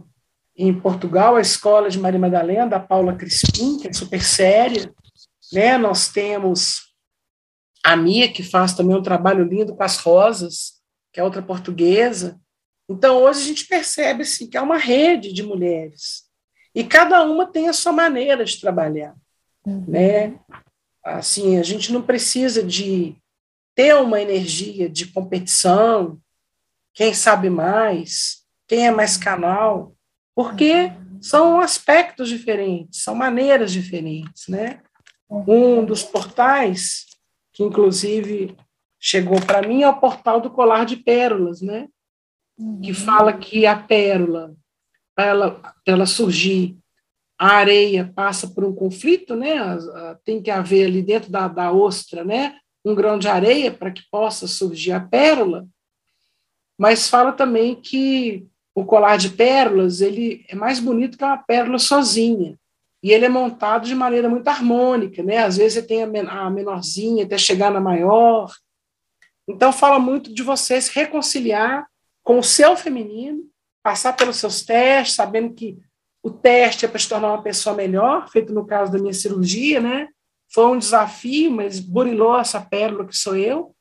em 0.57 0.79
Portugal 0.79 1.37
a 1.37 1.41
escola 1.41 1.89
de 1.89 1.99
Maria 1.99 2.21
Madalena, 2.21 2.67
da 2.67 2.81
Paula 2.81 3.17
Crispim, 3.17 3.79
que 3.79 3.89
é 3.89 3.93
super 3.93 4.23
séria. 4.23 4.95
Né? 5.53 5.79
Nós 5.79 6.09
temos 6.09 6.95
a 7.83 7.97
Mia, 7.97 8.33
que 8.33 8.43
faz 8.43 8.75
também 8.75 8.97
um 8.97 9.03
trabalho 9.03 9.45
lindo 9.45 9.75
com 9.75 9.83
as 9.83 9.99
rosas, 9.99 10.83
que 11.15 11.21
é 11.21 11.23
outra 11.23 11.41
portuguesa. 11.41 12.41
Então, 12.91 13.23
hoje 13.23 13.41
a 13.41 13.45
gente 13.45 13.67
percebe 13.69 14.23
assim, 14.25 14.51
que 14.51 14.57
é 14.57 14.61
uma 14.61 14.77
rede 14.77 15.33
de 15.33 15.45
mulheres. 15.45 16.25
E 16.75 16.83
cada 16.83 17.23
uma 17.23 17.47
tem 17.47 17.69
a 17.69 17.73
sua 17.73 17.93
maneira 17.93 18.45
de 18.45 18.61
trabalhar. 18.61 19.15
Uhum. 19.65 19.85
Né? 19.87 20.39
Assim, 21.05 21.57
a 21.57 21.63
gente 21.63 21.93
não 21.93 22.03
precisa 22.03 22.65
de 22.65 23.15
ter 23.77 23.95
uma 23.95 24.21
energia 24.21 24.89
de 24.89 25.07
competição, 25.07 26.21
quem 26.93 27.15
sabe 27.15 27.49
mais, 27.49 28.45
quem 28.67 28.87
é 28.87 28.91
mais 28.91 29.17
canal, 29.17 29.95
porque 30.35 30.73
uhum. 30.73 31.23
são 31.23 31.61
aspectos 31.61 32.29
diferentes, 32.29 33.03
são 33.05 33.15
maneiras 33.15 33.73
diferentes, 33.73 34.49
né? 34.49 34.81
Uhum. 35.29 35.81
Um 35.81 35.85
dos 35.85 36.03
portais, 36.03 37.07
que 37.53 37.63
inclusive 37.63 38.57
chegou 39.05 39.39
para 39.39 39.61
mim 39.61 39.83
é 39.83 39.89
o 39.89 40.01
portal 40.01 40.41
do 40.41 40.49
colar 40.49 40.87
de 40.87 40.97
pérolas, 40.97 41.61
né? 41.61 41.89
Uhum. 42.59 42.81
Que 42.81 42.95
fala 42.95 43.35
que 43.35 43.67
a 43.67 43.77
pérola, 43.77 44.55
para 45.15 45.27
ela, 45.27 45.75
ela 45.85 46.07
surgir, 46.07 46.79
a 47.39 47.49
areia 47.49 48.11
passa 48.17 48.49
por 48.49 48.65
um 48.65 48.75
conflito, 48.75 49.37
né? 49.37 49.59
Tem 50.25 50.41
que 50.41 50.51
haver 50.51 50.87
ali 50.87 51.03
dentro 51.03 51.31
da, 51.31 51.47
da 51.49 51.71
ostra, 51.71 52.25
né? 52.25 52.57
Um 52.83 52.95
grão 52.95 53.19
de 53.19 53.29
areia 53.29 53.71
para 53.71 53.91
que 53.91 54.03
possa 54.11 54.49
surgir 54.49 54.93
a 54.93 55.01
pérola. 55.01 55.67
Mas 56.79 57.07
fala 57.07 57.33
também 57.33 57.75
que 57.75 58.47
o 58.75 58.87
colar 58.87 59.19
de 59.19 59.29
pérolas 59.29 60.01
ele 60.01 60.47
é 60.49 60.55
mais 60.55 60.81
bonito 60.81 61.19
que 61.19 61.25
uma 61.25 61.37
pérola 61.37 61.79
sozinha 61.79 62.59
e 63.03 63.13
ele 63.13 63.27
é 63.27 63.29
montado 63.29 63.87
de 63.87 63.95
maneira 63.95 64.31
muito 64.31 64.49
harmônica, 64.49 65.23
né? 65.23 65.39
Às 65.39 65.59
vezes 65.59 65.75
você 65.75 65.83
tem 65.83 66.03
a 66.03 66.51
menorzinha 66.51 67.27
até 67.27 67.37
chegar 67.37 67.71
na 67.71 67.81
maior, 67.81 68.51
então, 69.49 69.73
fala 69.73 69.99
muito 69.99 70.33
de 70.33 70.43
você 70.43 70.81
se 70.81 70.93
reconciliar 70.95 71.87
com 72.23 72.39
o 72.39 72.43
seu 72.43 72.77
feminino, 72.77 73.45
passar 73.83 74.15
pelos 74.15 74.37
seus 74.37 74.63
testes, 74.63 75.15
sabendo 75.15 75.53
que 75.53 75.79
o 76.23 76.31
teste 76.31 76.87
é 76.87 76.89
para 76.89 76.99
se 76.99 77.09
tornar 77.09 77.29
uma 77.29 77.43
pessoa 77.43 77.77
melhor, 77.77 78.31
feito 78.31 78.53
no 78.53 78.67
caso 78.67 78.91
da 78.91 78.99
minha 78.99 79.13
cirurgia, 79.13 79.79
né? 79.79 80.09
Foi 80.51 80.65
um 80.67 80.79
desafio, 80.79 81.51
mas 81.51 81.79
burilou 81.81 82.39
essa 82.39 82.61
pérola 82.61 83.07
que 83.07 83.17
sou 83.17 83.37
eu, 83.37 83.75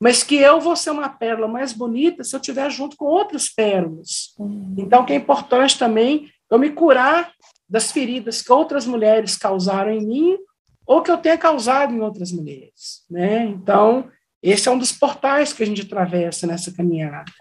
mas 0.00 0.24
que 0.24 0.34
eu 0.34 0.60
vou 0.60 0.74
ser 0.74 0.90
uma 0.90 1.08
pérola 1.08 1.46
mais 1.46 1.72
bonita 1.72 2.24
se 2.24 2.34
eu 2.34 2.40
estiver 2.40 2.68
junto 2.70 2.96
com 2.96 3.04
outras 3.04 3.48
pérolas. 3.48 4.34
Uhum. 4.38 4.74
Então, 4.76 5.04
que 5.04 5.12
é 5.12 5.16
importante 5.16 5.78
também 5.78 6.28
eu 6.50 6.58
me 6.58 6.70
curar 6.70 7.32
das 7.68 7.92
feridas 7.92 8.42
que 8.42 8.52
outras 8.52 8.86
mulheres 8.86 9.36
causaram 9.36 9.92
em 9.92 10.04
mim 10.04 10.38
ou 10.86 11.00
que 11.00 11.10
eu 11.10 11.16
tenha 11.16 11.38
causado 11.38 11.94
em 11.94 12.00
outras 12.00 12.32
mulheres, 12.32 13.04
né? 13.08 13.44
Então, 13.44 14.10
esse 14.44 14.68
é 14.68 14.72
um 14.72 14.76
dos 14.76 14.92
portais 14.92 15.54
que 15.54 15.62
a 15.62 15.66
gente 15.66 15.80
atravessa 15.80 16.46
nessa 16.46 16.70
caminhada. 16.70 17.32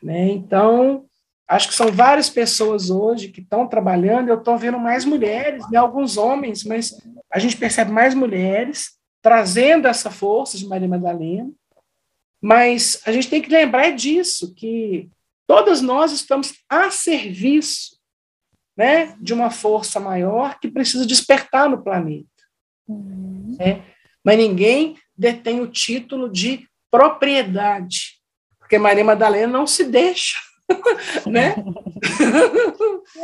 Né? 0.00 0.28
Então, 0.28 1.04
acho 1.48 1.66
que 1.66 1.74
são 1.74 1.90
várias 1.90 2.30
pessoas 2.30 2.88
hoje 2.88 3.28
que 3.28 3.40
estão 3.40 3.66
trabalhando, 3.66 4.28
eu 4.28 4.38
estou 4.38 4.56
vendo 4.56 4.78
mais 4.78 5.04
mulheres, 5.04 5.68
né, 5.68 5.76
alguns 5.76 6.16
homens, 6.16 6.62
mas 6.62 6.96
a 7.32 7.40
gente 7.40 7.56
percebe 7.56 7.90
mais 7.90 8.14
mulheres 8.14 8.96
trazendo 9.20 9.88
essa 9.88 10.08
força 10.08 10.56
de 10.56 10.68
Maria 10.68 10.86
Madalena, 10.86 11.50
mas 12.40 13.02
a 13.04 13.10
gente 13.10 13.28
tem 13.28 13.42
que 13.42 13.50
lembrar 13.50 13.90
disso, 13.90 14.54
que 14.54 15.10
todas 15.48 15.80
nós 15.80 16.12
estamos 16.12 16.54
a 16.68 16.92
serviço 16.92 17.96
né, 18.76 19.16
de 19.20 19.34
uma 19.34 19.50
força 19.50 19.98
maior 19.98 20.60
que 20.60 20.68
precisa 20.70 21.04
despertar 21.04 21.68
no 21.68 21.82
planeta. 21.82 22.28
Uhum. 22.86 23.56
Né? 23.58 23.82
Mas 24.24 24.38
ninguém 24.38 24.96
detém 25.16 25.60
o 25.60 25.66
título 25.66 26.30
de 26.30 26.68
propriedade, 26.90 28.20
porque 28.58 28.78
Maria 28.78 29.04
Madalena 29.04 29.52
não 29.52 29.66
se 29.66 29.84
deixa, 29.84 30.38
né? 31.26 31.54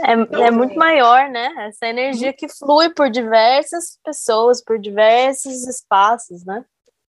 é, 0.04 0.12
então, 0.12 0.44
é 0.44 0.50
muito 0.50 0.76
maior, 0.76 1.28
né? 1.28 1.52
Essa 1.68 1.86
energia 1.86 2.32
que 2.32 2.48
flui 2.48 2.90
por 2.90 3.10
diversas 3.10 3.98
pessoas, 4.04 4.62
por 4.62 4.78
diversos 4.78 5.66
espaços, 5.66 6.44
né? 6.44 6.64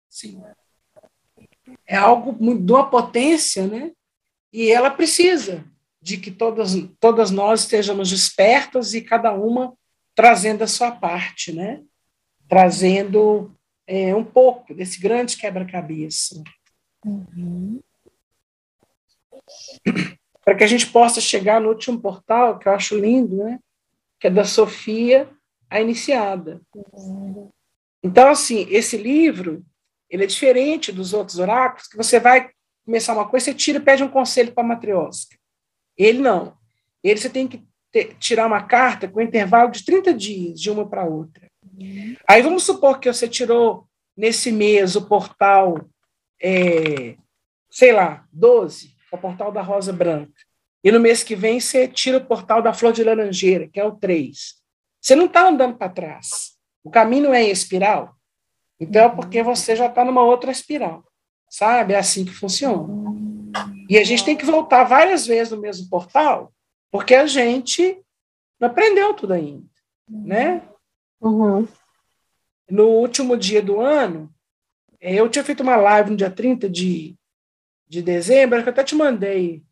Sim. 0.09 0.41
É 1.87 1.97
algo 1.97 2.33
de 2.33 2.73
uma 2.73 2.89
potência, 2.89 3.66
né? 3.66 3.93
E 4.53 4.70
ela 4.70 4.91
precisa 4.91 5.64
de 6.01 6.16
que 6.16 6.31
todas, 6.31 6.73
todas 7.01 7.31
nós 7.31 7.61
estejamos 7.61 8.11
despertas 8.11 8.93
e 8.93 9.01
cada 9.01 9.33
uma 9.33 9.73
trazendo 10.14 10.62
a 10.62 10.66
sua 10.66 10.93
parte, 10.93 11.53
né? 11.53 11.81
Trazendo 12.49 13.51
é, 13.87 14.14
um 14.14 14.24
pouco 14.24 14.74
desse 14.74 15.01
grande 15.01 15.37
quebra-cabeça. 15.37 16.43
Uhum. 17.05 17.80
Para 20.45 20.55
que 20.57 20.64
a 20.64 20.66
gente 20.66 20.87
possa 20.87 21.20
chegar 21.20 21.61
no 21.61 21.68
último 21.68 22.01
portal, 22.01 22.59
que 22.59 22.68
eu 22.68 22.72
acho 22.72 22.99
lindo, 22.99 23.37
né? 23.37 23.59
Que 24.18 24.26
é 24.26 24.30
da 24.30 24.45
Sofia, 24.45 25.28
a 25.68 25.80
Iniciada. 25.80 26.61
Uhum. 26.74 27.51
Então, 28.03 28.28
assim, 28.28 28.66
esse 28.68 28.97
livro, 28.97 29.64
ele 30.11 30.24
é 30.24 30.26
diferente 30.26 30.93
dos 30.93 31.14
outros 31.14 31.39
oráculos, 31.39 31.87
que 31.87 31.97
você 31.97 32.18
vai 32.18 32.51
começar 32.85 33.14
uma 33.14 33.28
coisa, 33.28 33.47
você 33.47 33.55
tira 33.55 33.78
e 33.78 33.83
pede 33.83 34.03
um 34.03 34.09
conselho 34.09 34.53
para 34.53 34.64
a 34.64 34.66
matriosca. 34.66 35.37
Ele 35.97 36.18
não. 36.18 36.57
Ele 37.03 37.18
você 37.18 37.30
tem 37.30 37.47
que 37.47 37.64
ter, 37.91 38.16
tirar 38.18 38.47
uma 38.47 38.62
carta 38.62 39.09
com 39.09 39.20
intervalo 39.20 39.70
de 39.70 39.85
30 39.85 40.12
dias, 40.14 40.61
de 40.61 40.70
uma 40.70 40.89
para 40.89 41.05
outra. 41.05 41.41
Uhum. 41.79 42.16
Aí 42.29 42.43
vamos 42.43 42.64
supor 42.64 42.99
que 42.99 43.12
você 43.12 43.29
tirou 43.29 43.87
nesse 44.16 44.53
mês 44.53 44.97
o 44.97 45.07
portal, 45.07 45.81
é, 46.41 47.16
sei 47.70 47.93
lá, 47.93 48.27
12, 48.33 48.95
o 49.12 49.18
portal 49.18 49.51
da 49.51 49.62
Rosa 49.62 49.93
Branca. 49.93 50.33
E 50.85 50.91
no 50.91 51.01
mês 51.01 51.23
que 51.23 51.37
vem 51.37 51.61
você 51.61 51.87
tira 51.87 52.18
o 52.18 52.25
portal 52.25 52.61
da 52.61 52.75
Flor 52.75 52.93
de 52.93 53.05
Laranjeira, 53.05 53.68
que 53.68 53.79
é 53.79 53.85
o 53.85 53.93
3. 53.93 54.55
Você 55.01 55.14
não 55.14 55.27
está 55.27 55.49
andando 55.49 55.77
para 55.77 55.89
trás. 55.89 56.57
O 56.85 56.91
caminho 56.91 57.33
é 57.33 57.43
em 57.43 57.51
espiral. 57.51 58.16
Então 58.79 59.05
é 59.05 59.09
porque 59.09 59.43
você 59.43 59.77
já 59.77 59.87
está 59.87 60.05
numa 60.05 60.23
outra 60.23 60.51
espiral. 60.51 61.05
Sabe? 61.49 61.95
É 61.95 61.99
assim 61.99 62.25
que 62.25 62.33
funciona. 62.33 62.89
E 63.89 63.99
a 63.99 64.05
gente 64.05 64.25
tem 64.25 64.37
que 64.37 64.45
voltar 64.45 64.85
várias 64.85 65.27
vezes 65.27 65.53
no 65.53 65.61
mesmo 65.61 65.89
portal, 65.89 66.53
porque 66.91 67.14
a 67.14 67.27
gente 67.27 68.01
não 68.59 68.68
aprendeu 68.68 69.12
tudo 69.12 69.35
ainda, 69.35 69.66
né? 70.09 70.62
Uhum. 71.23 71.68
No 72.68 72.89
último 72.89 73.37
dia 73.37 73.62
do 73.62 73.81
ano, 73.81 74.33
eu 75.01 75.29
tinha 75.29 75.45
feito 75.45 75.62
uma 75.62 75.77
live 75.77 76.11
no 76.11 76.16
dia 76.16 76.31
30 76.31 76.68
de, 76.68 77.16
de 77.89 78.03
dezembro, 78.03 78.62
que 78.62 78.68
eu 78.68 78.73
até 78.73 78.83
te 78.83 78.95
mandei, 78.95 79.62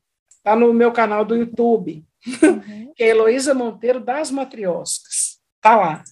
tá 0.42 0.54
no 0.54 0.72
meu 0.72 0.92
canal 0.92 1.24
do 1.24 1.36
YouTube, 1.36 2.04
uhum. 2.42 2.92
que 2.94 3.02
é 3.02 3.08
Heloísa 3.08 3.52
Monteiro 3.52 4.00
das 4.00 4.30
Matrioscas, 4.30 5.40
tá 5.60 5.76
lá. 5.76 6.04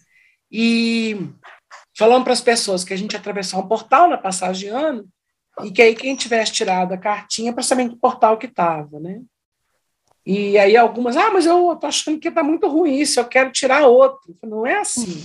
E 0.50 1.16
falando 1.96 2.24
para 2.24 2.32
as 2.32 2.40
pessoas 2.40 2.84
que 2.84 2.92
a 2.92 2.96
gente 2.96 3.16
atravessou 3.16 3.60
um 3.60 3.68
portal 3.68 4.08
na 4.08 4.18
passagem 4.18 4.68
de 4.68 4.74
ano, 4.74 5.08
e 5.64 5.70
que 5.70 5.82
aí 5.82 5.94
quem 5.94 6.16
tivesse 6.16 6.52
tirado 6.52 6.92
a 6.92 6.98
cartinha 6.98 7.52
para 7.52 7.62
saber 7.62 7.82
em 7.82 7.88
que 7.88 7.96
portal 7.96 8.38
que 8.38 8.46
estava, 8.46 9.00
né? 9.00 9.22
E 10.28 10.58
aí 10.58 10.76
algumas, 10.76 11.16
ah, 11.16 11.30
mas 11.30 11.46
eu 11.46 11.74
tô 11.76 11.86
achando 11.86 12.20
que 12.20 12.28
está 12.28 12.42
muito 12.42 12.68
ruim 12.68 12.98
isso, 12.98 13.18
eu 13.18 13.24
quero 13.24 13.50
tirar 13.50 13.86
outro. 13.86 14.36
Não 14.44 14.66
é 14.66 14.76
assim. 14.76 15.24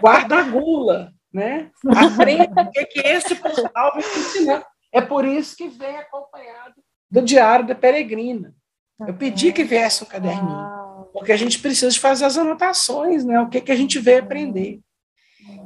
Guarda 0.00 0.36
a 0.36 0.42
gula, 0.42 1.12
né? 1.34 1.72
Aprenda 1.88 2.62
o 2.62 2.70
que, 2.70 2.84
que 2.86 3.00
esse 3.00 3.34
portal 3.34 3.92
vai 3.94 4.02
te 4.02 4.18
ensinar. 4.20 4.64
É 4.92 5.00
por 5.00 5.24
isso 5.24 5.56
que 5.56 5.66
vem 5.66 5.96
acompanhado 5.96 6.76
do 7.10 7.20
Diário 7.20 7.66
da 7.66 7.74
Peregrina. 7.74 8.54
Eu 9.00 9.14
pedi 9.14 9.52
que 9.52 9.64
viesse 9.64 10.04
um 10.04 10.06
caderninho, 10.06 11.08
porque 11.12 11.32
a 11.32 11.36
gente 11.36 11.58
precisa 11.58 11.98
fazer 11.98 12.24
as 12.24 12.38
anotações, 12.38 13.24
né? 13.24 13.40
O 13.40 13.48
que, 13.48 13.60
que 13.60 13.72
a 13.72 13.76
gente 13.76 13.98
veio 13.98 14.20
aprender. 14.20 14.80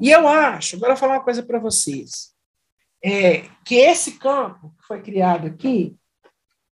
E 0.01 0.11
eu 0.11 0.27
acho, 0.27 0.77
agora 0.77 0.93
eu 0.93 0.97
vou 0.97 1.01
falar 1.01 1.19
uma 1.19 1.25
coisa 1.25 1.43
para 1.43 1.59
vocês 1.59 2.35
é, 3.05 3.43
que 3.65 3.75
esse 3.75 4.13
campo 4.13 4.75
que 4.79 4.87
foi 4.87 5.03
criado 5.03 5.47
aqui, 5.47 5.95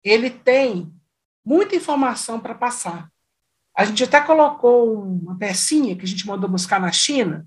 ele 0.03 0.31
tem 0.31 0.91
muita 1.47 1.77
informação 1.77 2.41
para 2.41 2.57
passar. 2.57 3.09
A 3.77 3.85
gente 3.85 4.03
até 4.03 4.21
colocou 4.21 5.01
uma 5.05 5.39
pecinha 5.39 5.95
que 5.95 6.05
a 6.05 6.09
gente 6.09 6.27
mandou 6.27 6.51
buscar 6.51 6.81
na 6.81 6.91
China, 6.91 7.47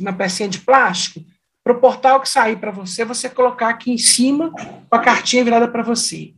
uma 0.00 0.12
pecinha 0.14 0.48
de 0.48 0.60
plástico, 0.60 1.20
para 1.62 1.76
o 1.76 1.80
portal 1.80 2.20
que 2.22 2.28
sair 2.28 2.58
para 2.58 2.70
você, 2.70 3.04
você 3.04 3.28
colocar 3.28 3.68
aqui 3.68 3.92
em 3.92 3.98
cima 3.98 4.50
com 4.88 4.96
a 4.96 5.02
cartinha 5.02 5.44
virada 5.44 5.68
para 5.68 5.82
você. 5.82 6.34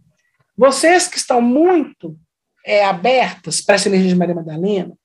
Vocês 0.57 1.07
que 1.07 1.19
estão 1.19 1.41
muito 1.41 2.19
é, 2.67 2.85
abertas 2.85 3.61
para 3.61 3.77
essa 3.77 3.89
energia 3.89 4.09
de 4.09 4.17
Maria 4.17 4.35
Madalena, 4.35 4.99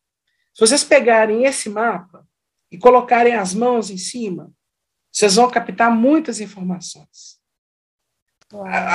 se 0.54 0.62
vocês 0.62 0.84
pegarem 0.84 1.44
esse 1.44 1.70
mapa 1.70 2.26
e 2.72 2.78
colocarem 2.78 3.36
as 3.36 3.54
mãos 3.54 3.92
em 3.92 3.98
cima, 3.98 4.52
vocês 5.12 5.36
vão 5.36 5.52
captar 5.52 5.92
muitas 5.92 6.40
informações. 6.40 7.40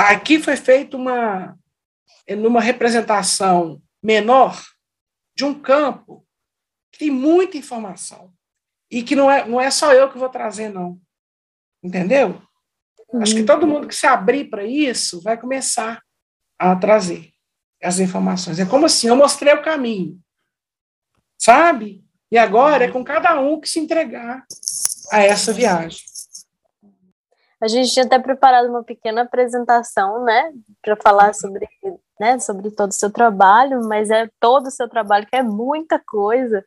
Aqui 0.09 0.41
foi 0.41 0.57
feita 0.57 0.97
uma, 0.97 1.57
numa 2.29 2.61
representação 2.61 3.83
menor 4.03 4.61
de 5.37 5.45
um 5.45 5.55
campo 5.55 6.27
que 6.93 6.99
tem 7.01 7.11
muita 7.11 7.57
informação 7.57 8.33
e 8.91 9.03
que 9.03 9.15
não 9.15 9.31
é, 9.31 9.47
não 9.47 9.61
é 9.61 9.71
só 9.71 9.93
eu 9.93 10.11
que 10.11 10.19
vou 10.19 10.29
trazer, 10.29 10.69
não. 10.69 11.01
Entendeu? 11.83 12.43
Uhum. 13.13 13.23
Acho 13.23 13.35
que 13.35 13.45
todo 13.45 13.67
mundo 13.67 13.89
que 13.89 13.95
se 13.95 14.07
abrir 14.07 14.51
para 14.51 14.65
isso 14.65 15.21
vai 15.23 15.39
começar 15.39 16.03
a 16.59 16.77
trazer 16.77 17.31
as 17.83 17.99
informações. 17.99 18.59
É 18.59 18.67
como 18.67 18.87
assim, 18.87 19.09
eu 19.09 19.17
mostrei 19.17 19.55
o 19.55 19.63
caminho, 19.63 20.21
sabe? 21.39 22.05
E 22.31 22.39
agora 22.39 22.85
é 22.85 22.91
com 22.91 23.03
cada 23.03 23.41
um 23.41 23.61
que 23.61 23.69
se 23.69 23.81
entregar 23.81 24.45
a 25.11 25.23
essa 25.23 25.53
viagem. 25.53 26.01
A 27.61 27.69
gente 27.69 27.93
tinha 27.93 28.07
até 28.07 28.19
preparado 28.19 28.69
uma 28.69 28.83
pequena 28.83 29.23
apresentação, 29.23 30.25
né, 30.25 30.51
para 30.83 30.97
falar 30.97 31.35
sobre, 31.35 31.69
né, 32.19 32.39
sobre 32.39 32.71
todo 32.71 32.91
o 32.91 32.95
seu 32.95 33.11
trabalho, 33.11 33.87
mas 33.87 34.11
é 34.11 34.29
todo 34.41 34.67
o 34.67 34.71
seu 34.71 34.89
trabalho, 34.89 35.27
que 35.27 35.37
é 35.37 35.43
muita 35.43 35.99
coisa. 35.99 36.65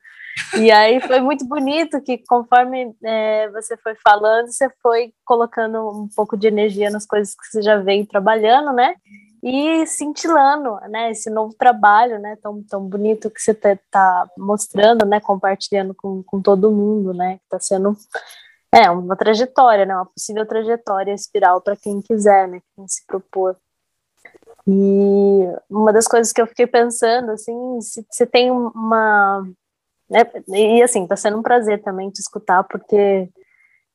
E 0.58 0.72
aí 0.72 1.00
foi 1.02 1.20
muito 1.20 1.46
bonito 1.46 2.02
que, 2.02 2.18
conforme 2.28 2.96
é, 3.04 3.50
você 3.50 3.78
foi 3.78 3.96
falando, 4.04 4.48
você 4.48 4.70
foi 4.82 5.14
colocando 5.26 5.90
um 5.90 6.08
pouco 6.16 6.36
de 6.36 6.48
energia 6.48 6.90
nas 6.90 7.06
coisas 7.06 7.36
que 7.36 7.46
você 7.48 7.62
já 7.62 7.78
veio 7.78 8.08
trabalhando, 8.08 8.72
né? 8.74 8.96
E 9.44 9.86
cintilando, 9.86 10.80
né? 10.90 11.12
Esse 11.12 11.30
novo 11.30 11.54
trabalho, 11.56 12.18
né? 12.20 12.36
Tão, 12.42 12.64
tão 12.64 12.88
bonito 12.88 13.30
que 13.30 13.42
você 13.42 13.52
está 13.52 13.78
tá 13.92 14.28
mostrando, 14.38 15.06
né? 15.06 15.20
Compartilhando 15.20 15.94
com, 15.94 16.24
com 16.24 16.42
todo 16.42 16.72
mundo, 16.72 17.14
né? 17.14 17.38
Que 17.38 17.44
está 17.44 17.60
sendo 17.60 17.96
é, 18.74 18.90
uma 18.90 19.16
trajetória, 19.16 19.86
né? 19.86 19.96
Uma 19.96 20.06
possível 20.06 20.46
trajetória 20.48 21.14
espiral 21.14 21.62
para 21.62 21.76
quem 21.76 22.02
quiser, 22.02 22.48
né? 22.48 22.60
Quem 22.76 22.88
se 22.88 23.06
propor. 23.06 23.56
E 24.68 25.46
uma 25.70 25.94
das 25.94 26.08
coisas 26.08 26.34
que 26.34 26.42
eu 26.42 26.48
fiquei 26.48 26.66
pensando, 26.66 27.32
assim, 27.32 27.82
se, 27.82 28.06
se 28.10 28.26
tem 28.26 28.50
uma. 28.52 29.48
Né, 30.10 30.22
e 30.48 30.82
assim, 30.82 31.04
está 31.04 31.16
sendo 31.16 31.38
um 31.38 31.44
prazer 31.44 31.82
também 31.84 32.10
te 32.10 32.20
escutar, 32.20 32.64
porque 32.64 33.30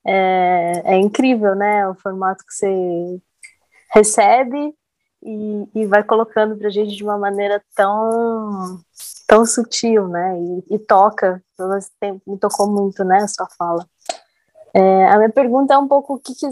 é, 0.06 0.82
é 0.84 0.96
incrível, 0.96 1.54
né? 1.54 1.88
O 1.88 1.94
formato 1.94 2.44
que 2.44 2.52
você 2.54 3.20
recebe 3.94 4.74
e, 5.22 5.68
e 5.74 5.86
vai 5.86 6.04
colocando 6.04 6.56
para 6.56 6.68
a 6.68 6.70
gente 6.70 6.94
de 6.96 7.02
uma 7.02 7.18
maneira 7.18 7.62
tão 7.74 8.80
tão 9.26 9.44
sutil, 9.44 10.08
né? 10.08 10.38
E, 10.40 10.76
e 10.76 10.78
toca, 10.78 11.42
me 12.26 12.38
tocou 12.38 12.70
muito, 12.70 13.04
né? 13.04 13.18
A 13.18 13.28
sua 13.28 13.46
fala. 13.58 13.86
É, 14.78 15.06
a 15.06 15.16
minha 15.16 15.30
pergunta 15.30 15.74
é 15.74 15.78
um 15.78 15.88
pouco 15.88 16.14
o 16.14 16.18
que, 16.18 16.34
que 16.34 16.46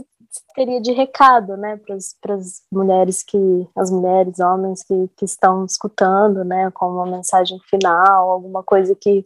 teria 0.54 0.80
de 0.80 0.90
recado, 0.90 1.56
né, 1.56 1.78
para 2.20 2.34
as 2.34 2.62
mulheres 2.72 3.22
que, 3.22 3.68
as 3.76 3.90
mulheres, 3.90 4.40
homens 4.40 4.82
que, 4.82 5.08
que 5.16 5.24
estão 5.24 5.64
escutando, 5.64 6.44
né, 6.44 6.70
com 6.72 6.86
uma 6.86 7.06
mensagem 7.06 7.58
final, 7.70 8.30
alguma 8.30 8.62
coisa 8.62 8.94
que 8.94 9.24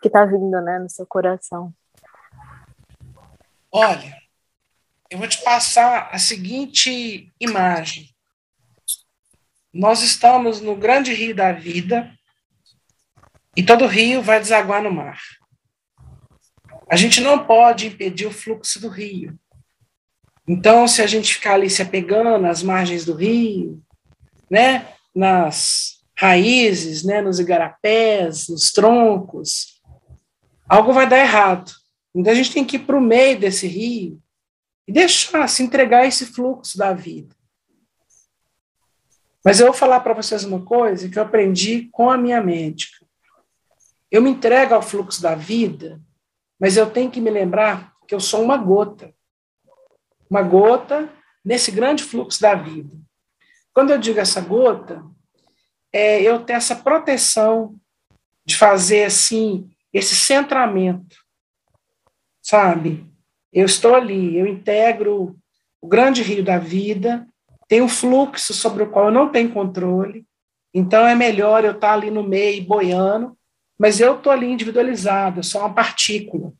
que 0.00 0.08
está 0.08 0.24
vindo, 0.24 0.60
né, 0.60 0.78
no 0.78 0.88
seu 0.88 1.06
coração. 1.06 1.72
Olha, 3.70 4.16
eu 5.10 5.18
vou 5.18 5.28
te 5.28 5.42
passar 5.42 6.08
a 6.12 6.18
seguinte 6.18 7.32
imagem. 7.40 8.08
Nós 9.72 10.02
estamos 10.02 10.60
no 10.60 10.76
grande 10.76 11.12
rio 11.12 11.34
da 11.34 11.52
vida 11.52 12.10
e 13.56 13.62
todo 13.62 13.86
rio 13.86 14.22
vai 14.22 14.40
desaguar 14.40 14.82
no 14.82 14.90
mar. 14.90 15.20
A 16.90 16.96
gente 16.96 17.20
não 17.20 17.44
pode 17.44 17.86
impedir 17.86 18.26
o 18.26 18.32
fluxo 18.32 18.80
do 18.80 18.88
rio. 18.88 19.38
Então, 20.46 20.88
se 20.88 21.02
a 21.02 21.06
gente 21.06 21.34
ficar 21.34 21.54
ali 21.54 21.68
se 21.68 21.82
apegando 21.82 22.46
às 22.46 22.62
margens 22.62 23.04
do 23.04 23.14
rio, 23.14 23.82
né, 24.50 24.88
nas 25.14 26.02
raízes, 26.16 27.04
né, 27.04 27.20
nos 27.20 27.38
igarapés, 27.38 28.48
nos 28.48 28.72
troncos, 28.72 29.82
algo 30.66 30.92
vai 30.92 31.06
dar 31.06 31.18
errado. 31.18 31.70
Então, 32.14 32.32
a 32.32 32.36
gente 32.36 32.52
tem 32.52 32.64
que 32.64 32.76
ir 32.76 32.80
para 32.80 32.96
o 32.96 33.00
meio 33.00 33.38
desse 33.38 33.66
rio 33.66 34.18
e 34.86 34.92
deixar 34.92 35.46
se 35.48 35.62
entregar 35.62 36.06
esse 36.06 36.24
fluxo 36.24 36.78
da 36.78 36.94
vida. 36.94 37.36
Mas 39.44 39.60
eu 39.60 39.66
vou 39.66 39.74
falar 39.74 40.00
para 40.00 40.14
vocês 40.14 40.44
uma 40.44 40.64
coisa 40.64 41.08
que 41.08 41.18
eu 41.18 41.22
aprendi 41.22 41.88
com 41.92 42.10
a 42.10 42.16
minha 42.16 42.40
médica. 42.42 43.06
Eu 44.10 44.22
me 44.22 44.30
entrego 44.30 44.74
ao 44.74 44.82
fluxo 44.82 45.20
da 45.20 45.34
vida, 45.34 46.00
mas 46.58 46.76
eu 46.76 46.90
tenho 46.90 47.10
que 47.10 47.20
me 47.20 47.30
lembrar 47.30 47.92
que 48.06 48.14
eu 48.14 48.20
sou 48.20 48.42
uma 48.42 48.56
gota. 48.56 49.14
Uma 50.30 50.42
gota 50.42 51.08
nesse 51.44 51.70
grande 51.70 52.02
fluxo 52.02 52.40
da 52.40 52.54
vida. 52.54 52.90
Quando 53.72 53.90
eu 53.90 53.98
digo 53.98 54.18
essa 54.18 54.40
gota, 54.40 55.04
é 55.92 56.20
eu 56.20 56.44
ter 56.44 56.54
essa 56.54 56.74
proteção 56.74 57.78
de 58.44 58.56
fazer 58.56 59.04
assim 59.04 59.70
esse 59.92 60.14
centramento, 60.14 61.16
sabe? 62.42 63.06
Eu 63.52 63.64
estou 63.64 63.94
ali, 63.94 64.36
eu 64.36 64.46
integro 64.46 65.38
o 65.80 65.86
grande 65.86 66.22
rio 66.22 66.44
da 66.44 66.58
vida, 66.58 67.26
tem 67.68 67.80
um 67.80 67.88
fluxo 67.88 68.52
sobre 68.52 68.82
o 68.82 68.90
qual 68.90 69.06
eu 69.06 69.12
não 69.12 69.30
tenho 69.30 69.52
controle, 69.52 70.26
então 70.74 71.06
é 71.06 71.14
melhor 71.14 71.64
eu 71.64 71.72
estar 71.72 71.92
ali 71.92 72.10
no 72.10 72.22
meio, 72.22 72.64
boiando, 72.64 73.37
mas 73.78 74.00
eu 74.00 74.16
estou 74.16 74.32
ali 74.32 74.46
individualizado, 74.46 75.38
eu 75.38 75.44
sou 75.44 75.60
uma 75.60 75.72
partícula. 75.72 76.52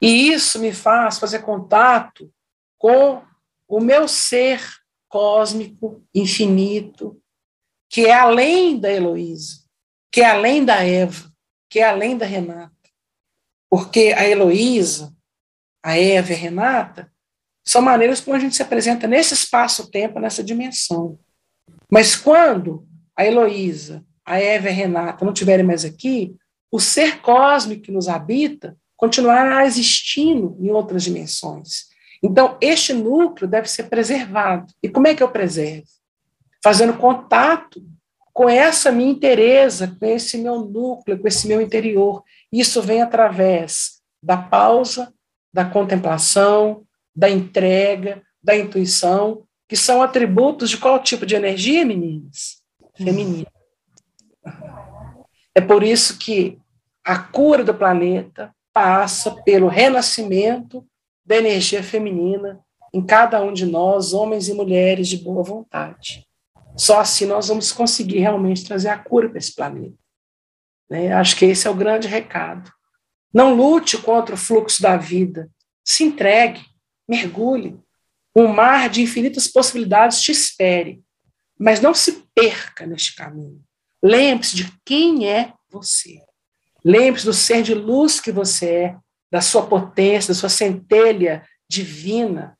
E 0.00 0.32
isso 0.32 0.58
me 0.58 0.72
faz 0.72 1.18
fazer 1.18 1.40
contato 1.40 2.32
com 2.78 3.22
o 3.68 3.80
meu 3.80 4.08
ser 4.08 4.60
cósmico, 5.08 6.04
infinito, 6.14 7.20
que 7.88 8.06
é 8.06 8.12
além 8.12 8.78
da 8.78 8.90
Heloísa, 8.90 9.64
que 10.10 10.20
é 10.20 10.30
além 10.30 10.64
da 10.64 10.82
Eva, 10.82 11.32
que 11.70 11.78
é 11.78 11.84
além 11.84 12.16
da 12.16 12.26
Renata. 12.26 12.72
Porque 13.70 14.14
a 14.16 14.26
Heloísa, 14.26 15.14
a 15.82 15.96
Eva 15.98 16.32
e 16.32 16.34
a 16.34 16.38
Renata 16.38 17.12
são 17.64 17.80
maneiras 17.80 18.20
como 18.20 18.36
a 18.36 18.40
gente 18.40 18.56
se 18.56 18.62
apresenta 18.62 19.06
nesse 19.06 19.34
espaço-tempo, 19.34 20.20
nessa 20.20 20.42
dimensão. 20.42 21.18
Mas 21.90 22.14
quando 22.16 22.86
a 23.16 23.24
Heloísa, 23.24 24.04
a 24.24 24.38
Eva 24.38 24.68
e 24.68 24.70
a 24.70 24.74
Renata 24.74 25.24
não 25.24 25.32
estiverem 25.32 25.64
mais 25.64 25.84
aqui, 25.84 26.34
o 26.70 26.80
ser 26.80 27.20
cósmico 27.20 27.82
que 27.82 27.92
nos 27.92 28.08
habita 28.08 28.76
continuará 28.96 29.64
existindo 29.66 30.56
em 30.60 30.70
outras 30.70 31.02
dimensões. 31.02 31.84
Então, 32.22 32.56
este 32.60 32.92
núcleo 32.92 33.46
deve 33.46 33.68
ser 33.68 33.84
preservado. 33.84 34.72
E 34.82 34.88
como 34.88 35.06
é 35.06 35.14
que 35.14 35.22
eu 35.22 35.28
preservo? 35.28 35.86
Fazendo 36.62 36.94
contato 36.94 37.82
com 38.32 38.48
essa 38.48 38.90
minha 38.90 39.12
interesa, 39.12 39.94
com 40.00 40.06
esse 40.06 40.38
meu 40.38 40.58
núcleo, 40.60 41.18
com 41.18 41.28
esse 41.28 41.46
meu 41.46 41.60
interior. 41.60 42.24
Isso 42.50 42.82
vem 42.82 43.02
através 43.02 44.00
da 44.22 44.36
pausa, 44.36 45.12
da 45.52 45.64
contemplação, 45.64 46.82
da 47.14 47.30
entrega, 47.30 48.22
da 48.42 48.56
intuição, 48.56 49.44
que 49.68 49.76
são 49.76 50.02
atributos 50.02 50.70
de 50.70 50.78
qual 50.78 50.98
tipo 51.00 51.24
de 51.24 51.36
energia, 51.36 51.84
meninas? 51.84 52.60
Feminina. 52.96 53.53
É 55.54 55.60
por 55.60 55.82
isso 55.82 56.18
que 56.18 56.58
a 57.04 57.18
cura 57.18 57.62
do 57.62 57.74
planeta 57.74 58.54
passa 58.72 59.30
pelo 59.42 59.68
renascimento 59.68 60.84
da 61.24 61.36
energia 61.36 61.82
feminina 61.82 62.60
em 62.92 63.04
cada 63.04 63.42
um 63.42 63.52
de 63.52 63.66
nós, 63.66 64.12
homens 64.12 64.48
e 64.48 64.54
mulheres 64.54 65.08
de 65.08 65.16
boa 65.18 65.42
vontade. 65.42 66.26
Só 66.76 67.00
assim 67.00 67.26
nós 67.26 67.48
vamos 67.48 67.72
conseguir 67.72 68.18
realmente 68.18 68.64
trazer 68.64 68.88
a 68.88 68.98
cura 68.98 69.28
para 69.28 69.38
esse 69.38 69.54
planeta. 69.54 69.96
Né? 70.90 71.12
Acho 71.12 71.36
que 71.36 71.44
esse 71.44 71.66
é 71.66 71.70
o 71.70 71.74
grande 71.74 72.08
recado. 72.08 72.70
Não 73.32 73.54
lute 73.54 73.98
contra 73.98 74.34
o 74.34 74.38
fluxo 74.38 74.80
da 74.82 74.96
vida. 74.96 75.50
Se 75.84 76.04
entregue, 76.04 76.60
mergulhe. 77.08 77.80
Um 78.36 78.48
mar 78.48 78.88
de 78.88 79.02
infinitas 79.02 79.48
possibilidades 79.48 80.20
te 80.20 80.32
espere. 80.32 81.02
Mas 81.58 81.80
não 81.80 81.94
se 81.94 82.24
perca 82.34 82.86
neste 82.86 83.14
caminho. 83.14 83.63
Lembre-se 84.04 84.54
de 84.54 84.72
quem 84.84 85.28
é 85.28 85.52
você. 85.70 86.20
Lembre-se 86.84 87.24
do 87.24 87.32
ser 87.32 87.62
de 87.62 87.74
luz 87.74 88.20
que 88.20 88.30
você 88.30 88.74
é, 88.74 88.96
da 89.32 89.40
sua 89.40 89.66
potência, 89.66 90.34
da 90.34 90.38
sua 90.38 90.50
centelha 90.50 91.42
divina, 91.68 92.56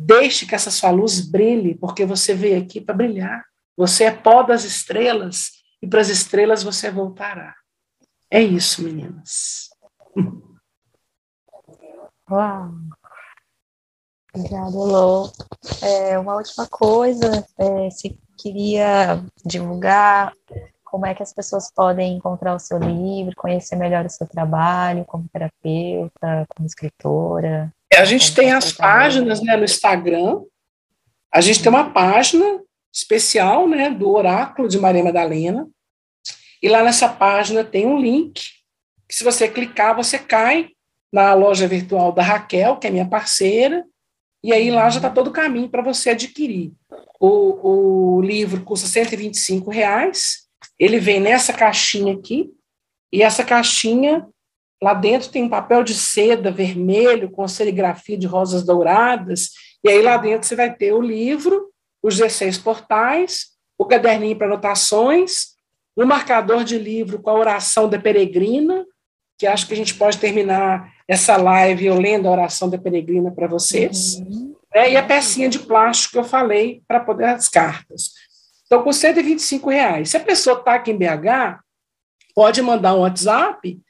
Deixe 0.00 0.46
que 0.46 0.54
essa 0.54 0.70
sua 0.70 0.92
luz 0.92 1.20
brilhe, 1.20 1.74
porque 1.74 2.06
você 2.06 2.32
veio 2.32 2.62
aqui 2.62 2.80
para 2.80 2.94
brilhar. 2.94 3.44
Você 3.76 4.04
é 4.04 4.12
pó 4.12 4.44
das 4.44 4.62
estrelas 4.62 5.50
e 5.82 5.88
para 5.88 6.00
as 6.00 6.08
estrelas 6.08 6.62
você 6.62 6.88
voltará. 6.88 7.52
É 8.30 8.40
isso, 8.40 8.80
meninas. 8.80 9.70
Uau! 12.30 12.70
Obrigada, 14.32 14.70
Lô. 14.70 15.32
É, 15.82 16.16
uma 16.16 16.36
última 16.36 16.68
coisa, 16.68 17.44
é, 17.58 17.90
se 17.90 18.16
queria 18.38 19.22
divulgar 19.44 20.32
como 20.84 21.04
é 21.04 21.14
que 21.14 21.22
as 21.22 21.34
pessoas 21.34 21.70
podem 21.70 22.16
encontrar 22.16 22.54
o 22.54 22.58
seu 22.58 22.78
livro, 22.78 23.36
conhecer 23.36 23.76
melhor 23.76 24.06
o 24.06 24.10
seu 24.10 24.26
trabalho 24.26 25.04
como 25.04 25.28
terapeuta, 25.28 26.46
como 26.54 26.66
escritora. 26.66 27.72
A 27.94 28.04
gente 28.04 28.34
tem 28.34 28.52
as 28.52 28.72
páginas 28.72 29.42
né, 29.42 29.56
no 29.56 29.64
Instagram. 29.64 30.42
A 31.32 31.40
gente 31.40 31.62
tem 31.62 31.70
uma 31.70 31.90
página 31.90 32.60
especial 32.92 33.68
né, 33.68 33.90
do 33.90 34.08
Oráculo 34.10 34.68
de 34.68 34.78
Maria 34.78 35.04
Madalena. 35.04 35.68
E 36.62 36.68
lá 36.68 36.82
nessa 36.82 37.08
página 37.08 37.62
tem 37.62 37.86
um 37.86 37.98
link 37.98 38.40
que, 39.08 39.14
se 39.14 39.24
você 39.24 39.46
clicar, 39.46 39.94
você 39.94 40.18
cai 40.18 40.70
na 41.12 41.34
loja 41.34 41.66
virtual 41.66 42.12
da 42.12 42.22
Raquel, 42.22 42.76
que 42.76 42.86
é 42.86 42.90
minha 42.90 43.06
parceira, 43.06 43.84
e 44.42 44.52
aí 44.52 44.70
lá 44.70 44.88
já 44.90 44.98
está 44.98 45.10
todo 45.10 45.28
o 45.28 45.32
caminho 45.32 45.68
para 45.68 45.82
você 45.82 46.10
adquirir. 46.10 46.72
O, 47.20 48.16
o 48.16 48.20
livro 48.20 48.62
custa 48.62 48.86
125 48.86 49.70
reais, 49.70 50.46
ele 50.78 50.98
vem 50.98 51.20
nessa 51.20 51.52
caixinha 51.52 52.14
aqui, 52.14 52.50
e 53.12 53.22
essa 53.22 53.44
caixinha 53.44 54.28
Lá 54.82 54.94
dentro 54.94 55.30
tem 55.30 55.42
um 55.42 55.48
papel 55.48 55.82
de 55.82 55.92
seda 55.92 56.52
vermelho 56.52 57.30
com 57.30 57.46
serigrafia 57.48 58.16
de 58.16 58.26
rosas 58.26 58.64
douradas, 58.64 59.50
e 59.82 59.88
aí 59.88 60.00
lá 60.02 60.16
dentro 60.16 60.46
você 60.46 60.54
vai 60.54 60.72
ter 60.72 60.92
o 60.92 61.02
livro, 61.02 61.70
os 62.02 62.16
16 62.16 62.58
portais, 62.58 63.46
o 63.76 63.84
caderninho 63.84 64.36
para 64.36 64.46
anotações, 64.46 65.56
o 65.96 66.04
marcador 66.04 66.62
de 66.62 66.78
livro 66.78 67.20
com 67.20 67.30
a 67.30 67.34
oração 67.34 67.88
da 67.88 67.98
peregrina, 67.98 68.86
que 69.38 69.46
acho 69.46 69.66
que 69.66 69.72
a 69.72 69.76
gente 69.76 69.94
pode 69.94 70.18
terminar 70.18 70.92
essa 71.06 71.36
live 71.36 71.86
eu 71.86 71.98
lendo 71.98 72.26
a 72.26 72.32
oração 72.32 72.68
da 72.68 72.76
peregrina 72.76 73.30
para 73.30 73.46
vocês, 73.46 74.16
uhum. 74.16 74.54
né, 74.74 74.92
e 74.92 74.96
a 74.96 75.02
pecinha 75.02 75.48
de 75.48 75.60
plástico 75.60 76.12
que 76.12 76.18
eu 76.18 76.24
falei 76.24 76.82
para 76.86 77.00
poder 77.00 77.24
as 77.24 77.48
cartas. 77.48 78.10
Então, 78.66 78.82
com 78.82 78.92
125 78.92 79.70
reais. 79.70 80.10
Se 80.10 80.16
a 80.16 80.20
pessoa 80.20 80.58
está 80.58 80.74
aqui 80.74 80.90
em 80.90 80.98
BH, 80.98 81.60
pode 82.34 82.60
mandar 82.60 82.94
um 82.94 83.00
WhatsApp 83.00 83.80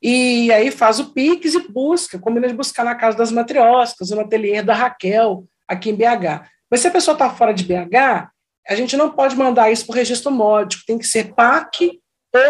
e 0.00 0.52
aí 0.52 0.70
faz 0.70 1.00
o 1.00 1.12
Pix 1.12 1.54
e 1.54 1.68
busca, 1.68 2.18
combina 2.18 2.46
de 2.46 2.54
buscar 2.54 2.84
na 2.84 2.94
casa 2.94 3.18
das 3.18 3.32
matriósticas, 3.32 4.10
no 4.10 4.20
ateliê 4.20 4.62
da 4.62 4.74
Raquel, 4.74 5.44
aqui 5.66 5.90
em 5.90 5.94
BH. 5.94 6.46
Mas 6.70 6.80
se 6.80 6.86
a 6.86 6.90
pessoa 6.90 7.14
está 7.14 7.28
fora 7.30 7.52
de 7.52 7.64
BH, 7.64 8.30
a 8.68 8.74
gente 8.76 8.96
não 8.96 9.10
pode 9.10 9.34
mandar 9.34 9.72
isso 9.72 9.86
para 9.86 9.94
o 9.94 9.96
registro 9.96 10.30
módico, 10.30 10.84
tem 10.86 10.98
que 10.98 11.06
ser 11.06 11.34
PAC 11.34 11.98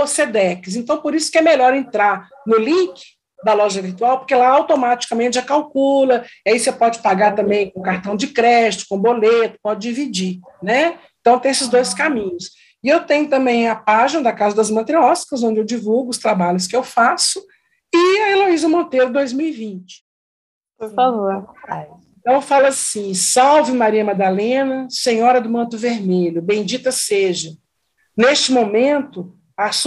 ou 0.01 0.07
SEDEX. 0.07 0.77
Então, 0.77 1.01
por 1.01 1.15
isso 1.15 1.31
que 1.31 1.39
é 1.39 1.43
melhor 1.43 1.73
entrar 1.73 2.29
no 2.49 2.57
link 2.57 3.01
da 3.45 3.53
loja 3.53 3.81
virtual, 3.81 4.19
porque 4.19 4.35
lá 4.35 4.49
automaticamente 4.49 5.37
já 5.37 5.43
calcula, 5.43 6.25
e 6.45 6.51
aí 6.51 6.59
você 6.59 6.73
pode 6.73 6.99
pagar 7.01 7.35
também 7.35 7.71
com 7.71 7.83
cartão 7.83 8.17
de 8.17 8.29
crédito, 8.29 8.87
com 8.89 8.99
boleto, 8.99 9.59
pode 9.63 9.81
dividir, 9.81 10.41
né? 10.63 10.99
Então, 11.21 11.39
tem 11.39 11.51
esses 11.51 11.69
dois 11.69 11.95
caminhos. 11.95 12.51
E 12.83 12.89
eu 12.89 13.05
tenho 13.05 13.29
também 13.29 13.69
a 13.69 13.77
página 13.77 14.23
da 14.23 14.33
Casa 14.33 14.57
das 14.57 14.71
Matriósticas, 14.71 15.43
onde 15.43 15.61
eu 15.61 15.65
divulgo 15.65 16.11
os 16.11 16.19
trabalhos 16.19 16.67
que 16.67 16.75
eu 16.75 16.83
faço, 16.83 17.45
e 17.95 18.19
a 18.23 18.31
Heloísa 18.31 18.69
Monteiro 18.69 19.13
2020. 19.13 20.03
Por 20.79 20.95
favor. 20.95 21.55
Então 22.19 22.41
fala 22.41 22.69
assim: 22.69 23.15
Salve 23.15 23.73
Maria 23.73 24.05
Madalena, 24.05 24.87
Senhora 24.91 25.41
do 25.41 25.49
Manto 25.49 25.77
Vermelho, 25.77 26.43
bendita 26.43 26.93
seja. 26.93 27.51
Neste 28.17 28.53
momento, 28.53 29.35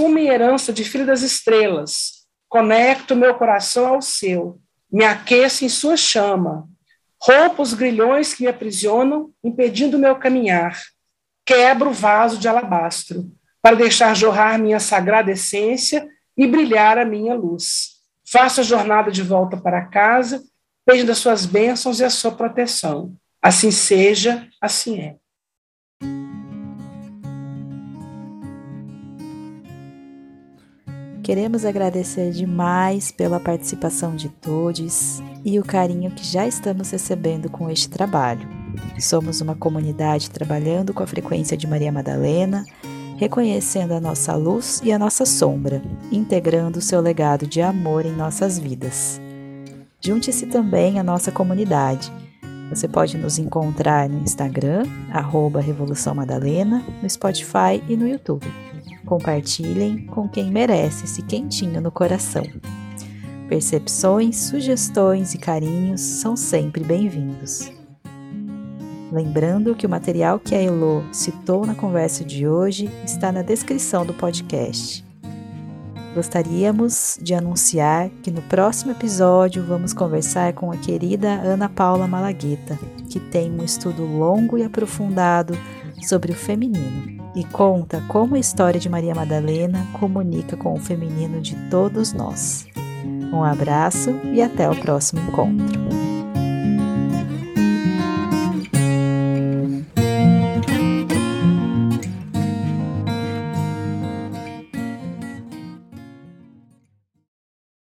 minha 0.09 0.34
herança 0.34 0.74
de 0.74 0.84
filho 0.84 1.05
das 1.05 1.22
estrelas, 1.22 2.21
conecto 2.52 3.16
meu 3.16 3.34
coração 3.36 3.88
ao 3.88 4.02
seu, 4.02 4.60
me 4.91 5.06
aqueço 5.06 5.64
em 5.64 5.70
sua 5.70 5.95
chama, 5.95 6.68
rompo 7.18 7.62
os 7.62 7.74
grilhões 7.74 8.34
que 8.34 8.43
me 8.43 8.49
aprisionam, 8.49 9.32
impedindo 9.41 9.97
meu 9.97 10.18
caminhar 10.18 10.78
quebro 11.45 11.89
o 11.89 11.93
vaso 11.93 12.38
de 12.38 12.47
alabastro, 12.47 13.32
para 13.62 13.76
deixar 13.76 14.16
jorrar 14.16 14.60
minha 14.60 14.80
sagrada 14.80 15.32
essência 15.32 16.08
e 16.38 16.45
brilhar 16.45 16.97
a 16.97 17.06
minha 17.06 17.34
luz. 17.34 17.91
Faço 18.30 18.62
a 18.62 18.64
jornada 18.64 19.10
de 19.12 19.22
volta 19.22 19.58
para 19.58 19.86
casa, 19.86 20.43
pedindo 20.86 21.12
as 21.12 21.20
suas 21.20 21.45
bênçãos 21.45 21.99
e 21.99 22.04
a 22.04 22.10
sua 22.10 22.32
proteção. 22.32 23.14
Assim 23.41 23.72
seja, 23.72 24.47
assim 24.60 24.99
é. 24.99 25.16
Queremos 31.24 31.66
agradecer 31.66 32.32
demais 32.32 33.12
pela 33.12 33.40
participação 33.40 34.16
de 34.16 34.28
todos 34.28 35.22
e 35.46 35.60
o 35.60 35.64
carinho 35.64 36.10
que 36.10 36.26
já 36.26 36.48
estamos 36.48 36.90
recebendo 36.90 37.48
com 37.48 37.70
este 37.70 37.88
trabalho. 37.90 38.50
Somos 39.00 39.40
uma 39.40 39.54
comunidade 39.54 40.32
trabalhando 40.32 40.94
com 40.94 41.04
a 41.04 41.08
frequência 41.08 41.56
de 41.56 41.68
Maria 41.68 41.92
Madalena, 41.92 42.66
reconhecendo 43.18 43.92
a 43.92 44.02
nossa 44.02 44.36
luz 44.36 44.82
e 44.84 44.92
a 44.92 44.98
nossa 44.98 45.24
sombra, 45.24 45.84
integrando 46.12 46.80
o 46.80 46.82
seu 46.82 47.00
legado 47.00 47.46
de 47.46 47.62
amor 47.62 48.04
em 48.04 48.16
nossas 48.16 48.58
vidas. 48.58 49.22
Junte-se 50.04 50.48
também 50.48 50.98
à 51.00 51.04
nossa 51.04 51.32
comunidade. 51.32 52.12
Você 52.72 52.88
pode 52.88 53.16
nos 53.18 53.38
encontrar 53.38 54.10
no 54.10 54.24
Instagram, 54.24 54.86
arroba 55.12 55.62
Revolução 55.62 56.16
Madalena, 56.16 56.84
no 57.04 57.08
Spotify 57.08 57.84
e 57.88 57.96
no 57.96 58.08
YouTube. 58.08 58.71
Compartilhem 59.12 60.05
com 60.05 60.26
quem 60.26 60.49
merece 60.49 61.03
esse 61.03 61.22
quentinho 61.22 61.82
no 61.82 61.91
coração. 61.91 62.43
Percepções, 63.49 64.38
sugestões 64.38 65.34
e 65.34 65.38
carinhos 65.38 65.99
são 65.99 66.38
sempre 66.38 66.82
bem-vindos. 66.82 67.70
Lembrando 69.12 69.76
que 69.76 69.86
o 69.86 69.89
material 69.89 70.39
que 70.39 70.55
a 70.55 70.62
Elo 70.62 71.03
citou 71.12 71.66
na 71.66 71.76
conversa 71.76 72.24
de 72.24 72.47
hoje 72.47 72.89
está 73.03 73.34
na 73.34 73.41
descrição 73.41 74.05
do 74.05 74.14
podcast. 74.14 75.05
Gostaríamos 76.16 77.20
de 77.22 77.34
anunciar 77.34 78.09
que 78.24 78.32
no 78.32 78.41
próximo 78.43 78.93
episódio 78.93 79.62
vamos 79.62 79.91
conversar 79.91 80.53
com 80.53 80.72
a 80.72 80.78
querida 80.78 81.28
Ana 81.28 81.68
Paula 81.68 82.07
Malagueta, 82.07 82.80
que 83.09 83.20
tem 83.20 83.51
um 83.51 83.66
estudo 83.66 84.05
longo 84.05 84.57
e 84.57 84.64
aprofundado 84.64 85.53
sobre 86.01 86.32
o 86.32 86.36
feminino 86.36 87.21
e 87.36 87.44
conta 87.44 88.04
como 88.08 88.36
a 88.36 88.40
história 88.40 88.80
de 88.80 88.90
Maria 88.90 89.16
Madalena 89.16 89.88
comunica 89.94 90.58
com 90.58 90.74
o 90.74 90.80
feminino 90.80 91.42
de 91.42 91.56
todos 91.70 92.14
nós. 92.14 92.68
Um 93.34 93.44
abraço 93.44 94.12
e 94.34 94.42
até 94.42 94.70
o 94.70 94.76
próximo 94.76 95.22
encontro. 95.22 96.11